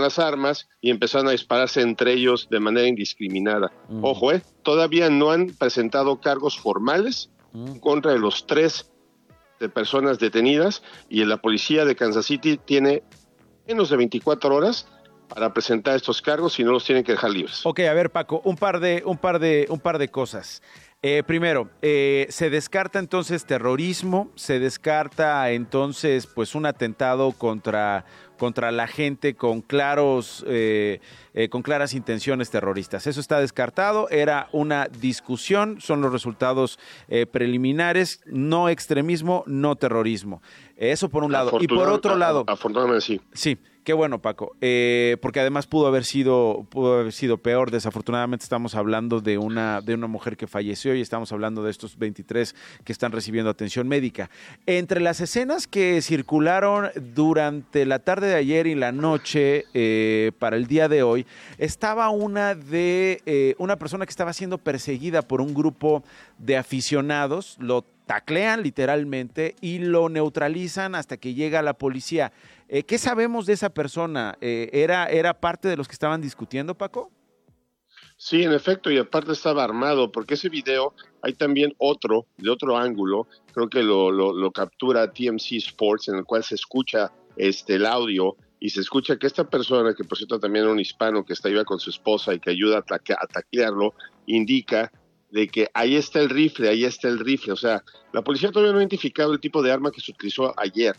las 0.00 0.18
armas 0.18 0.68
y 0.80 0.90
empezaron 0.90 1.28
a 1.28 1.32
dispararse 1.32 1.80
entre 1.80 2.12
ellos 2.12 2.48
de 2.50 2.60
manera 2.60 2.88
indiscriminada. 2.88 3.72
Ojo, 4.00 4.32
¿eh? 4.32 4.42
Todavía 4.62 5.10
no 5.10 5.30
han 5.30 5.48
presentado 5.48 6.20
cargos 6.20 6.58
formales 6.58 7.30
en 7.54 7.78
contra 7.80 8.14
los 8.16 8.46
tres 8.46 8.90
de 9.60 9.68
personas 9.68 10.18
detenidas 10.18 10.82
y 11.08 11.24
la 11.24 11.36
policía 11.36 11.84
de 11.84 11.94
Kansas 11.94 12.26
City 12.26 12.58
tiene 12.64 13.02
menos 13.66 13.90
de 13.90 13.96
24 13.96 14.54
horas 14.54 14.88
para 15.28 15.52
presentar 15.52 15.96
estos 15.96 16.20
cargos 16.20 16.58
y 16.58 16.64
no 16.64 16.72
los 16.72 16.84
tienen 16.84 17.04
que 17.04 17.12
dejar 17.12 17.30
libres. 17.30 17.64
Ok, 17.64 17.80
a 17.80 17.94
ver 17.94 18.10
Paco, 18.10 18.42
un 18.44 18.56
par 18.56 18.80
de, 18.80 19.02
un 19.06 19.16
par 19.16 19.38
de, 19.38 19.66
un 19.70 19.80
par 19.80 19.98
de 19.98 20.08
cosas. 20.08 20.62
Eh, 21.04 21.24
primero, 21.26 21.68
eh, 21.80 22.26
se 22.28 22.48
descarta 22.48 23.00
entonces 23.00 23.44
terrorismo, 23.44 24.30
se 24.36 24.60
descarta 24.60 25.50
entonces 25.50 26.28
pues 26.28 26.54
un 26.54 26.64
atentado 26.64 27.32
contra, 27.32 28.04
contra 28.42 28.72
la 28.72 28.88
gente 28.88 29.36
con 29.36 29.60
claros, 29.60 30.44
eh, 30.48 30.98
con 31.48 31.62
claras 31.62 31.94
intenciones 31.94 32.50
terroristas. 32.50 33.06
Eso 33.06 33.20
está 33.20 33.38
descartado, 33.38 34.10
era 34.10 34.48
una 34.50 34.88
discusión, 34.88 35.80
son 35.80 36.00
los 36.00 36.10
resultados 36.10 36.80
preliminares, 37.30 38.20
no 38.26 38.68
extremismo, 38.68 39.44
no 39.46 39.76
terrorismo. 39.76 40.42
Eso 40.76 41.08
por 41.08 41.22
un 41.22 41.30
lado. 41.30 41.56
Y 41.60 41.68
por 41.68 41.88
otro 41.88 42.16
lado. 42.16 42.42
Afortunadamente 42.48 43.02
sí. 43.02 43.20
Sí. 43.32 43.58
Qué 43.84 43.94
bueno, 43.94 44.22
Paco, 44.22 44.54
eh, 44.60 45.16
porque 45.20 45.40
además 45.40 45.66
pudo 45.66 45.88
haber 45.88 46.04
sido 46.04 46.64
pudo 46.70 47.00
haber 47.00 47.12
sido 47.12 47.38
peor. 47.38 47.72
Desafortunadamente 47.72 48.44
estamos 48.44 48.76
hablando 48.76 49.20
de 49.20 49.38
una 49.38 49.80
de 49.80 49.94
una 49.94 50.06
mujer 50.06 50.36
que 50.36 50.46
falleció 50.46 50.94
y 50.94 51.00
estamos 51.00 51.32
hablando 51.32 51.64
de 51.64 51.72
estos 51.72 51.98
23 51.98 52.54
que 52.84 52.92
están 52.92 53.10
recibiendo 53.10 53.50
atención 53.50 53.88
médica. 53.88 54.30
Entre 54.66 55.00
las 55.00 55.20
escenas 55.20 55.66
que 55.66 56.00
circularon 56.00 56.90
durante 56.94 57.84
la 57.84 57.98
tarde 57.98 58.28
de 58.28 58.36
ayer 58.36 58.68
y 58.68 58.76
la 58.76 58.92
noche 58.92 59.64
eh, 59.74 60.30
para 60.38 60.54
el 60.54 60.68
día 60.68 60.88
de 60.88 61.02
hoy 61.02 61.26
estaba 61.58 62.08
una 62.10 62.54
de 62.54 63.20
eh, 63.26 63.56
una 63.58 63.74
persona 63.80 64.06
que 64.06 64.10
estaba 64.10 64.32
siendo 64.32 64.58
perseguida 64.58 65.22
por 65.22 65.40
un 65.40 65.54
grupo 65.54 66.04
de 66.38 66.56
aficionados. 66.56 67.56
Lo 67.58 67.84
taclean 68.06 68.62
literalmente 68.62 69.56
y 69.60 69.78
lo 69.78 70.08
neutralizan 70.08 70.94
hasta 70.94 71.16
que 71.16 71.34
llega 71.34 71.62
la 71.62 71.74
policía. 71.74 72.32
Eh, 72.74 72.84
¿Qué 72.84 72.96
sabemos 72.96 73.44
de 73.44 73.52
esa 73.52 73.68
persona? 73.68 74.38
Eh, 74.40 74.70
¿era, 74.72 75.04
¿Era 75.04 75.38
parte 75.38 75.68
de 75.68 75.76
los 75.76 75.86
que 75.86 75.92
estaban 75.92 76.22
discutiendo, 76.22 76.74
Paco? 76.74 77.12
Sí, 78.16 78.44
en 78.44 78.52
efecto, 78.52 78.90
y 78.90 78.96
aparte 78.96 79.32
estaba 79.32 79.62
armado, 79.62 80.10
porque 80.10 80.34
ese 80.34 80.48
video 80.48 80.94
hay 81.20 81.34
también 81.34 81.74
otro, 81.76 82.24
de 82.38 82.48
otro 82.48 82.78
ángulo, 82.78 83.28
creo 83.52 83.68
que 83.68 83.82
lo, 83.82 84.10
lo, 84.10 84.50
captura 84.52 85.12
TMC 85.12 85.52
Sports, 85.58 86.08
en 86.08 86.16
el 86.16 86.24
cual 86.24 86.44
se 86.44 86.54
escucha 86.54 87.12
este, 87.36 87.74
el 87.74 87.84
audio 87.84 88.36
y 88.58 88.70
se 88.70 88.80
escucha 88.80 89.18
que 89.18 89.26
esta 89.26 89.50
persona, 89.50 89.92
que 89.94 90.04
por 90.04 90.16
cierto 90.16 90.40
también 90.40 90.64
era 90.64 90.72
un 90.72 90.80
hispano 90.80 91.26
que 91.26 91.34
está 91.34 91.50
iba 91.50 91.66
con 91.66 91.78
su 91.78 91.90
esposa 91.90 92.32
y 92.32 92.40
que 92.40 92.48
ayuda 92.48 92.78
a, 92.78 92.94
a 92.94 93.26
taclearlo, 93.26 93.92
indica 94.24 94.90
de 95.30 95.46
que 95.46 95.68
ahí 95.74 95.96
está 95.96 96.20
el 96.20 96.30
rifle, 96.30 96.70
ahí 96.70 96.84
está 96.84 97.08
el 97.08 97.18
rifle. 97.18 97.52
O 97.52 97.56
sea, 97.56 97.84
la 98.14 98.22
policía 98.22 98.50
todavía 98.50 98.72
no 98.72 98.78
ha 98.78 98.82
identificado 98.82 99.34
el 99.34 99.40
tipo 99.40 99.62
de 99.62 99.72
arma 99.72 99.90
que 99.90 100.00
se 100.00 100.12
utilizó 100.12 100.54
ayer. 100.58 100.96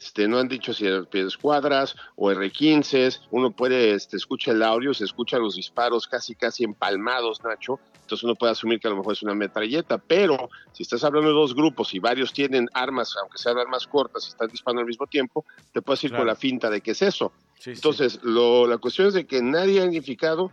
Este, 0.00 0.26
no 0.26 0.38
han 0.38 0.48
dicho 0.48 0.72
si 0.72 0.86
eran 0.86 1.04
pies 1.04 1.36
cuadras 1.36 1.94
o 2.16 2.30
R15, 2.30 3.20
uno 3.32 3.50
puede, 3.50 3.92
este, 3.92 4.16
escucha 4.16 4.52
el 4.52 4.62
audio, 4.62 4.94
se 4.94 5.04
escuchan 5.04 5.42
los 5.42 5.56
disparos 5.56 6.06
casi, 6.06 6.34
casi 6.34 6.64
empalmados, 6.64 7.44
Nacho, 7.44 7.78
entonces 8.00 8.24
uno 8.24 8.34
puede 8.34 8.52
asumir 8.52 8.80
que 8.80 8.88
a 8.88 8.90
lo 8.92 8.96
mejor 8.96 9.12
es 9.12 9.22
una 9.22 9.34
metralleta, 9.34 9.98
pero 9.98 10.48
si 10.72 10.84
estás 10.84 11.04
hablando 11.04 11.28
de 11.28 11.34
dos 11.34 11.54
grupos 11.54 11.92
y 11.92 11.98
varios 11.98 12.32
tienen 12.32 12.66
armas, 12.72 13.14
aunque 13.20 13.36
sean 13.36 13.58
armas 13.58 13.86
cortas 13.86 14.24
y 14.24 14.28
están 14.30 14.48
disparando 14.48 14.80
al 14.80 14.86
mismo 14.86 15.06
tiempo, 15.06 15.44
te 15.70 15.82
puedes 15.82 16.02
ir 16.04 16.16
con 16.16 16.26
la 16.26 16.34
finta 16.34 16.70
de 16.70 16.80
que 16.80 16.92
es 16.92 17.02
eso. 17.02 17.32
entonces, 17.66 18.20
Lo, 18.22 18.66
la 18.66 18.78
cuestión 18.78 19.08
es 19.08 19.14
de 19.14 19.26
que 19.26 19.42
nadie 19.42 19.82
ha 19.82 19.84
identificado 19.84 20.50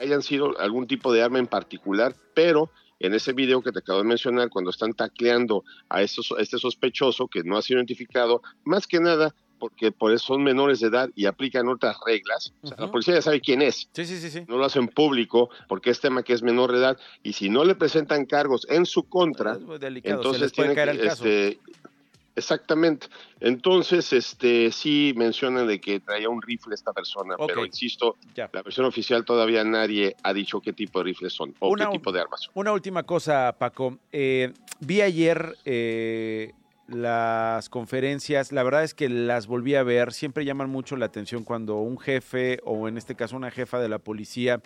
hayan 0.00 0.22
sido 0.22 0.58
algún 0.58 0.86
tipo 0.86 1.12
de 1.12 1.22
arma 1.22 1.38
en 1.38 1.46
particular, 1.46 2.14
pero 2.34 2.70
en 3.00 3.14
ese 3.14 3.32
video 3.32 3.62
que 3.62 3.72
te 3.72 3.80
acabo 3.80 3.98
de 3.98 4.04
mencionar, 4.04 4.48
cuando 4.50 4.70
están 4.70 4.92
tacleando 4.92 5.64
a, 5.88 6.02
estos, 6.02 6.34
este 6.38 6.58
sospechoso 6.58 7.28
que 7.28 7.42
no 7.42 7.56
ha 7.56 7.62
sido 7.62 7.78
identificado, 7.78 8.42
más 8.64 8.86
que 8.86 9.00
nada 9.00 9.34
porque 9.58 9.92
por 9.92 10.12
eso 10.12 10.26
son 10.26 10.42
menores 10.42 10.80
de 10.80 10.88
edad 10.88 11.10
y 11.14 11.26
aplican 11.26 11.68
otras 11.68 11.96
reglas. 12.06 12.52
O 12.62 12.68
sea, 12.68 12.76
la 12.78 12.90
policía 12.90 13.14
ya 13.14 13.22
sabe 13.22 13.40
quién 13.40 13.60
es. 13.60 13.88
Sí, 13.92 14.04
sí, 14.04 14.18
sí, 14.18 14.30
sí. 14.30 14.44
No 14.48 14.56
lo 14.56 14.64
hacen 14.64 14.88
público 14.88 15.50
porque 15.68 15.90
es 15.90 16.00
tema 16.00 16.22
que 16.22 16.32
es 16.32 16.42
menor 16.42 16.72
de 16.72 16.78
edad 16.78 16.98
y 17.22 17.32
si 17.32 17.50
no 17.50 17.64
le 17.64 17.74
presentan 17.74 18.24
cargos 18.24 18.66
en 18.70 18.86
su 18.86 19.08
contra, 19.08 19.58
entonces 20.04 20.52
tiene 20.52 20.74
que, 20.74 21.06
este, 21.06 21.58
Exactamente. 22.38 23.08
Entonces, 23.40 24.12
este, 24.12 24.70
sí 24.72 25.12
mencionan 25.16 25.66
de 25.66 25.80
que 25.80 26.00
traía 26.00 26.28
un 26.28 26.40
rifle 26.40 26.74
esta 26.74 26.92
persona, 26.92 27.36
pero 27.36 27.66
insisto, 27.66 28.16
la 28.34 28.62
versión 28.62 28.86
oficial 28.86 29.24
todavía 29.24 29.64
nadie 29.64 30.16
ha 30.22 30.32
dicho 30.32 30.60
qué 30.60 30.72
tipo 30.72 31.00
de 31.00 31.06
rifles 31.06 31.32
son 31.32 31.54
o 31.58 31.74
qué 31.74 31.86
tipo 31.86 32.12
de 32.12 32.20
armas 32.20 32.42
son. 32.42 32.52
Una 32.54 32.72
última 32.72 33.02
cosa, 33.02 33.54
Paco. 33.58 33.98
Eh, 34.12 34.52
vi 34.80 35.00
ayer 35.00 35.56
eh, 35.64 36.52
las 36.88 37.68
conferencias, 37.68 38.50
la 38.52 38.62
verdad 38.62 38.82
es 38.82 38.94
que 38.94 39.08
las 39.08 39.46
volví 39.46 39.74
a 39.74 39.82
ver, 39.82 40.12
siempre 40.12 40.44
llaman 40.44 40.70
mucho 40.70 40.96
la 40.96 41.06
atención 41.06 41.44
cuando 41.44 41.76
un 41.76 41.98
jefe 41.98 42.60
o 42.64 42.88
en 42.88 42.96
este 42.96 43.14
caso 43.14 43.36
una 43.36 43.50
jefa 43.50 43.78
de 43.78 43.88
la 43.88 43.98
policía 43.98 44.60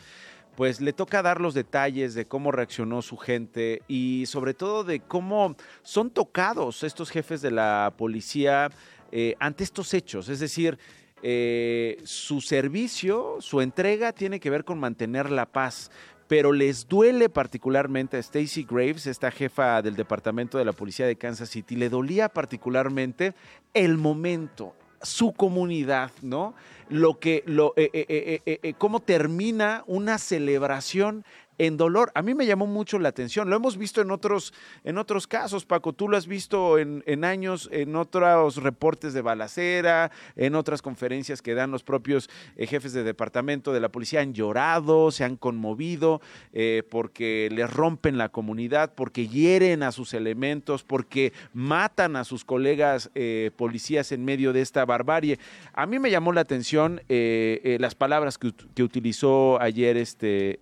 pues 0.57 0.81
le 0.81 0.93
toca 0.93 1.23
dar 1.23 1.41
los 1.41 1.55
detalles 1.55 2.15
de 2.15 2.27
cómo 2.27 2.53
reaccionó 2.53 3.03
su 3.03 3.17
gente 3.17 3.83
y 3.89 4.25
sobre 4.27 4.55
todo 4.55 4.85
de 4.85 5.01
cómo 5.01 5.57
son 5.83 6.11
tocados 6.11 6.83
estos 6.83 7.11
jefes 7.11 7.41
de 7.41 7.51
la 7.51 7.95
policía 7.97 8.71
eh, 9.11 9.35
ante 9.39 9.65
estos 9.65 9.95
hechos. 9.95 10.29
Es 10.29 10.41
decir, 10.41 10.79
eh, 11.23 12.01
su 12.05 12.41
servicio, 12.41 13.37
su 13.41 13.61
entrega 13.61 14.13
tiene 14.13 14.41
que 14.41 14.51
ver 14.51 14.65
con 14.65 14.81
mantener 14.81 15.31
la 15.31 15.47
paz. 15.47 15.91
Pero 16.29 16.53
les 16.53 16.89
duele 16.89 17.29
particularmente 17.29 18.17
a 18.17 18.21
Stacy 18.21 18.67
Graves, 18.69 19.07
esta 19.07 19.31
jefa 19.31 19.83
del 19.83 19.97
departamento 19.97 20.57
de 20.57 20.65
la 20.65 20.73
policía 20.73 21.07
de 21.07 21.17
Kansas 21.17 21.51
City, 21.51 21.77
le 21.77 21.91
dolía 21.91 22.31
particularmente 22.31 23.35
el 23.75 23.99
momento, 23.99 24.75
su 25.03 25.33
comunidad, 25.33 26.11
¿no? 26.23 26.55
Lo 26.89 27.19
que, 27.19 27.43
lo, 27.47 27.73
eh, 27.77 27.91
eh, 27.93 28.41
eh, 28.45 28.75
cómo 28.77 29.01
termina 29.01 29.83
una 29.87 30.19
celebración 30.19 31.25
en 31.67 31.77
dolor. 31.77 32.11
A 32.17 32.23
mí 32.23 32.35
me 32.35 32.45
llamó 32.45 32.67
mucho 32.67 32.99
la 32.99 33.09
atención. 33.09 33.49
Lo 33.49 33.55
hemos 33.55 33.77
visto 33.77 34.01
en 34.01 34.11
otros, 34.11 34.53
en 34.83 34.99
otros 34.99 35.29
casos, 35.29 35.65
Paco. 35.65 35.93
Tú 35.93 36.09
lo 36.09 36.17
has 36.17 36.27
visto 36.27 36.77
en, 36.77 37.25
años, 37.25 37.69
en 37.73 37.95
otros 37.95 38.57
reportes 38.57 39.15
de 39.15 39.23
balacera, 39.23 40.11
en 40.35 40.57
otras 40.57 40.83
conferencias 40.83 41.41
que 41.41 41.55
dan 41.55 41.71
los 41.71 41.85
propios 41.85 42.29
eh, 42.57 42.67
jefes 42.67 42.93
de 42.93 43.05
departamento 43.05 43.73
de 43.73 43.79
la 43.79 43.91
policía. 43.91 44.23
Han 44.23 44.35
llorado, 44.35 45.13
se 45.13 45.23
han 45.23 45.37
conmovido 45.37 46.21
eh, 46.53 46.83
porque 46.91 47.49
les 47.53 47.73
rompen 47.73 48.19
la 48.19 48.31
comunidad, 48.31 48.95
porque 48.97 49.29
hieren 49.29 49.85
a 49.85 49.93
sus 49.93 50.15
elementos, 50.15 50.83
porque 50.83 51.33
matan 51.53 52.17
a 52.17 52.25
sus 52.25 52.45
colegas 52.45 53.13
eh, 53.15 53.53
policías 53.57 54.11
en 54.11 54.25
medio 54.25 54.53
de 54.53 54.63
esta 54.63 54.85
barbarie. 54.85 55.39
A 55.75 55.87
mí 55.87 56.01
me 56.01 56.11
llamó 56.11 56.33
la 56.33 56.41
atención 56.41 57.01
las 57.09 57.95
palabras 57.95 58.39
que, 58.39 58.53
que, 58.75 58.83
utilizó 58.83 59.61
ayer 59.61 59.97
este 59.97 60.59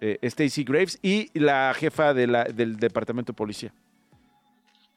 eh, 0.00 0.18
Stacy 0.22 0.64
Graves 0.64 0.98
y 1.02 1.30
la 1.38 1.72
jefa 1.74 2.14
de 2.14 2.26
la, 2.26 2.44
del 2.44 2.76
departamento 2.76 3.32
de 3.32 3.36
policía. 3.36 3.74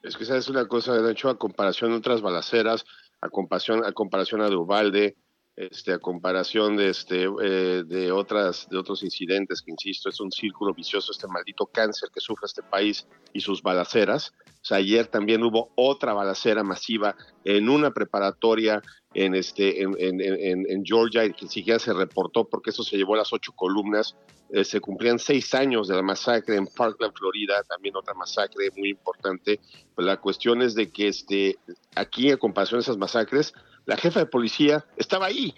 Es 0.02 0.16
que 0.16 0.24
esa 0.24 0.36
es 0.36 0.48
una 0.48 0.66
cosa, 0.66 0.94
de 0.94 1.12
hecho, 1.12 1.28
a 1.28 1.38
comparación 1.38 1.90
de 1.90 1.98
otras 1.98 2.22
balaceras, 2.22 2.84
a 3.20 3.28
comparación 3.28 3.84
a, 3.84 3.92
comparación 3.92 4.40
a 4.40 4.48
Duvalde, 4.48 5.16
este, 5.56 5.92
a 5.92 5.98
comparación 5.98 6.76
de, 6.76 6.88
este, 6.88 7.28
eh, 7.42 7.82
de, 7.84 8.12
otras, 8.12 8.66
de 8.70 8.78
otros 8.78 9.02
incidentes, 9.02 9.60
que 9.60 9.72
insisto, 9.72 10.08
es 10.08 10.18
un 10.20 10.32
círculo 10.32 10.72
vicioso 10.72 11.12
este 11.12 11.26
maldito 11.28 11.66
cáncer 11.66 12.08
que 12.14 12.20
sufre 12.20 12.46
este 12.46 12.62
país 12.62 13.06
y 13.34 13.40
sus 13.40 13.62
balaceras. 13.62 14.32
O 14.62 14.64
sea, 14.64 14.78
ayer 14.78 15.06
también 15.06 15.42
hubo 15.42 15.70
otra 15.74 16.14
balacera 16.14 16.62
masiva 16.62 17.14
en 17.44 17.68
una 17.68 17.90
preparatoria 17.90 18.80
en, 19.14 19.34
este, 19.34 19.82
en, 19.82 19.94
en, 19.98 20.66
en 20.68 20.84
Georgia, 20.84 21.24
y 21.24 21.32
que 21.32 21.48
siquiera 21.48 21.78
se 21.78 21.92
reportó 21.92 22.44
porque 22.44 22.70
eso 22.70 22.82
se 22.82 22.96
llevó 22.96 23.14
a 23.14 23.18
las 23.18 23.32
ocho 23.32 23.52
columnas. 23.52 24.16
Eh, 24.52 24.64
se 24.64 24.80
cumplían 24.80 25.18
seis 25.18 25.54
años 25.54 25.86
de 25.86 25.94
la 25.94 26.02
masacre 26.02 26.56
en 26.56 26.66
Parkland, 26.66 27.14
Florida, 27.16 27.62
también 27.68 27.94
otra 27.96 28.14
masacre 28.14 28.70
muy 28.76 28.90
importante. 28.90 29.60
Pues 29.94 30.06
la 30.06 30.16
cuestión 30.16 30.60
es 30.62 30.74
de 30.74 30.90
que 30.90 31.08
este, 31.08 31.56
aquí, 31.94 32.30
en 32.30 32.36
comparación 32.36 32.78
a 32.78 32.82
esas 32.82 32.96
masacres, 32.96 33.52
la 33.86 33.96
jefa 33.96 34.20
de 34.20 34.26
policía 34.26 34.84
estaba 34.96 35.26
ahí. 35.26 35.54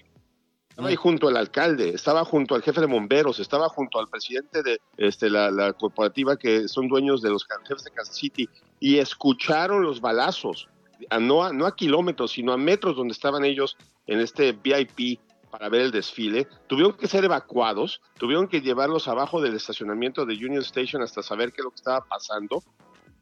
Estaba 0.68 0.88
ahí 0.88 0.96
junto 0.96 1.28
al 1.28 1.36
alcalde, 1.36 1.90
estaba 1.90 2.24
junto 2.24 2.55
al 2.55 2.62
jefe 2.62 2.80
de 2.80 2.86
bomberos, 2.86 3.40
estaba 3.40 3.68
junto 3.68 3.98
al 3.98 4.09
presidente 4.09 4.62
de 4.62 4.78
este, 4.96 5.28
la, 5.28 5.50
la 5.50 5.74
corporativa 5.74 6.38
que 6.38 6.66
son 6.66 6.88
dueños 6.88 7.20
de 7.20 7.28
los 7.28 7.46
jefes 7.66 7.84
de 7.84 7.90
Kansas 7.90 8.16
City 8.16 8.48
y 8.80 8.96
escucharon 8.96 9.82
los 9.82 10.00
balazos, 10.00 10.68
a, 11.11 11.18
no, 11.18 11.44
a, 11.44 11.53
no 11.53 11.66
a 11.66 11.76
kilómetros, 11.76 12.32
sino 12.32 12.53
a 12.53 12.57
metros 12.57 12.96
donde 12.96 13.12
estaban 13.12 13.44
ellos 13.44 13.76
en 14.07 14.20
este 14.20 14.53
VIP 14.53 15.20
para 15.50 15.68
ver 15.68 15.82
el 15.82 15.90
desfile. 15.90 16.48
Tuvieron 16.66 16.94
que 16.94 17.07
ser 17.07 17.24
evacuados, 17.24 18.00
tuvieron 18.18 18.48
que 18.48 18.62
llevarlos 18.62 19.07
abajo 19.07 19.40
del 19.40 19.55
estacionamiento 19.55 20.24
de 20.24 20.34
Union 20.34 20.62
Station 20.62 21.03
hasta 21.03 21.22
saber 21.22 21.53
qué 21.53 21.61
es 21.61 21.64
lo 21.64 21.70
que 21.70 21.76
estaba 21.76 22.05
pasando. 22.07 22.62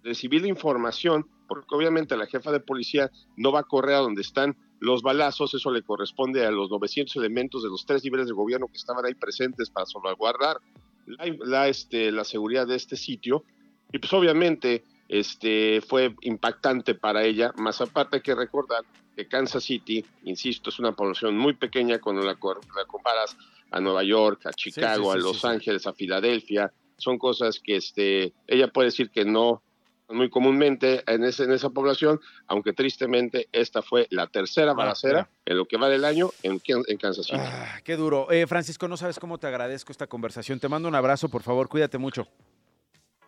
Recibir 0.04 0.42
la 0.42 0.48
información, 0.48 1.26
porque 1.48 1.74
obviamente 1.74 2.16
la 2.16 2.26
jefa 2.26 2.52
de 2.52 2.60
policía 2.60 3.10
no 3.36 3.50
va 3.52 3.60
a 3.60 3.64
correr 3.64 3.96
a 3.96 3.98
donde 3.98 4.22
están 4.22 4.56
los 4.78 5.02
balazos, 5.02 5.52
eso 5.52 5.70
le 5.70 5.82
corresponde 5.82 6.46
a 6.46 6.50
los 6.50 6.70
900 6.70 7.14
elementos 7.16 7.62
de 7.62 7.68
los 7.68 7.84
tres 7.84 8.02
niveles 8.04 8.28
de 8.28 8.32
gobierno 8.32 8.66
que 8.66 8.78
estaban 8.78 9.04
ahí 9.04 9.14
presentes 9.14 9.68
para 9.68 9.84
salvaguardar 9.86 10.58
la, 11.06 11.26
la, 11.44 11.68
este, 11.68 12.12
la 12.12 12.24
seguridad 12.24 12.66
de 12.66 12.76
este 12.76 12.96
sitio. 12.96 13.44
Y 13.92 13.98
pues 13.98 14.12
obviamente 14.12 14.84
este, 15.10 15.80
fue 15.80 16.14
impactante 16.20 16.94
para 16.94 17.24
ella, 17.24 17.52
más 17.56 17.80
aparte 17.80 18.16
hay 18.16 18.22
que 18.22 18.34
recordar 18.34 18.84
que 19.16 19.26
Kansas 19.26 19.64
City, 19.64 20.04
insisto, 20.22 20.70
es 20.70 20.78
una 20.78 20.92
población 20.92 21.36
muy 21.36 21.54
pequeña 21.54 21.98
cuando 21.98 22.22
la, 22.22 22.34
la 22.34 22.84
comparas 22.86 23.36
a 23.72 23.80
Nueva 23.80 24.04
York, 24.04 24.46
a 24.46 24.52
Chicago, 24.52 24.94
sí, 24.94 25.10
sí, 25.10 25.12
sí, 25.12 25.18
a 25.18 25.28
Los 25.28 25.44
Ángeles, 25.44 25.86
a 25.88 25.92
Filadelfia, 25.92 26.72
son 26.96 27.18
cosas 27.18 27.58
que 27.58 27.76
este, 27.76 28.32
ella 28.46 28.68
puede 28.68 28.86
decir 28.86 29.10
que 29.10 29.24
no 29.24 29.62
muy 30.08 30.30
comúnmente 30.30 31.02
en, 31.12 31.24
ese, 31.24 31.42
en 31.42 31.52
esa 31.52 31.70
población, 31.70 32.20
aunque 32.46 32.72
tristemente 32.72 33.48
esta 33.50 33.82
fue 33.82 34.06
la 34.10 34.28
tercera 34.28 34.74
balacera 34.74 35.28
ah, 35.28 35.40
en 35.44 35.56
lo 35.56 35.66
que 35.66 35.76
va 35.76 35.88
del 35.88 36.04
año 36.04 36.30
en, 36.44 36.60
en 36.66 36.96
Kansas 36.98 37.26
City. 37.26 37.38
Ah, 37.40 37.80
qué 37.82 37.96
duro. 37.96 38.30
Eh, 38.30 38.46
Francisco, 38.46 38.86
no 38.86 38.96
sabes 38.96 39.18
cómo 39.18 39.38
te 39.38 39.48
agradezco 39.48 39.90
esta 39.90 40.06
conversación. 40.06 40.60
Te 40.60 40.68
mando 40.68 40.88
un 40.88 40.94
abrazo, 40.94 41.28
por 41.28 41.42
favor, 41.42 41.68
cuídate 41.68 41.98
mucho. 41.98 42.28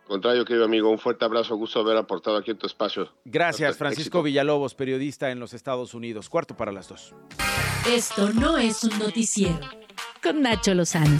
Contrario, 0.07 0.43
querido 0.45 0.65
amigo, 0.65 0.89
un 0.89 0.99
fuerte 0.99 1.25
abrazo, 1.25 1.55
gusto 1.55 1.79
haber 1.79 1.97
aportado 1.97 2.37
aquí 2.37 2.51
en 2.51 2.57
tu 2.57 2.67
espacio. 2.67 3.09
Gracias, 3.25 3.77
Francisco 3.77 4.19
Éxito. 4.19 4.23
Villalobos, 4.23 4.75
periodista 4.75 5.31
en 5.31 5.39
los 5.39 5.53
Estados 5.53 5.93
Unidos. 5.93 6.29
Cuarto 6.29 6.55
para 6.55 6.71
las 6.71 6.89
dos. 6.89 7.15
Esto 7.87 8.29
no 8.33 8.57
es 8.57 8.83
un 8.83 8.99
noticiero. 8.99 9.59
Con 10.21 10.41
Nacho 10.41 10.73
Lozano. 10.73 11.19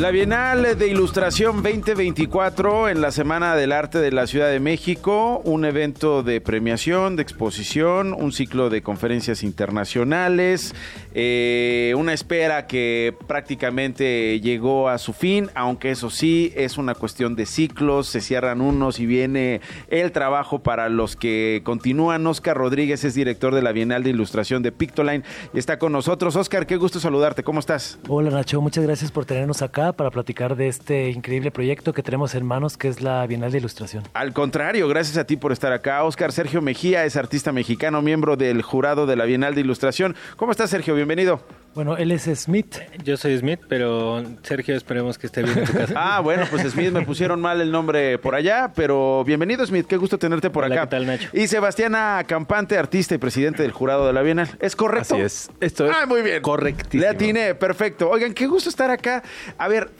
La 0.00 0.10
Bienal 0.10 0.78
de 0.78 0.88
Ilustración 0.88 1.62
2024 1.62 2.88
en 2.88 3.02
la 3.02 3.10
Semana 3.10 3.54
del 3.54 3.70
Arte 3.70 3.98
de 3.98 4.10
la 4.10 4.26
Ciudad 4.26 4.48
de 4.48 4.58
México, 4.58 5.42
un 5.44 5.66
evento 5.66 6.22
de 6.22 6.40
premiación, 6.40 7.16
de 7.16 7.22
exposición, 7.22 8.14
un 8.14 8.32
ciclo 8.32 8.70
de 8.70 8.80
conferencias 8.80 9.42
internacionales, 9.42 10.74
eh, 11.12 11.92
una 11.98 12.14
espera 12.14 12.66
que 12.66 13.14
prácticamente 13.26 14.40
llegó 14.40 14.88
a 14.88 14.96
su 14.96 15.12
fin, 15.12 15.50
aunque 15.54 15.90
eso 15.90 16.08
sí 16.08 16.50
es 16.56 16.78
una 16.78 16.94
cuestión 16.94 17.36
de 17.36 17.44
ciclos, 17.44 18.06
se 18.06 18.22
cierran 18.22 18.62
unos 18.62 19.00
y 19.00 19.04
viene 19.06 19.60
el 19.88 20.12
trabajo 20.12 20.60
para 20.60 20.88
los 20.88 21.14
que 21.14 21.60
continúan. 21.62 22.26
Oscar 22.26 22.56
Rodríguez 22.56 23.04
es 23.04 23.12
director 23.12 23.54
de 23.54 23.60
la 23.60 23.72
Bienal 23.72 24.02
de 24.02 24.08
Ilustración 24.08 24.62
de 24.62 24.72
Pictoline 24.72 25.24
y 25.52 25.58
está 25.58 25.78
con 25.78 25.92
nosotros. 25.92 26.36
Oscar, 26.36 26.66
qué 26.66 26.76
gusto 26.76 27.00
saludarte, 27.00 27.42
¿cómo 27.42 27.60
estás? 27.60 27.98
Hola 28.08 28.30
Nacho, 28.30 28.62
muchas 28.62 28.82
gracias 28.82 29.12
por 29.12 29.26
tenernos 29.26 29.60
acá 29.60 29.89
para 29.92 30.10
platicar 30.10 30.56
de 30.56 30.68
este 30.68 31.10
increíble 31.10 31.50
proyecto 31.50 31.92
que 31.92 32.02
tenemos 32.02 32.34
en 32.34 32.44
manos, 32.44 32.76
que 32.76 32.88
es 32.88 33.00
la 33.00 33.26
Bienal 33.26 33.52
de 33.52 33.58
Ilustración. 33.58 34.04
Al 34.12 34.32
contrario, 34.32 34.88
gracias 34.88 35.16
a 35.16 35.24
ti 35.24 35.36
por 35.36 35.52
estar 35.52 35.72
acá. 35.72 36.04
Oscar 36.04 36.32
Sergio 36.32 36.62
Mejía 36.62 37.04
es 37.04 37.16
artista 37.16 37.52
mexicano, 37.52 38.02
miembro 38.02 38.36
del 38.36 38.62
jurado 38.62 39.06
de 39.06 39.16
la 39.16 39.24
Bienal 39.24 39.54
de 39.54 39.62
Ilustración. 39.62 40.16
¿Cómo 40.36 40.52
estás, 40.52 40.70
Sergio? 40.70 40.94
Bienvenido. 40.94 41.40
Bueno, 41.72 41.96
él 41.96 42.10
es 42.10 42.24
Smith. 42.24 42.78
Yo 43.04 43.16
soy 43.16 43.38
Smith, 43.38 43.60
pero 43.68 44.24
Sergio 44.42 44.74
esperemos 44.74 45.18
que 45.18 45.28
esté 45.28 45.44
bien 45.44 45.56
en 45.58 45.64
tu 45.64 45.72
casa. 45.72 45.94
ah, 45.96 46.20
bueno, 46.20 46.44
pues 46.50 46.64
Smith 46.72 46.90
me 46.90 47.02
pusieron 47.02 47.40
mal 47.40 47.60
el 47.60 47.70
nombre 47.70 48.18
por 48.18 48.34
allá, 48.34 48.72
pero 48.74 49.22
bienvenido 49.24 49.64
Smith, 49.64 49.86
qué 49.86 49.96
gusto 49.96 50.18
tenerte 50.18 50.50
por 50.50 50.64
Hola, 50.64 50.74
acá. 50.74 50.84
¿qué 50.86 50.90
tal, 50.90 51.06
Nacho? 51.06 51.28
Y 51.32 51.46
Sebastiana 51.46 52.24
Campante, 52.26 52.76
artista 52.76 53.14
y 53.14 53.18
presidente 53.18 53.62
del 53.62 53.70
jurado 53.70 54.06
de 54.08 54.12
la 54.12 54.22
Bienal. 54.22 54.48
¿Es 54.58 54.74
correcto? 54.74 55.14
Así 55.14 55.22
es. 55.22 55.50
Esto 55.60 55.86
es 55.88 55.96
ah, 55.96 56.06
muy 56.06 56.22
bien. 56.22 56.42
correctísimo. 56.42 57.02
Le 57.02 57.08
atiné, 57.08 57.54
perfecto. 57.54 58.10
Oigan, 58.10 58.34
qué 58.34 58.48
gusto 58.48 58.68
estar 58.68 58.90
acá. 58.90 59.22
A 59.56 59.68
ver, 59.68 59.90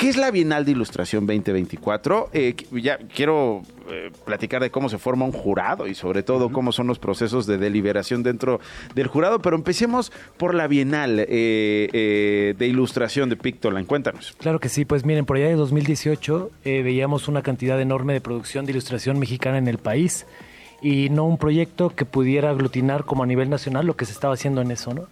¿Qué 0.00 0.08
es 0.08 0.16
la 0.16 0.30
Bienal 0.30 0.64
de 0.64 0.70
Ilustración 0.70 1.26
2024? 1.26 2.30
Eh, 2.32 2.56
ya 2.82 2.96
quiero 3.14 3.60
eh, 3.90 4.10
platicar 4.24 4.62
de 4.62 4.70
cómo 4.70 4.88
se 4.88 4.96
forma 4.96 5.26
un 5.26 5.32
jurado 5.32 5.86
y 5.86 5.94
sobre 5.94 6.22
todo 6.22 6.46
uh 6.46 6.48
-huh. 6.48 6.52
cómo 6.52 6.72
son 6.72 6.86
los 6.86 6.98
procesos 6.98 7.46
de 7.46 7.58
deliberación 7.58 8.22
dentro 8.22 8.60
del 8.94 9.08
jurado, 9.08 9.40
pero 9.40 9.56
empecemos 9.56 10.10
por 10.38 10.54
la 10.54 10.68
Bienal 10.68 11.22
eh, 11.28 12.54
de 12.56 12.66
Ilustración 12.66 13.28
de 13.28 13.36
Pictoline. 13.36 13.84
Cuéntanos. 13.84 14.34
Claro 14.38 14.58
que 14.58 14.70
sí, 14.70 14.86
pues 14.86 15.04
miren, 15.04 15.26
por 15.26 15.36
allá 15.36 15.48
de 15.48 15.54
2018 15.56 16.50
eh, 16.64 16.80
veíamos 16.82 17.28
una 17.28 17.42
cantidad 17.42 17.78
enorme 17.78 18.14
de 18.14 18.22
producción 18.22 18.64
de 18.64 18.72
ilustración 18.72 19.18
mexicana 19.18 19.58
en 19.58 19.68
el 19.68 19.76
país 19.76 20.24
y 20.80 21.10
no 21.10 21.26
un 21.26 21.36
proyecto 21.36 21.90
que 21.90 22.06
pudiera 22.06 22.48
aglutinar 22.48 23.04
como 23.04 23.22
a 23.22 23.26
nivel 23.26 23.50
nacional 23.50 23.84
lo 23.84 23.96
que 23.96 24.06
se 24.06 24.12
estaba 24.12 24.32
haciendo 24.32 24.62
en 24.62 24.70
eso, 24.70 24.94
¿no? 24.94 25.08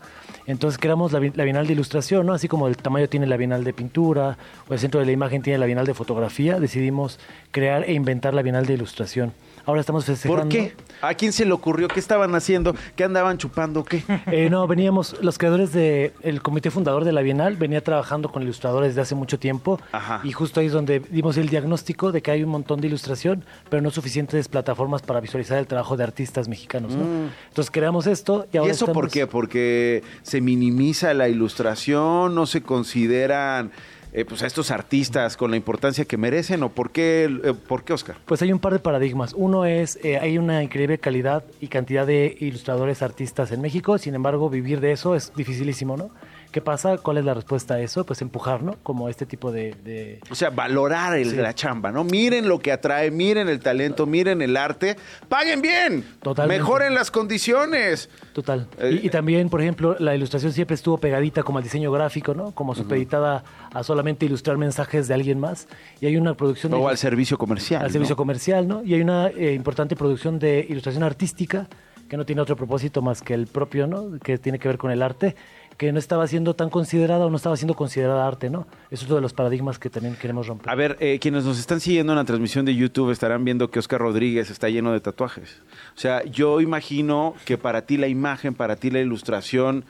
Entonces 0.48 0.78
creamos 0.78 1.12
la, 1.12 1.20
la, 1.20 1.44
Bienal 1.44 1.66
de 1.66 1.74
Ilustración, 1.74 2.24
¿no? 2.24 2.32
Así 2.32 2.48
como 2.48 2.68
el 2.68 2.76
tamaño 2.78 3.06
tiene 3.06 3.26
la 3.26 3.36
Bienal 3.36 3.64
de 3.64 3.74
Pintura 3.74 4.38
o 4.66 4.72
el 4.72 4.78
Centro 4.80 4.98
de 4.98 5.04
la 5.04 5.12
Imagen 5.12 5.42
tiene 5.42 5.58
la 5.58 5.66
Bienal 5.66 5.84
de 5.84 5.92
Fotografía, 5.92 6.58
decidimos 6.58 7.20
crear 7.50 7.84
e 7.84 7.92
inventar 7.92 8.32
la 8.32 8.40
Bienal 8.40 8.64
de 8.64 8.72
Ilustración. 8.72 9.34
Ahora 9.68 9.82
estamos 9.82 10.06
festejando. 10.06 10.44
¿Por 10.44 10.48
qué? 10.48 10.72
¿A 11.02 11.12
quién 11.12 11.30
se 11.30 11.44
le 11.44 11.52
ocurrió? 11.52 11.88
¿Qué 11.88 12.00
estaban 12.00 12.34
haciendo? 12.34 12.74
¿Qué 12.96 13.04
andaban 13.04 13.36
chupando? 13.36 13.84
¿Qué? 13.84 14.02
Eh, 14.32 14.48
no, 14.48 14.66
veníamos, 14.66 15.16
los 15.20 15.36
creadores 15.36 15.72
del 15.74 16.12
de, 16.22 16.40
comité 16.40 16.70
fundador 16.70 17.04
de 17.04 17.12
la 17.12 17.20
Bienal 17.20 17.56
venía 17.56 17.84
trabajando 17.84 18.30
con 18.30 18.42
ilustradores 18.42 18.92
desde 18.92 19.02
hace 19.02 19.14
mucho 19.14 19.38
tiempo 19.38 19.78
Ajá. 19.92 20.22
y 20.24 20.32
justo 20.32 20.60
ahí 20.60 20.66
es 20.66 20.72
donde 20.72 21.00
dimos 21.10 21.36
el 21.36 21.50
diagnóstico 21.50 22.12
de 22.12 22.22
que 22.22 22.30
hay 22.30 22.42
un 22.42 22.48
montón 22.48 22.80
de 22.80 22.86
ilustración, 22.86 23.44
pero 23.68 23.82
no 23.82 23.90
suficientes 23.90 24.48
plataformas 24.48 25.02
para 25.02 25.20
visualizar 25.20 25.58
el 25.58 25.66
trabajo 25.66 25.98
de 25.98 26.04
artistas 26.04 26.48
mexicanos. 26.48 26.94
¿no? 26.94 27.04
Mm. 27.04 27.30
Entonces 27.48 27.70
creamos 27.70 28.06
esto 28.06 28.46
y 28.50 28.56
ahora 28.56 28.68
¿Y 28.68 28.70
eso 28.70 28.86
estamos... 28.86 29.02
por 29.02 29.10
qué? 29.10 29.26
Porque 29.26 30.02
se 30.22 30.40
minimiza 30.40 31.12
la 31.12 31.28
ilustración, 31.28 32.34
no 32.34 32.46
se 32.46 32.62
consideran 32.62 33.70
eh, 34.12 34.24
pues 34.24 34.42
a 34.42 34.46
estos 34.46 34.70
artistas 34.70 35.36
con 35.36 35.50
la 35.50 35.56
importancia 35.56 36.04
que 36.04 36.16
merecen 36.16 36.62
o 36.62 36.70
por 36.70 36.90
qué, 36.90 37.24
eh, 37.24 37.54
por 37.54 37.84
qué 37.84 37.92
Oscar? 37.92 38.16
Pues 38.24 38.40
hay 38.42 38.52
un 38.52 38.58
par 38.58 38.72
de 38.72 38.78
paradigmas. 38.78 39.34
Uno 39.36 39.64
es, 39.64 39.98
eh, 40.02 40.18
hay 40.18 40.38
una 40.38 40.62
increíble 40.62 40.98
calidad 40.98 41.44
y 41.60 41.68
cantidad 41.68 42.06
de 42.06 42.36
ilustradores 42.40 43.02
artistas 43.02 43.52
en 43.52 43.60
México, 43.60 43.98
sin 43.98 44.14
embargo 44.14 44.48
vivir 44.48 44.80
de 44.80 44.92
eso 44.92 45.14
es 45.14 45.32
dificilísimo, 45.36 45.96
¿no? 45.96 46.10
¿Qué 46.50 46.62
pasa? 46.62 46.96
¿Cuál 46.96 47.18
es 47.18 47.24
la 47.26 47.34
respuesta 47.34 47.74
a 47.74 47.80
eso? 47.80 48.06
Pues 48.06 48.22
empujar, 48.22 48.62
¿no? 48.62 48.76
Como 48.82 49.10
este 49.10 49.26
tipo 49.26 49.52
de... 49.52 49.74
de... 49.84 50.20
O 50.30 50.34
sea, 50.34 50.48
valorar 50.48 51.16
el, 51.18 51.30
sí. 51.30 51.36
la 51.36 51.54
chamba, 51.54 51.92
¿no? 51.92 52.04
Miren 52.04 52.48
lo 52.48 52.58
que 52.58 52.72
atrae, 52.72 53.10
miren 53.10 53.48
el 53.48 53.60
talento, 53.60 54.06
miren 54.06 54.40
el 54.40 54.56
arte, 54.56 54.96
paguen 55.28 55.60
bien, 55.60 56.04
Totalmente. 56.22 56.60
mejoren 56.60 56.94
las 56.94 57.10
condiciones. 57.10 58.08
Total. 58.32 58.66
Eh, 58.78 59.00
y, 59.02 59.06
y, 59.06 59.10
también, 59.10 59.50
por 59.50 59.60
ejemplo, 59.60 59.96
la 59.98 60.14
ilustración 60.14 60.52
siempre 60.52 60.74
estuvo 60.74 60.96
pegadita 60.96 61.42
como 61.42 61.58
al 61.58 61.64
diseño 61.64 61.92
gráfico, 61.92 62.32
¿no? 62.32 62.52
Como 62.52 62.74
supeditada 62.74 63.44
uh 63.44 63.74
-huh. 63.74 63.80
a 63.80 63.82
solamente 63.82 64.24
ilustrar 64.24 64.56
mensajes 64.56 65.06
de 65.06 65.14
alguien 65.14 65.38
más. 65.38 65.68
Y 66.00 66.06
hay 66.06 66.16
una 66.16 66.32
producción... 66.34 66.72
O 66.72 66.78
de, 66.78 66.86
al 66.86 66.98
servicio 66.98 67.36
comercial. 67.36 67.82
Al 67.82 67.88
¿no? 67.88 67.92
servicio 67.92 68.16
comercial, 68.16 68.66
¿no? 68.66 68.82
Y 68.84 68.94
hay 68.94 69.02
una 69.02 69.28
eh, 69.28 69.52
importante 69.52 69.96
producción 69.96 70.38
de 70.38 70.66
ilustración 70.66 71.02
artística 71.02 71.68
que 72.08 72.16
no 72.16 72.24
tiene 72.24 72.40
otro 72.40 72.56
propósito 72.56 73.02
más 73.02 73.20
que 73.20 73.34
el 73.34 73.46
propio, 73.46 73.86
¿no? 73.86 74.18
Que 74.18 74.38
tiene 74.38 74.58
que 74.58 74.66
ver 74.68 74.78
con 74.78 74.90
el 74.90 75.02
arte 75.02 75.36
que 75.78 75.92
no 75.92 76.00
estaba 76.00 76.26
siendo 76.26 76.54
tan 76.54 76.70
considerada 76.70 77.24
o 77.24 77.30
no 77.30 77.36
estaba 77.36 77.56
siendo 77.56 77.74
considerada 77.74 78.26
arte, 78.26 78.50
¿no? 78.50 78.66
Eso 78.90 79.04
es 79.04 79.06
uno 79.06 79.14
de 79.14 79.20
los 79.22 79.32
paradigmas 79.32 79.78
que 79.78 79.88
también 79.88 80.16
queremos 80.16 80.48
romper. 80.48 80.68
A 80.68 80.74
ver, 80.74 80.96
eh, 80.98 81.20
quienes 81.20 81.44
nos 81.44 81.60
están 81.60 81.78
siguiendo 81.80 82.12
en 82.12 82.18
la 82.18 82.24
transmisión 82.24 82.64
de 82.64 82.74
YouTube 82.74 83.12
estarán 83.12 83.44
viendo 83.44 83.70
que 83.70 83.78
Oscar 83.78 84.00
Rodríguez 84.00 84.50
está 84.50 84.68
lleno 84.68 84.92
de 84.92 85.00
tatuajes. 85.00 85.62
O 85.96 85.98
sea, 85.98 86.24
yo 86.24 86.60
imagino 86.60 87.34
que 87.44 87.56
para 87.58 87.86
ti 87.86 87.96
la 87.96 88.08
imagen, 88.08 88.54
para 88.54 88.74
ti 88.74 88.90
la 88.90 88.98
ilustración, 88.98 89.84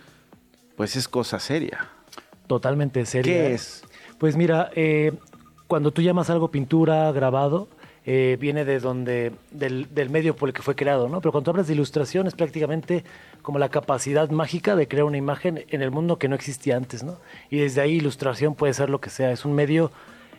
pues 0.76 0.94
es 0.94 1.08
cosa 1.08 1.40
seria. 1.40 1.88
Totalmente 2.46 3.06
seria. 3.06 3.32
¿Qué 3.32 3.54
es? 3.54 3.82
Pues 4.18 4.36
mira, 4.36 4.70
eh, 4.74 5.12
cuando 5.68 5.90
tú 5.90 6.02
llamas 6.02 6.28
algo 6.28 6.50
pintura, 6.50 7.10
grabado, 7.12 7.66
eh, 8.10 8.38
viene 8.40 8.64
de 8.64 8.80
donde 8.80 9.32
del, 9.50 9.86
del, 9.94 10.08
medio 10.08 10.34
por 10.34 10.48
el 10.48 10.54
que 10.54 10.62
fue 10.62 10.74
creado, 10.74 11.10
¿no? 11.10 11.20
Pero 11.20 11.30
cuando 11.30 11.50
hablas 11.50 11.66
de 11.66 11.74
ilustración 11.74 12.26
es 12.26 12.32
prácticamente 12.32 13.04
como 13.42 13.58
la 13.58 13.68
capacidad 13.68 14.30
mágica 14.30 14.76
de 14.76 14.88
crear 14.88 15.04
una 15.04 15.18
imagen 15.18 15.66
en 15.68 15.82
el 15.82 15.90
mundo 15.90 16.18
que 16.18 16.26
no 16.26 16.34
existía 16.34 16.78
antes, 16.78 17.02
¿no? 17.02 17.18
Y 17.50 17.58
desde 17.58 17.82
ahí 17.82 17.96
ilustración 17.96 18.54
puede 18.54 18.72
ser 18.72 18.88
lo 18.88 18.98
que 18.98 19.10
sea, 19.10 19.30
es 19.30 19.44
un 19.44 19.54
medio 19.54 19.92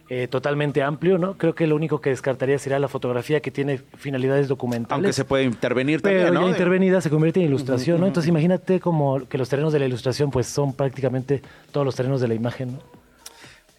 eh, 0.09 0.27
totalmente 0.27 0.81
amplio, 0.81 1.19
¿no? 1.19 1.37
Creo 1.37 1.53
que 1.53 1.67
lo 1.67 1.75
único 1.75 2.01
que 2.01 2.09
descartaría 2.09 2.57
sería 2.57 2.79
la 2.79 2.87
fotografía 2.87 3.39
que 3.39 3.51
tiene 3.51 3.79
finalidades 3.97 4.47
documentales. 4.47 5.03
Aunque 5.03 5.13
se 5.13 5.25
puede 5.25 5.43
intervenir 5.43 6.01
pero 6.01 6.23
también, 6.23 6.33
¿no? 6.33 6.47
ya 6.47 6.49
intervenida 6.49 7.01
se 7.01 7.11
convierte 7.11 7.39
en 7.39 7.45
ilustración. 7.45 7.99
¿no? 7.99 8.07
Entonces 8.07 8.29
imagínate 8.29 8.79
como 8.79 9.27
que 9.27 9.37
los 9.37 9.47
terrenos 9.47 9.73
de 9.73 9.77
la 9.77 9.85
ilustración 9.85 10.31
pues 10.31 10.47
son 10.47 10.73
prácticamente 10.73 11.43
todos 11.71 11.85
los 11.85 11.93
terrenos 11.93 12.19
de 12.19 12.29
la 12.29 12.33
imagen, 12.33 12.71
¿no? 12.73 12.98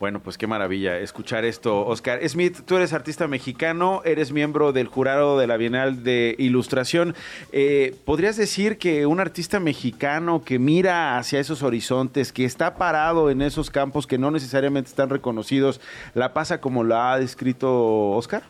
Bueno, 0.00 0.22
pues 0.22 0.38
qué 0.38 0.46
maravilla 0.46 0.98
escuchar 0.98 1.44
esto, 1.44 1.86
Oscar 1.86 2.26
Smith. 2.26 2.60
Tú 2.64 2.76
eres 2.78 2.94
artista 2.94 3.28
mexicano, 3.28 4.00
eres 4.06 4.32
miembro 4.32 4.72
del 4.72 4.86
jurado 4.86 5.38
de 5.38 5.46
la 5.46 5.58
Bienal 5.58 6.02
de 6.02 6.34
Ilustración. 6.38 7.14
Eh, 7.52 7.94
¿Podrías 8.06 8.38
decir 8.38 8.78
que 8.78 9.04
un 9.04 9.20
artista 9.20 9.60
mexicano 9.60 10.42
que 10.42 10.58
mira 10.58 11.18
hacia 11.18 11.38
esos 11.38 11.62
horizontes, 11.62 12.32
que 12.32 12.46
está 12.46 12.78
parado 12.78 13.28
en 13.28 13.42
esos 13.42 13.68
campos 13.68 14.06
que 14.06 14.16
no 14.16 14.30
necesariamente 14.30 14.88
están 14.88 15.10
reconocidos, 15.10 15.82
la 16.14 16.32
pasa 16.32 16.62
como 16.62 16.82
la 16.82 17.12
ha 17.12 17.18
descrito 17.18 18.12
Oscar? 18.12 18.42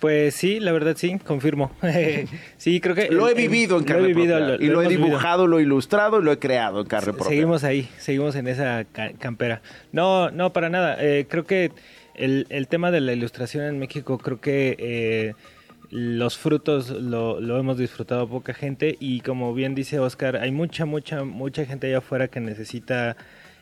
Pues 0.00 0.34
sí, 0.34 0.60
la 0.60 0.70
verdad 0.72 0.96
sí, 0.96 1.18
confirmo. 1.18 1.72
sí, 2.56 2.80
creo 2.80 2.94
que... 2.94 3.08
Lo 3.10 3.28
he 3.28 3.34
vivido 3.34 3.78
en 3.78 3.84
carne 3.84 4.14
propia, 4.14 4.56
y 4.60 4.68
lo, 4.68 4.82
he 4.82 4.88
dibujado, 4.88 5.46
lo 5.46 5.58
he 5.58 5.62
ilustrado 5.62 6.20
y 6.20 6.24
lo 6.24 6.30
he 6.30 6.38
creado 6.38 6.82
en 6.82 6.86
carne 6.86 7.12
propia. 7.12 7.28
Seguimos 7.28 7.64
ahí, 7.64 7.88
seguimos 7.98 8.36
en 8.36 8.46
esa 8.46 8.84
campera. 9.18 9.60
No, 9.92 10.30
no, 10.30 10.52
para 10.52 10.68
nada. 10.68 10.96
Eh, 11.00 11.26
creo 11.28 11.46
que 11.46 11.72
el, 12.14 12.46
el, 12.48 12.68
tema 12.68 12.90
de 12.92 13.00
la 13.00 13.12
ilustración 13.12 13.64
en 13.64 13.78
México, 13.78 14.18
creo 14.18 14.40
que... 14.40 14.76
Eh, 14.78 15.34
los 15.90 16.36
frutos 16.36 16.90
lo, 16.90 17.40
lo, 17.40 17.58
hemos 17.58 17.78
disfrutado 17.78 18.28
poca 18.28 18.52
gente 18.52 18.98
y 19.00 19.22
como 19.22 19.54
bien 19.54 19.74
dice 19.74 19.98
Oscar, 19.98 20.36
hay 20.36 20.50
mucha, 20.50 20.84
mucha, 20.84 21.24
mucha 21.24 21.64
gente 21.64 21.86
allá 21.86 21.98
afuera 21.98 22.28
que 22.28 22.40
necesita 22.40 23.16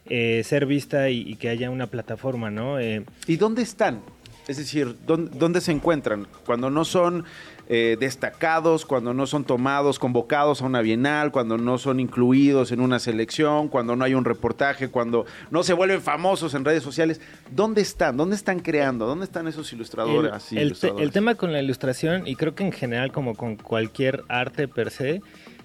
eh, 0.06 0.42
ser 0.44 0.66
vista 0.66 1.08
y, 1.08 1.20
y, 1.20 1.36
que 1.36 1.50
haya 1.50 1.70
una 1.70 1.86
plataforma, 1.86 2.50
¿no? 2.50 2.80
¿Y 2.80 3.36
dónde 3.36 3.62
están? 3.62 4.00
Es 4.48 4.58
decir, 4.58 4.96
¿dónde, 5.06 5.60
se 5.60 5.72
encuentran? 5.72 6.28
Cuando 6.44 6.70
no 6.70 6.84
son 6.84 7.24
eh, 7.68 7.96
destacados, 7.98 8.86
cuando 8.86 9.12
no 9.12 9.26
son 9.26 9.44
tomados, 9.44 9.98
convocados 9.98 10.62
a 10.62 10.66
una 10.66 10.82
bienal, 10.82 11.32
cuando 11.32 11.58
no 11.58 11.78
son 11.78 11.98
incluidos 11.98 12.70
en 12.70 12.80
una 12.80 13.00
selección, 13.00 13.68
cuando 13.68 13.96
no 13.96 14.04
hay 14.04 14.14
un 14.14 14.24
reportaje, 14.24 14.88
cuando 14.88 15.26
no 15.50 15.64
se 15.64 15.72
vuelven 15.72 16.00
famosos 16.00 16.54
en 16.54 16.64
redes 16.64 16.84
sociales. 16.84 17.20
¿Dónde 17.50 17.80
están? 17.80 18.16
¿Dónde 18.16 18.36
están 18.36 18.60
creando? 18.60 19.06
¿Dónde 19.06 19.24
están 19.24 19.48
esos 19.48 19.72
ilustradores? 19.72 20.52
El, 20.52 20.76
el, 20.98 21.10
tema 21.10 21.34
con 21.34 21.52
la 21.52 21.60
ilustración, 21.60 22.28
y 22.28 22.36
creo 22.36 22.54
que 22.54 22.62
en 22.62 22.72
general 22.72 23.10
como 23.10 23.34
con 23.34 23.56
cualquier 23.56 24.22
arte 24.28 24.68
per 24.68 24.92
se, 24.92 25.22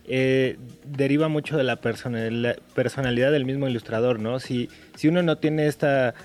eh, 0.07 0.57
deriva 0.83 1.27
mucho 1.27 1.55
de 1.55 1.63
la 1.63 1.75
personalidad 1.79 3.31
del 3.31 3.45
mismo 3.45 3.67
ilustrador, 3.67 4.19
¿no? 4.19 4.39
Si, 4.39 4.69
si 4.95 5.07
uno 5.07 5.21
no 5.21 5.37
tiene 5.37 5.67
esta 5.67 6.15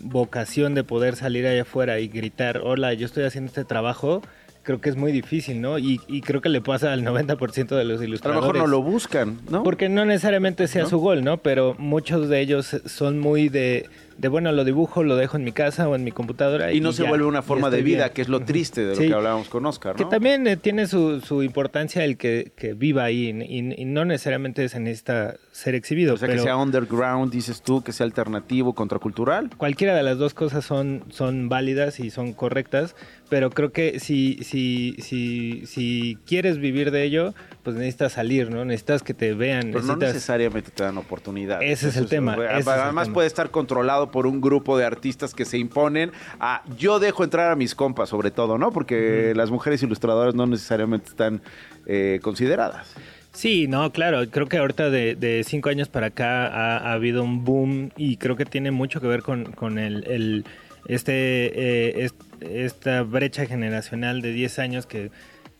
vocación 0.00 0.74
de 0.74 0.84
poder 0.84 1.16
salir 1.16 1.46
allá 1.46 1.62
afuera 1.62 2.00
y 2.00 2.08
gritar, 2.08 2.60
hola, 2.64 2.94
yo 2.94 3.06
estoy 3.06 3.24
haciendo 3.24 3.48
este 3.48 3.64
trabajo, 3.64 4.22
creo 4.62 4.80
que 4.80 4.90
es 4.90 4.96
muy 4.96 5.12
difícil, 5.12 5.60
¿no? 5.60 5.78
Y, 5.78 5.98
creo 6.22 6.40
que 6.40 6.48
le 6.48 6.60
pasa 6.60 6.92
al 6.92 7.04
90% 7.04 7.76
de 7.76 7.84
los 7.84 8.02
ilustradores. 8.02 8.44
A 8.44 8.46
lo 8.46 8.52
mejor 8.52 8.68
no 8.68 8.70
lo 8.70 8.82
buscan, 8.82 9.38
¿no? 9.48 9.62
Porque 9.62 9.88
no 9.88 10.04
necesariamente 10.04 10.68
sea 10.68 10.86
su 10.86 10.98
gol, 10.98 11.24
¿no? 11.24 11.38
Pero 11.38 11.74
muchos 11.78 12.28
de 12.28 12.40
ellos 12.40 12.80
son 12.86 13.18
muy 13.18 13.48
de 13.48 13.88
de 14.20 14.28
bueno, 14.28 14.52
lo 14.52 14.64
dibujo, 14.64 15.02
lo 15.02 15.16
dejo 15.16 15.38
en 15.38 15.44
mi 15.44 15.52
casa 15.52 15.88
o 15.88 15.94
en 15.94 16.04
mi 16.04 16.12
computadora. 16.12 16.72
Y, 16.74 16.80
no 16.80 16.92
se 16.92 17.04
vuelve 17.04 17.24
una 17.24 17.40
forma 17.40 17.70
de 17.70 17.80
vida, 17.80 18.10
que 18.10 18.20
es 18.20 18.28
lo 18.28 18.40
triste 18.40 18.84
de 18.84 18.94
lo 18.94 19.00
que 19.00 19.14
hablábamos 19.14 19.48
con 19.48 19.64
Oscar, 19.64 19.92
¿no? 19.92 19.96
Que 19.96 20.10
también 20.10 20.46
eh, 20.46 20.58
tiene 20.58 20.86
su, 20.86 21.22
su, 21.22 21.42
importancia 21.42 22.04
el 22.04 22.18
que, 22.18 22.52
que 22.54 22.74
viva 22.74 23.04
ahí 23.04 23.28
y, 23.28 23.84
no 23.86 24.04
necesariamente 24.04 24.68
se 24.68 24.78
necesita 24.78 25.36
ser 25.52 25.74
exhibido. 25.74 26.14
O 26.14 26.16
sea, 26.18 26.28
que 26.28 26.38
sea 26.38 26.56
underground, 26.58 27.32
dices 27.32 27.62
tú, 27.62 27.82
que 27.82 27.92
sea 27.92 28.04
alternativo, 28.04 28.74
contracultural. 28.74 29.48
Cualquiera 29.56 29.94
de 29.94 30.02
las 30.02 30.18
dos 30.18 30.34
cosas 30.34 30.66
son, 30.66 31.04
son 31.08 31.48
válidas 31.48 31.98
y 31.98 32.10
son 32.10 32.34
correctas, 32.34 32.96
pero 33.30 33.48
creo 33.48 33.72
que 33.72 34.00
si, 34.00 34.38
si, 34.42 34.96
si, 34.98 35.64
si 35.64 36.18
quieres 36.26 36.58
vivir 36.58 36.90
de 36.90 37.04
ello, 37.04 37.32
pues 37.62 37.76
necesitas 37.76 38.12
salir, 38.12 38.50
¿no? 38.50 38.64
Necesitas 38.64 39.02
que 39.02 39.14
te 39.14 39.32
vean. 39.32 39.70
Pero 39.72 39.82
no 39.82 39.96
necesariamente 39.96 40.70
te 40.72 40.82
dan 40.82 40.98
oportunidad. 40.98 41.62
Ese 41.62 41.88
es 41.88 41.96
el 41.96 42.08
tema. 42.08 42.34
además 42.34 43.08
puede 43.08 43.28
estar 43.28 43.50
controlado 43.50 44.10
por 44.10 44.26
un 44.26 44.40
grupo 44.40 44.76
de 44.76 44.84
artistas 44.84 45.32
que 45.32 45.44
se 45.44 45.56
imponen 45.56 46.12
a 46.40 46.62
yo 46.76 46.98
dejo 46.98 47.24
entrar 47.24 47.50
a 47.50 47.56
mis 47.56 47.74
compas, 47.74 48.08
sobre 48.08 48.30
todo, 48.30 48.58
¿no? 48.58 48.72
Porque 48.72 49.32
las 49.34 49.50
mujeres 49.50 49.82
ilustradoras 49.82 50.34
no 50.34 50.46
necesariamente 50.46 51.08
están 51.08 51.40
eh, 51.86 52.18
consideradas. 52.22 52.94
Sí, 53.32 53.68
no, 53.68 53.92
claro, 53.92 54.28
creo 54.28 54.48
que 54.48 54.58
ahorita 54.58 54.90
de, 54.90 55.44
cinco 55.46 55.68
años 55.68 55.88
para 55.88 56.08
acá 56.08 56.48
ha, 56.48 56.92
habido 56.92 57.22
un 57.22 57.44
boom 57.44 57.90
y 57.96 58.16
creo 58.16 58.34
que 58.36 58.44
tiene 58.44 58.72
mucho 58.72 59.00
que 59.00 59.06
ver 59.06 59.22
con, 59.22 59.52
con 59.52 59.78
el, 59.78 60.44
este, 60.86 62.02
eh, 62.02 62.10
esta 62.40 63.02
brecha 63.02 63.46
generacional 63.46 64.22
de 64.22 64.32
10 64.32 64.58
años 64.58 64.86
que 64.86 65.10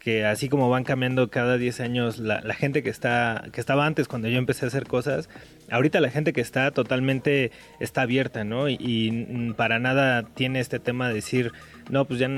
que 0.00 0.24
así 0.24 0.48
como 0.48 0.70
van 0.70 0.82
cambiando 0.82 1.30
cada 1.30 1.58
10 1.58 1.80
años 1.80 2.18
la, 2.18 2.40
la, 2.40 2.54
gente 2.54 2.82
que 2.82 2.88
está 2.88 3.44
que 3.52 3.60
estaba 3.60 3.84
antes 3.84 4.08
cuando 4.08 4.28
yo 4.28 4.38
empecé 4.38 4.64
a 4.64 4.68
hacer 4.68 4.86
cosas, 4.86 5.28
ahorita 5.70 6.00
la 6.00 6.10
gente 6.10 6.32
que 6.32 6.40
está 6.40 6.70
totalmente 6.70 7.50
está 7.78 8.02
abierta, 8.02 8.44
¿no? 8.44 8.68
Y, 8.68 9.54
para 9.56 9.78
nada 9.78 10.22
tiene 10.22 10.60
este 10.60 10.78
tema 10.78 11.08
de 11.08 11.14
decir, 11.14 11.52
no, 11.88 12.04
pues 12.04 12.20
ya 12.20 12.28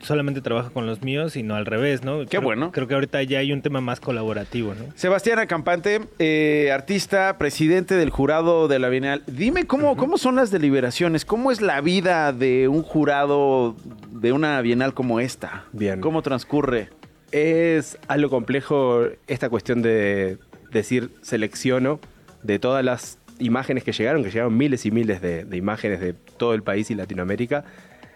solamente 0.00 0.40
trabajo 0.40 0.72
con 0.72 0.86
los 0.86 1.02
míos, 1.02 1.32
sino 1.32 1.54
al 1.54 1.66
revés, 1.66 2.02
¿no? 2.02 2.26
Qué 2.26 2.38
bueno. 2.38 2.72
Creo 2.72 2.86
que 2.88 2.94
ahorita 2.94 3.22
ya 3.22 3.38
hay 3.38 3.52
un 3.52 3.62
tema 3.62 3.80
más 3.80 4.00
colaborativo, 4.00 4.74
¿no? 4.74 4.86
Sebastián 4.94 5.38
Acampante, 5.38 6.00
eh, 6.18 6.70
artista, 6.72 7.38
presidente 7.38 7.94
del 7.94 8.10
jurado 8.10 8.68
de 8.68 8.78
la 8.78 8.88
Bienal. 8.88 9.22
Dime 9.26 9.66
cómo, 9.66 9.96
cómo 9.96 10.18
son 10.18 10.36
las 10.36 10.50
deliberaciones, 10.50 11.24
cómo 11.24 11.50
es 11.50 11.60
la 11.60 11.80
vida 11.80 12.32
de 12.32 12.68
un 12.68 12.82
jurado 12.82 13.76
de 14.10 14.32
una 14.32 14.60
Bienal 14.60 14.94
como 14.94 15.20
esta. 15.20 15.64
Bien. 15.72 16.00
¿Cómo 16.00 16.22
transcurre? 16.22 16.90
Es 17.32 17.98
algo 18.08 18.30
complejo 18.30 19.04
esta 19.26 19.48
cuestión 19.48 19.82
de 19.82 20.38
decir 20.70 21.10
selecciono 21.22 22.00
de 22.46 22.58
todas 22.58 22.84
las 22.84 23.18
imágenes 23.38 23.84
que 23.84 23.92
llegaron, 23.92 24.22
que 24.22 24.30
llegaron 24.30 24.56
miles 24.56 24.86
y 24.86 24.90
miles 24.90 25.20
de, 25.20 25.46
imágenes 25.52 26.00
de 26.00 26.14
todo 26.14 26.54
el 26.54 26.62
país 26.62 26.90
y 26.90 26.94
Latinoamérica, 26.94 27.64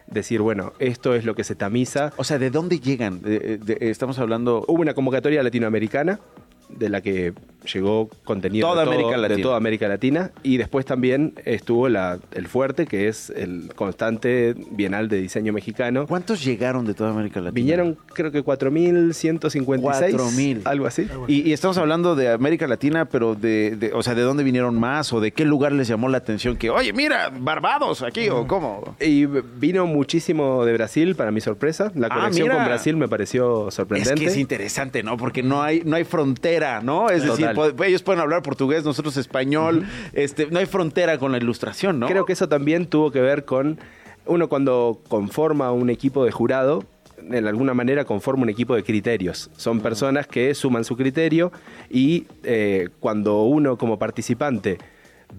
decir, 0.07 0.41
bueno, 0.41 0.73
esto 0.79 1.15
es 1.15 1.25
lo 1.25 1.35
que 1.35 1.45
se 1.45 1.55
tamiza. 1.55 2.13
O 2.17 2.25
sea, 2.25 2.39
¿de 2.39 2.51
dónde 2.51 2.81
llegan? 2.81 3.21
estamos 3.81 4.19
hablando... 4.19 4.65
Hubo 4.67 4.81
una 4.81 4.95
convocatoria 4.95 5.43
latinoamericana 5.43 6.21
de 6.69 6.89
la 6.89 7.01
que 7.01 7.33
llegó 7.73 8.09
contenido 8.25 8.69
toda 8.69 8.85
de, 8.85 8.91
América 8.91 9.17
Latina. 9.17 9.37
de 9.37 9.43
toda 9.43 9.57
América 9.57 9.89
Latina 9.89 10.31
y 10.43 10.57
después 10.57 10.87
también 10.87 11.35
estuvo 11.45 11.89
la, 11.89 12.19
el 12.33 12.47
fuerte 12.47 12.87
que 12.87 13.09
es 13.09 13.31
el 13.31 13.73
constante 13.75 14.55
Bienal 14.71 15.09
de 15.09 15.21
Diseño 15.21 15.53
Mexicano. 15.53 16.07
¿Cuántos 16.07 16.45
llegaron 16.45 16.85
de 16.87 16.95
toda 16.95 17.11
América 17.11 17.41
Latina? 17.41 17.55
Vinieron 17.55 17.99
creo 18.13 18.31
que 18.31 18.45
4.156. 18.45 19.81
4.000. 19.81 20.63
Algo 20.65 20.87
así. 20.87 21.09
Y, 21.29 21.53
estamos 21.53 21.79
hablando 21.79 22.15
de 22.15 22.31
América 22.31 22.67
Latina, 22.67 23.05
pero 23.07 23.35
de, 23.35 23.93
o 23.95 24.03
sea, 24.03 24.15
¿de 24.15 24.23
dónde 24.23 24.43
vinieron 24.43 24.79
más 24.79 25.13
o 25.13 25.21
de 25.21 25.33
qué 25.33 25.45
lugar 25.45 25.73
les 25.73 25.89
llamó 25.89 26.09
la 26.09 26.19
atención? 26.19 26.57
Que, 26.57 26.71
oye, 26.71 26.93
mira, 26.93 27.31
Barbados 27.31 28.03
aquí 28.03 28.29
o 28.29 28.47
cómo. 28.47 28.97
Y 29.01 29.27
vino 29.27 29.87
muchísimo 29.87 30.65
de 30.65 30.73
Brasil, 30.73 31.15
para 31.15 31.31
mi 31.31 31.41
sorpresa. 31.41 31.93
La 31.95 32.09
ah, 32.11 32.15
conexión 32.15 32.49
con 32.49 32.65
Brasil 32.65 32.97
me 32.97 33.09
pareció 33.09 33.71
sorprendente. 33.71 34.15
Es 34.15 34.21
que 34.21 34.27
es 34.27 34.37
interesante, 34.37 35.03
¿no? 35.03 35.17
Porque 35.17 35.43
no 35.43 35.63
hay, 35.63 35.83
no 35.85 35.97
hay 35.97 36.05
frontera, 36.05 36.81
¿no? 36.81 37.11
Es 37.11 37.25
decir, 37.25 37.50
ellos 37.85 38.03
pueden 38.03 38.21
hablar 38.21 38.43
portugués, 38.43 38.85
nosotros 38.85 39.17
español, 39.17 39.87
este, 40.13 40.47
no 40.47 40.59
hay 40.59 40.67
frontera 40.67 41.19
con 41.19 41.33
la 41.33 41.39
ilustración, 41.39 42.01
¿no? 42.01 42.07
Creo 42.07 42.25
que 42.25 42.33
eso 42.33 42.49
también 42.49 42.87
tuvo 42.87 43.11
que 43.11 43.21
ver 43.21 43.45
con 43.45 43.79
uno 44.27 44.49
cuando 44.49 45.01
conforma 45.09 45.73
un 45.73 45.91
equipo 45.91 46.25
de 46.25 46.31
jurado, 46.31 46.85
de 47.23 47.39
alguna 47.39 47.75
manera 47.75 48.05
conforma 48.05 48.45
un 48.45 48.49
equipo 48.49 48.75
de 48.75 48.83
criterios. 48.83 49.51
Son 49.57 49.81
personas 49.81 50.27
que 50.27 50.55
suman 50.55 50.85
su 50.85 50.97
criterio 50.97 51.53
y 51.91 52.27
eh, 52.45 52.89
cuando 53.01 53.43
uno 53.43 53.77
como 53.77 53.99
participante 53.99 54.79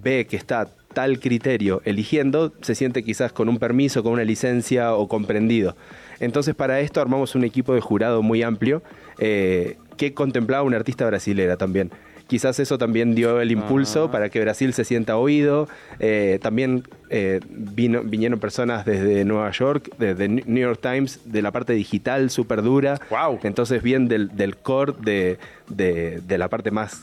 ve 0.01 0.26
que 0.28 0.38
está 0.38 0.70
tal 0.93 1.20
criterio 1.20 1.82
eligiendo, 1.86 2.53
se 2.62 2.76
siente 2.76 3.03
quizás 3.03 3.32
con 3.32 3.49
un 3.49 3.59
permiso, 3.59 4.03
con 4.03 4.14
una 4.14 4.24
licencia 4.24 4.93
o 4.93 5.07
comprendido. 5.07 5.76
Entonces 6.20 6.53
para 6.53 6.80
esto 6.82 7.01
armamos 7.01 7.36
un 7.36 7.43
equipo 7.43 7.74
de 7.74 7.82
jurado 7.82 8.22
muy 8.22 8.43
amplio 8.43 8.84
eh, 9.18 9.78
que 10.02 10.16
contemplaba 10.16 10.64
una 10.64 10.78
artista 10.78 11.06
brasilera 11.06 11.58
también 11.58 11.91
quizás 12.32 12.58
eso 12.62 12.78
también 12.78 13.14
dio 13.14 13.41
el 13.41 13.52
impulso 13.52 14.06
ah. 14.06 14.12
para 14.12 14.30
que 14.30 14.39
Brasil 14.39 14.74
se 14.74 14.86
sienta 14.86 15.18
oído. 15.18 15.68
Eh, 15.99 16.39
también 16.41 16.88
eh, 17.10 17.41
vino, 17.45 18.04
vinieron 18.06 18.39
personas 18.39 18.86
desde 18.86 19.26
Nueva 19.26 19.52
York, 19.52 19.89
desde 19.97 20.30
New 20.30 20.62
York 20.62 20.80
Times, 20.82 21.20
de 21.26 21.41
la 21.41 21.52
parte 21.52 21.74
digital 21.74 22.30
súper 22.30 22.62
dura. 22.62 23.02
Wow. 23.10 23.39
Entonces, 23.43 23.84
bien 23.84 24.08
del, 24.08 24.34
del 24.34 24.56
core 24.56 24.93
de, 25.02 25.39
de, 25.68 26.38
la 26.38 26.47
parte 26.47 26.72
más 26.72 27.02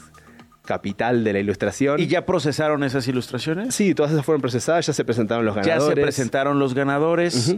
capital 0.65 1.23
de 1.25 1.35
la 1.35 1.41
ilustración. 1.41 2.01
¿Y 2.01 2.07
ya 2.07 2.25
procesaron 2.25 2.83
esas 2.83 3.07
ilustraciones? 3.07 3.75
Sí, 3.75 3.95
todas 3.95 4.13
esas 4.13 4.25
fueron 4.25 4.41
procesadas, 4.41 4.87
ya 4.87 4.95
se 4.95 5.05
presentaron 5.05 5.45
los 5.45 5.55
ganadores. 5.55 5.85
Ya 5.85 5.95
se 5.95 6.01
presentaron 6.01 6.59
los 6.59 6.73
ganadores. 6.73 7.55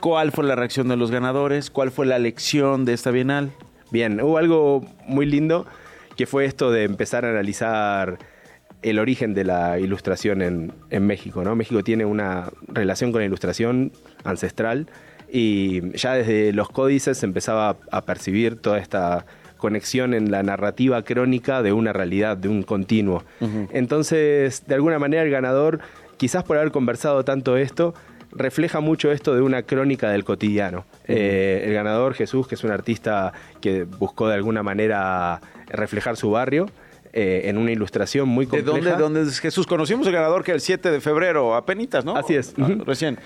¿Cuál 0.00 0.32
fue 0.32 0.44
la 0.44 0.54
reacción 0.54 0.88
de 0.88 0.98
los 0.98 1.10
ganadores? 1.10 1.70
¿Cuál 1.70 1.90
fue 1.90 2.04
la 2.04 2.18
lección 2.18 2.84
de 2.84 2.92
esta 2.92 3.10
bienal? 3.10 3.52
Bien, 3.90 4.20
hubo 4.20 4.38
algo 4.38 4.84
muy 5.06 5.26
lindo 5.26 5.66
que 6.16 6.26
fue 6.26 6.44
esto 6.44 6.70
de 6.70 6.84
empezar 6.84 7.24
a 7.24 7.30
analizar 7.30 8.18
el 8.82 8.98
origen 8.98 9.34
de 9.34 9.44
la 9.44 9.78
ilustración 9.78 10.42
en, 10.42 10.72
en, 10.90 11.06
México. 11.06 11.44
¿no? 11.44 11.54
México 11.54 11.82
tiene 11.82 12.04
una 12.04 12.50
relación 12.68 13.12
con 13.12 13.20
la 13.20 13.26
ilustración 13.26 13.92
ancestral 14.24 14.86
y 15.32 15.96
ya 15.96 16.14
desde 16.14 16.52
los 16.52 16.70
códices 16.70 17.18
se 17.18 17.26
empezaba 17.26 17.76
a 17.90 18.02
percibir 18.02 18.56
toda 18.56 18.78
esta 18.78 19.26
conexión 19.60 20.14
en 20.14 20.30
la 20.30 20.42
narrativa 20.42 21.02
crónica 21.02 21.62
de 21.62 21.72
una 21.72 21.92
realidad, 21.92 22.36
de 22.36 22.48
un 22.48 22.62
continuo. 22.62 23.22
Entonces, 23.72 24.64
de 24.66 24.74
alguna 24.74 24.98
manera, 24.98 25.22
el 25.22 25.30
ganador 25.30 25.80
quizás 26.16 26.42
por 26.42 26.56
haber 26.56 26.72
conversado 26.72 27.24
tanto 27.24 27.56
esto, 27.56 27.94
refleja 28.32 28.80
mucho 28.80 29.10
esto 29.12 29.34
de 29.34 29.42
una 29.42 29.62
crónica 29.62 30.10
del 30.10 30.24
cotidiano. 30.24 30.84
Eh, 31.06 31.64
el 31.66 31.74
ganador 31.74 32.14
Jesús, 32.14 32.46
que 32.46 32.54
es 32.54 32.64
un 32.64 32.70
artista 32.70 33.32
que 33.60 33.84
buscó 33.84 34.28
de 34.28 34.34
alguna 34.34 34.62
manera 34.62 35.40
reflejar 35.68 36.16
su 36.16 36.30
barrio, 36.30 36.66
eh, 37.12 37.42
en 37.46 37.58
una 37.58 37.72
ilustración 37.72 38.28
muy 38.28 38.46
¿De 38.46 38.62
compleja. 38.62 38.96
dónde, 38.96 39.20
dónde 39.20 39.30
es 39.30 39.40
Jesús? 39.40 39.66
Conocimos 39.66 40.06
el 40.06 40.12
ganador 40.12 40.44
que 40.44 40.52
el 40.52 40.60
7 40.60 40.90
de 40.90 41.00
febrero, 41.00 41.56
apenitas, 41.56 42.04
¿no? 42.04 42.16
Así 42.16 42.34
es. 42.36 42.54
Ah. 42.58 42.68
Recién. 42.86 43.18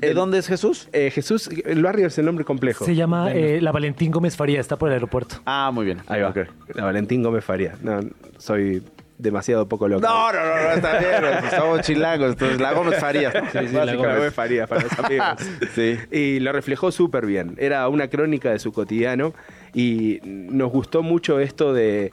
¿De 0.00 0.14
dónde 0.14 0.38
es 0.38 0.46
Jesús? 0.46 0.88
Eh, 0.92 1.10
Jesús, 1.10 1.50
el 1.64 1.82
barrio 1.82 2.06
es 2.06 2.18
el 2.18 2.24
nombre 2.24 2.44
complejo. 2.44 2.84
Se 2.84 2.94
llama 2.94 3.32
eh, 3.32 3.60
la 3.60 3.70
Valentín 3.72 4.10
Gómez 4.10 4.36
Faría, 4.36 4.60
está 4.60 4.76
por 4.76 4.88
el 4.88 4.94
aeropuerto. 4.94 5.36
Ah, 5.44 5.70
muy 5.72 5.84
bien. 5.84 6.00
Ahí 6.06 6.22
va. 6.22 6.32
La 6.74 6.84
Valentín 6.84 7.22
Gómez 7.22 7.44
Faría. 7.44 7.76
No, 7.82 8.00
soy 8.38 8.82
demasiado 9.20 9.68
poco 9.68 9.88
loco. 9.88 10.02
No, 10.06 10.32
no, 10.32 10.38
no, 10.44 10.54
no, 10.62 10.70
está 10.72 10.98
bien. 10.98 11.50
Somos 11.56 11.80
chilangos, 11.82 12.30
entonces 12.32 12.60
la 12.60 12.72
Gómez 12.72 12.98
Farías. 12.98 13.32
Sí, 13.52 13.58
sí, 13.68 13.74
la 13.74 13.94
Gómez 13.94 14.34
Farías 14.34 14.68
para 14.68 14.82
los 14.82 14.98
amigos. 14.98 15.26
Sí. 15.74 15.96
Y 16.10 16.40
lo 16.40 16.52
reflejó 16.52 16.90
súper 16.92 17.26
bien. 17.26 17.54
Era 17.58 17.88
una 17.88 18.08
crónica 18.08 18.50
de 18.50 18.58
su 18.58 18.72
cotidiano 18.72 19.32
y 19.74 20.20
nos 20.24 20.70
gustó 20.72 21.02
mucho 21.02 21.38
esto 21.40 21.72
de 21.72 22.12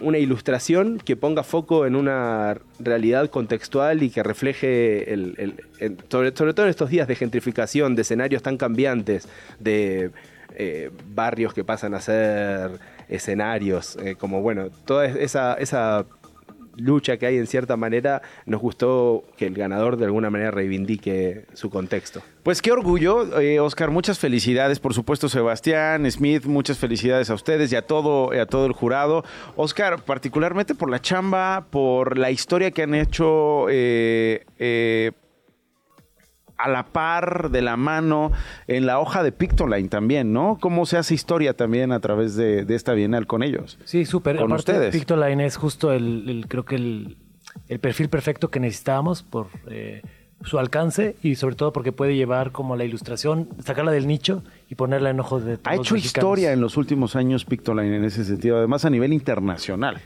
una 0.00 0.16
ilustración 0.18 0.98
que 0.98 1.14
ponga 1.16 1.42
foco 1.42 1.84
en 1.84 1.94
una 1.94 2.56
realidad 2.78 3.28
contextual 3.28 4.02
y 4.02 4.08
que 4.10 4.22
refleje, 4.22 5.12
el, 5.12 5.34
el- 5.36 5.64
el- 5.78 5.96
sobre, 6.08 6.34
sobre 6.34 6.54
todo 6.54 6.64
en 6.66 6.70
estos 6.70 6.88
días 6.88 7.06
de 7.06 7.16
gentrificación, 7.16 7.94
de 7.94 8.02
escenarios 8.02 8.42
tan 8.42 8.56
cambiantes, 8.56 9.28
de 9.58 10.10
eh, 10.56 10.90
barrios 11.14 11.52
que 11.52 11.64
pasan 11.64 11.92
a 11.94 12.00
ser 12.00 12.70
escenarios, 13.10 13.96
eh, 13.96 14.14
como 14.16 14.40
bueno, 14.40 14.70
toda 14.86 15.06
esa, 15.06 15.54
esa 15.54 16.06
lucha 16.76 17.16
que 17.16 17.26
hay 17.26 17.36
en 17.36 17.46
cierta 17.46 17.76
manera, 17.76 18.22
nos 18.46 18.60
gustó 18.60 19.24
que 19.36 19.46
el 19.46 19.54
ganador 19.54 19.96
de 19.96 20.06
alguna 20.06 20.30
manera 20.30 20.50
reivindique 20.50 21.46
su 21.52 21.70
contexto. 21.70 22.22
Pues 22.42 22.62
qué 22.62 22.72
orgullo, 22.72 23.38
eh, 23.40 23.60
Oscar, 23.60 23.90
muchas 23.90 24.18
felicidades, 24.18 24.80
por 24.80 24.94
supuesto 24.94 25.28
Sebastián, 25.28 26.10
Smith, 26.10 26.46
muchas 26.46 26.78
felicidades 26.78 27.30
a 27.30 27.34
ustedes 27.34 27.72
y 27.72 27.76
a 27.76 27.82
todo, 27.82 28.32
a 28.32 28.46
todo 28.46 28.66
el 28.66 28.72
jurado. 28.72 29.24
Oscar, 29.56 30.02
particularmente 30.02 30.74
por 30.74 30.90
la 30.90 31.00
chamba, 31.00 31.66
por 31.70 32.16
la 32.16 32.30
historia 32.30 32.70
que 32.70 32.82
han 32.82 32.94
hecho 32.94 33.66
eh, 33.68 34.44
eh, 34.58 35.12
a 36.62 36.68
la 36.68 36.84
par, 36.86 37.50
de 37.50 37.62
la 37.62 37.76
mano, 37.76 38.32
en 38.66 38.86
la 38.86 38.98
hoja 39.00 39.22
de 39.22 39.32
Pictoline 39.32 39.88
también, 39.88 40.32
¿no? 40.32 40.58
¿Cómo 40.60 40.86
se 40.86 40.96
hace 40.96 41.14
historia 41.14 41.54
también 41.54 41.92
a 41.92 42.00
través 42.00 42.36
de, 42.36 42.64
de 42.64 42.74
esta 42.74 42.92
Bienal 42.94 43.26
con 43.26 43.42
ellos? 43.42 43.78
Sí, 43.84 44.04
súper. 44.04 44.36
Con 44.36 44.52
Aparte, 44.52 44.72
ustedes. 44.72 44.92
Pictoline 44.94 45.44
es 45.44 45.56
justo 45.56 45.92
el, 45.92 46.28
el- 46.28 46.46
creo 46.48 46.64
que 46.64 46.76
el, 46.76 47.16
el 47.68 47.78
perfil 47.80 48.08
perfecto 48.08 48.48
que 48.50 48.60
necesitábamos 48.60 49.22
por 49.22 49.48
eh, 49.68 50.02
su 50.42 50.58
alcance 50.58 51.16
y 51.22 51.34
sobre 51.34 51.54
todo 51.54 51.72
porque 51.72 51.92
puede 51.92 52.14
llevar 52.16 52.50
como 52.52 52.74
la 52.76 52.84
ilustración, 52.84 53.48
sacarla 53.62 53.90
del 53.92 54.06
nicho 54.06 54.42
y 54.70 54.74
ponerla 54.74 55.10
en 55.10 55.20
ojos 55.20 55.44
de 55.44 55.56
todos 55.58 55.66
Ha 55.66 55.74
hecho 55.80 55.94
mexicanos. 55.94 56.04
historia 56.30 56.52
en 56.52 56.60
los 56.62 56.76
últimos 56.78 57.14
años 57.16 57.44
Pictoline 57.44 57.96
en 57.96 58.04
ese 58.04 58.24
sentido, 58.24 58.56
además 58.56 58.84
a 58.86 58.90
nivel 58.90 59.12
internacional. 59.12 60.00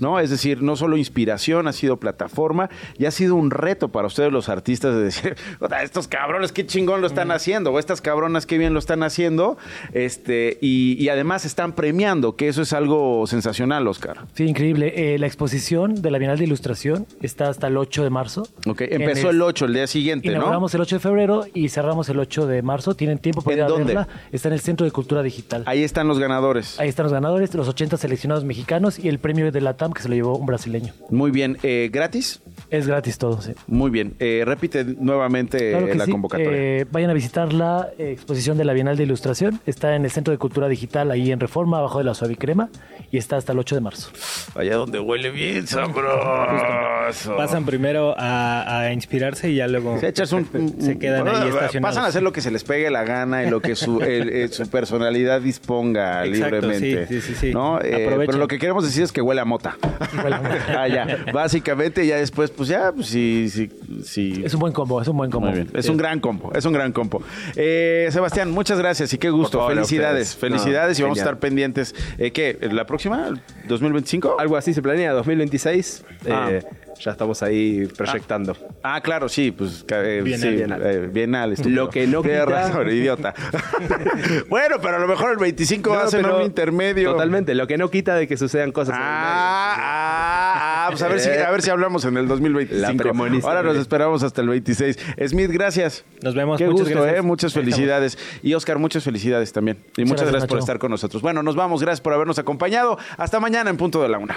¿No? 0.00 0.20
Es 0.20 0.30
decir, 0.30 0.62
no 0.62 0.76
solo 0.76 0.96
inspiración, 0.96 1.66
ha 1.68 1.72
sido 1.72 1.96
plataforma 1.98 2.70
y 2.98 3.06
ha 3.06 3.10
sido 3.10 3.34
un 3.34 3.50
reto 3.50 3.88
para 3.88 4.06
ustedes 4.06 4.32
los 4.32 4.48
artistas 4.48 4.94
de 4.94 5.02
decir, 5.02 5.36
"Puta, 5.58 5.82
estos 5.82 6.06
cabrones 6.08 6.52
qué 6.52 6.66
chingón 6.66 7.00
lo 7.00 7.06
están 7.06 7.30
haciendo, 7.30 7.72
o 7.72 7.78
estas 7.78 8.00
cabronas 8.00 8.46
qué 8.46 8.58
bien 8.58 8.72
lo 8.72 8.78
están 8.78 9.02
haciendo, 9.02 9.58
este, 9.92 10.58
y, 10.60 11.02
y 11.02 11.08
además 11.08 11.44
están 11.44 11.72
premiando, 11.72 12.36
que 12.36 12.48
eso 12.48 12.62
es 12.62 12.72
algo 12.72 13.26
sensacional, 13.26 13.86
Oscar. 13.88 14.26
Sí, 14.34 14.44
increíble. 14.44 15.14
Eh, 15.14 15.18
la 15.18 15.26
exposición 15.26 16.00
de 16.02 16.10
la 16.10 16.18
Bienal 16.18 16.38
de 16.38 16.44
Ilustración 16.44 17.06
está 17.22 17.48
hasta 17.48 17.66
el 17.66 17.76
8 17.76 18.04
de 18.04 18.10
marzo. 18.10 18.46
Ok, 18.66 18.82
empezó 18.82 19.30
En 19.30 19.36
el 19.36 19.42
8, 19.42 19.64
el 19.66 19.74
día 19.74 19.86
siguiente, 19.86 20.28
¿no? 20.28 20.34
Inauguramos 20.34 20.74
el 20.74 20.80
8 20.80 20.96
de 20.96 21.00
febrero 21.00 21.44
y 21.54 21.68
cerramos 21.68 22.08
el 22.08 22.18
8 22.18 22.46
de 22.46 22.62
marzo. 22.62 22.94
Tienen 22.94 23.18
tiempo 23.18 23.42
para 23.42 23.54
¿En 23.54 23.58
ir 23.58 23.64
a 23.64 23.68
dónde? 23.68 23.84
verla. 23.94 24.08
Está 24.32 24.48
en 24.48 24.54
el 24.54 24.60
Centro 24.60 24.84
de 24.84 24.92
Cultura 24.92 25.22
Digital. 25.22 25.62
Ahí 25.66 25.82
están 25.82 26.08
los 26.08 26.18
ganadores. 26.18 26.78
Ahí 26.80 26.88
están 26.88 27.04
los 27.04 27.12
ganadores, 27.12 27.54
los 27.54 27.68
80 27.68 27.96
seleccionados 27.96 28.44
mexicanos 28.44 28.98
y 28.98 29.08
el 29.08 29.18
premio 29.18 29.50
de 29.52 29.60
la 29.60 29.74
Que 29.94 30.02
se 30.02 30.08
lo 30.08 30.14
llevó 30.14 30.36
un 30.36 30.44
brasileño. 30.46 30.92
Muy 31.10 31.30
bien, 31.30 31.56
eh, 31.62 31.88
¿gratis? 31.92 32.42
Es 32.70 32.86
gratis 32.86 33.16
todo, 33.18 33.40
sí. 33.40 33.52
Muy 33.66 33.90
bien, 33.90 34.14
eh, 34.18 34.42
repite 34.46 34.84
nuevamente 34.84 35.70
Claro 35.70 35.86
que 35.86 35.94
la 35.94 36.04
sí. 36.04 36.10
convocatoria. 36.12 36.52
Eh, 36.52 36.86
vayan 36.90 37.10
a 37.10 37.14
visitar 37.14 37.52
la 37.52 37.88
eh, 37.98 38.10
exposición 38.12 38.58
de 38.58 38.64
la 38.64 38.72
Bienal 38.74 38.96
de 38.96 39.04
Ilustración. 39.04 39.60
Está 39.66 39.96
en 39.96 40.04
el 40.04 40.10
Centro 40.10 40.32
de 40.32 40.38
Cultura 40.38 40.68
Digital, 40.68 41.10
ahí 41.10 41.32
en 41.32 41.40
Reforma, 41.40 41.78
abajo 41.78 41.98
de 41.98 42.04
la 42.04 42.14
Suavicrema, 42.14 42.68
y 43.10 43.16
está 43.18 43.36
hasta 43.38 43.52
el 43.52 43.58
8 43.58 43.74
de 43.76 43.80
marzo. 43.80 44.10
Allá 44.54 44.76
donde 44.76 45.00
huele 45.00 45.30
bien, 45.30 45.66
sabroso. 45.66 47.36
Pasan 47.36 47.64
primero 47.64 48.14
a, 48.16 48.80
a 48.80 48.92
inspirarse 48.92 49.50
y 49.50 49.56
ya 49.56 49.66
luego 49.66 49.98
Se 49.98 50.08
echas 50.08 50.32
un, 50.32 50.46
se 50.80 50.98
quedan 50.98 51.26
ahí 51.28 51.48
estacionados. 51.48 51.80
Pasan 51.94 52.04
a 52.04 52.08
hacer 52.08 52.22
lo 52.22 52.32
que 52.32 52.40
se 52.40 52.50
les 52.50 52.64
pegue 52.64 52.90
la 52.90 53.04
gana 53.04 53.42
y 53.44 53.50
lo 53.50 53.60
que 53.60 53.74
su, 53.76 54.00
el- 54.02 54.28
el- 54.28 54.52
su 54.52 54.68
personalidad 54.68 55.40
disponga 55.40 56.24
Exacto, 56.26 56.56
libremente. 56.60 57.06
sí, 57.06 57.20
sí, 57.20 57.34
sí, 57.34 57.34
sí. 57.34 57.46
Eh, 57.82 58.14
pero 58.26 58.38
lo 58.38 58.48
que 58.48 58.58
queremos 58.58 58.84
decir 58.84 59.02
es 59.02 59.12
que 59.12 59.20
huele 59.22 59.40
a 59.40 59.44
mota. 59.44 59.69
ah, 60.76 60.88
ya. 60.88 61.24
Básicamente, 61.32 62.06
ya 62.06 62.16
después, 62.16 62.50
pues 62.50 62.68
ya, 62.68 62.92
pues 62.92 63.06
sí, 63.08 63.48
sí, 63.50 63.70
sí. 64.04 64.42
Es 64.44 64.54
un 64.54 64.60
buen 64.60 64.72
combo, 64.72 65.00
es 65.00 65.08
un 65.08 65.16
buen 65.16 65.30
combo. 65.30 65.48
Muy 65.48 65.56
bien. 65.56 65.70
Es 65.74 65.88
un 65.88 65.96
gran 65.96 66.20
compo, 66.20 66.52
es 66.54 66.64
un 66.64 66.72
gran 66.72 66.92
compo. 66.92 67.22
Eh, 67.56 68.08
Sebastián, 68.10 68.50
muchas 68.50 68.78
gracias 68.78 69.12
y 69.12 69.18
qué 69.18 69.30
gusto. 69.30 69.58
Favor, 69.58 69.74
Felicidades, 69.74 70.36
felicidades 70.36 70.98
No, 70.98 71.02
y 71.02 71.04
vamos 71.04 71.18
a 71.18 71.22
estar 71.22 71.38
pendientes. 71.38 71.94
Eh, 72.18 72.32
¿Qué? 72.32 72.58
¿La 72.72 72.86
próxima? 72.86 73.30
¿2025? 73.68 74.36
Algo 74.38 74.56
así 74.56 74.74
se 74.74 74.82
planea, 74.82 75.12
2026. 75.12 76.04
Ah. 76.30 76.48
eh, 76.50 76.62
ya 77.00 77.12
estamos 77.12 77.42
ahí 77.42 77.86
proyectando. 77.96 78.56
Ah, 78.82 79.00
claro, 79.00 79.28
sí, 79.28 79.50
pues 79.50 79.84
eh, 79.88 80.20
Bienal. 80.22 80.40
sí, 80.50 80.56
Bienal. 80.56 80.82
eh, 80.84 81.08
bienal. 81.12 81.54
Lo 81.66 81.88
que 81.90 82.06
no 82.06 82.22
quita- 82.22 82.44
razón, 82.44 82.88
idiota. 82.90 83.34
bueno, 84.48 84.76
pero 84.82 84.96
a 84.96 84.98
lo 85.00 85.08
mejor 85.08 85.32
el 85.32 85.38
25 85.38 85.90
va 85.90 86.00
a 86.02 86.04
No, 86.04 86.10
ser 86.10 86.26
un 86.26 86.42
intermedio. 86.42 87.12
Totalmente, 87.12 87.54
lo 87.54 87.66
que 87.66 87.78
no 87.78 87.90
quita 87.90 88.14
de 88.14 88.26
que 88.28 88.36
sucedan 88.36 88.72
cosas. 88.72 88.94
Ah, 88.98 89.74
ah, 89.78 90.86
ah, 90.86 90.88
pues 90.90 91.02
a 91.02 91.08
ver, 91.08 91.20
si, 91.20 91.28
a 91.46 91.50
ver 91.50 91.62
si 91.62 91.70
hablamos 91.70 92.04
en 92.04 92.16
el 92.16 92.28
2025. 92.28 92.80
La 92.86 92.94
premonición. 92.94 93.50
Ahora 93.50 93.62
nos 93.62 93.76
esperamos 93.76 94.22
hasta 94.22 94.40
el 94.42 94.48
26. 94.48 94.98
Smith, 95.28 95.50
gracias. 95.50 96.04
Nos 96.22 96.34
vemos. 96.34 96.58
Qué 96.58 96.66
muchas 96.66 96.80
gusto, 96.88 97.00
gracias. 97.02 97.18
¿eh? 97.18 97.22
Muchas 97.22 97.52
felicidades. 97.54 98.18
Y 98.42 98.54
Oscar, 98.54 98.78
muchas 98.78 99.04
felicidades 99.04 99.52
también. 99.52 99.78
Y 99.96 100.02
muchas 100.02 100.22
gracias, 100.22 100.32
gracias 100.32 100.48
por 100.48 100.58
estar 100.58 100.78
con 100.78 100.90
nosotros. 100.90 101.22
Bueno, 101.22 101.42
nos 101.42 101.56
vamos. 101.56 101.80
Gracias 101.80 102.00
por 102.00 102.12
habernos 102.12 102.38
acompañado. 102.38 102.98
Hasta 103.16 103.40
mañana 103.40 103.70
en 103.70 103.76
punto 103.76 104.02
de 104.02 104.08
la 104.08 104.18
una. 104.18 104.36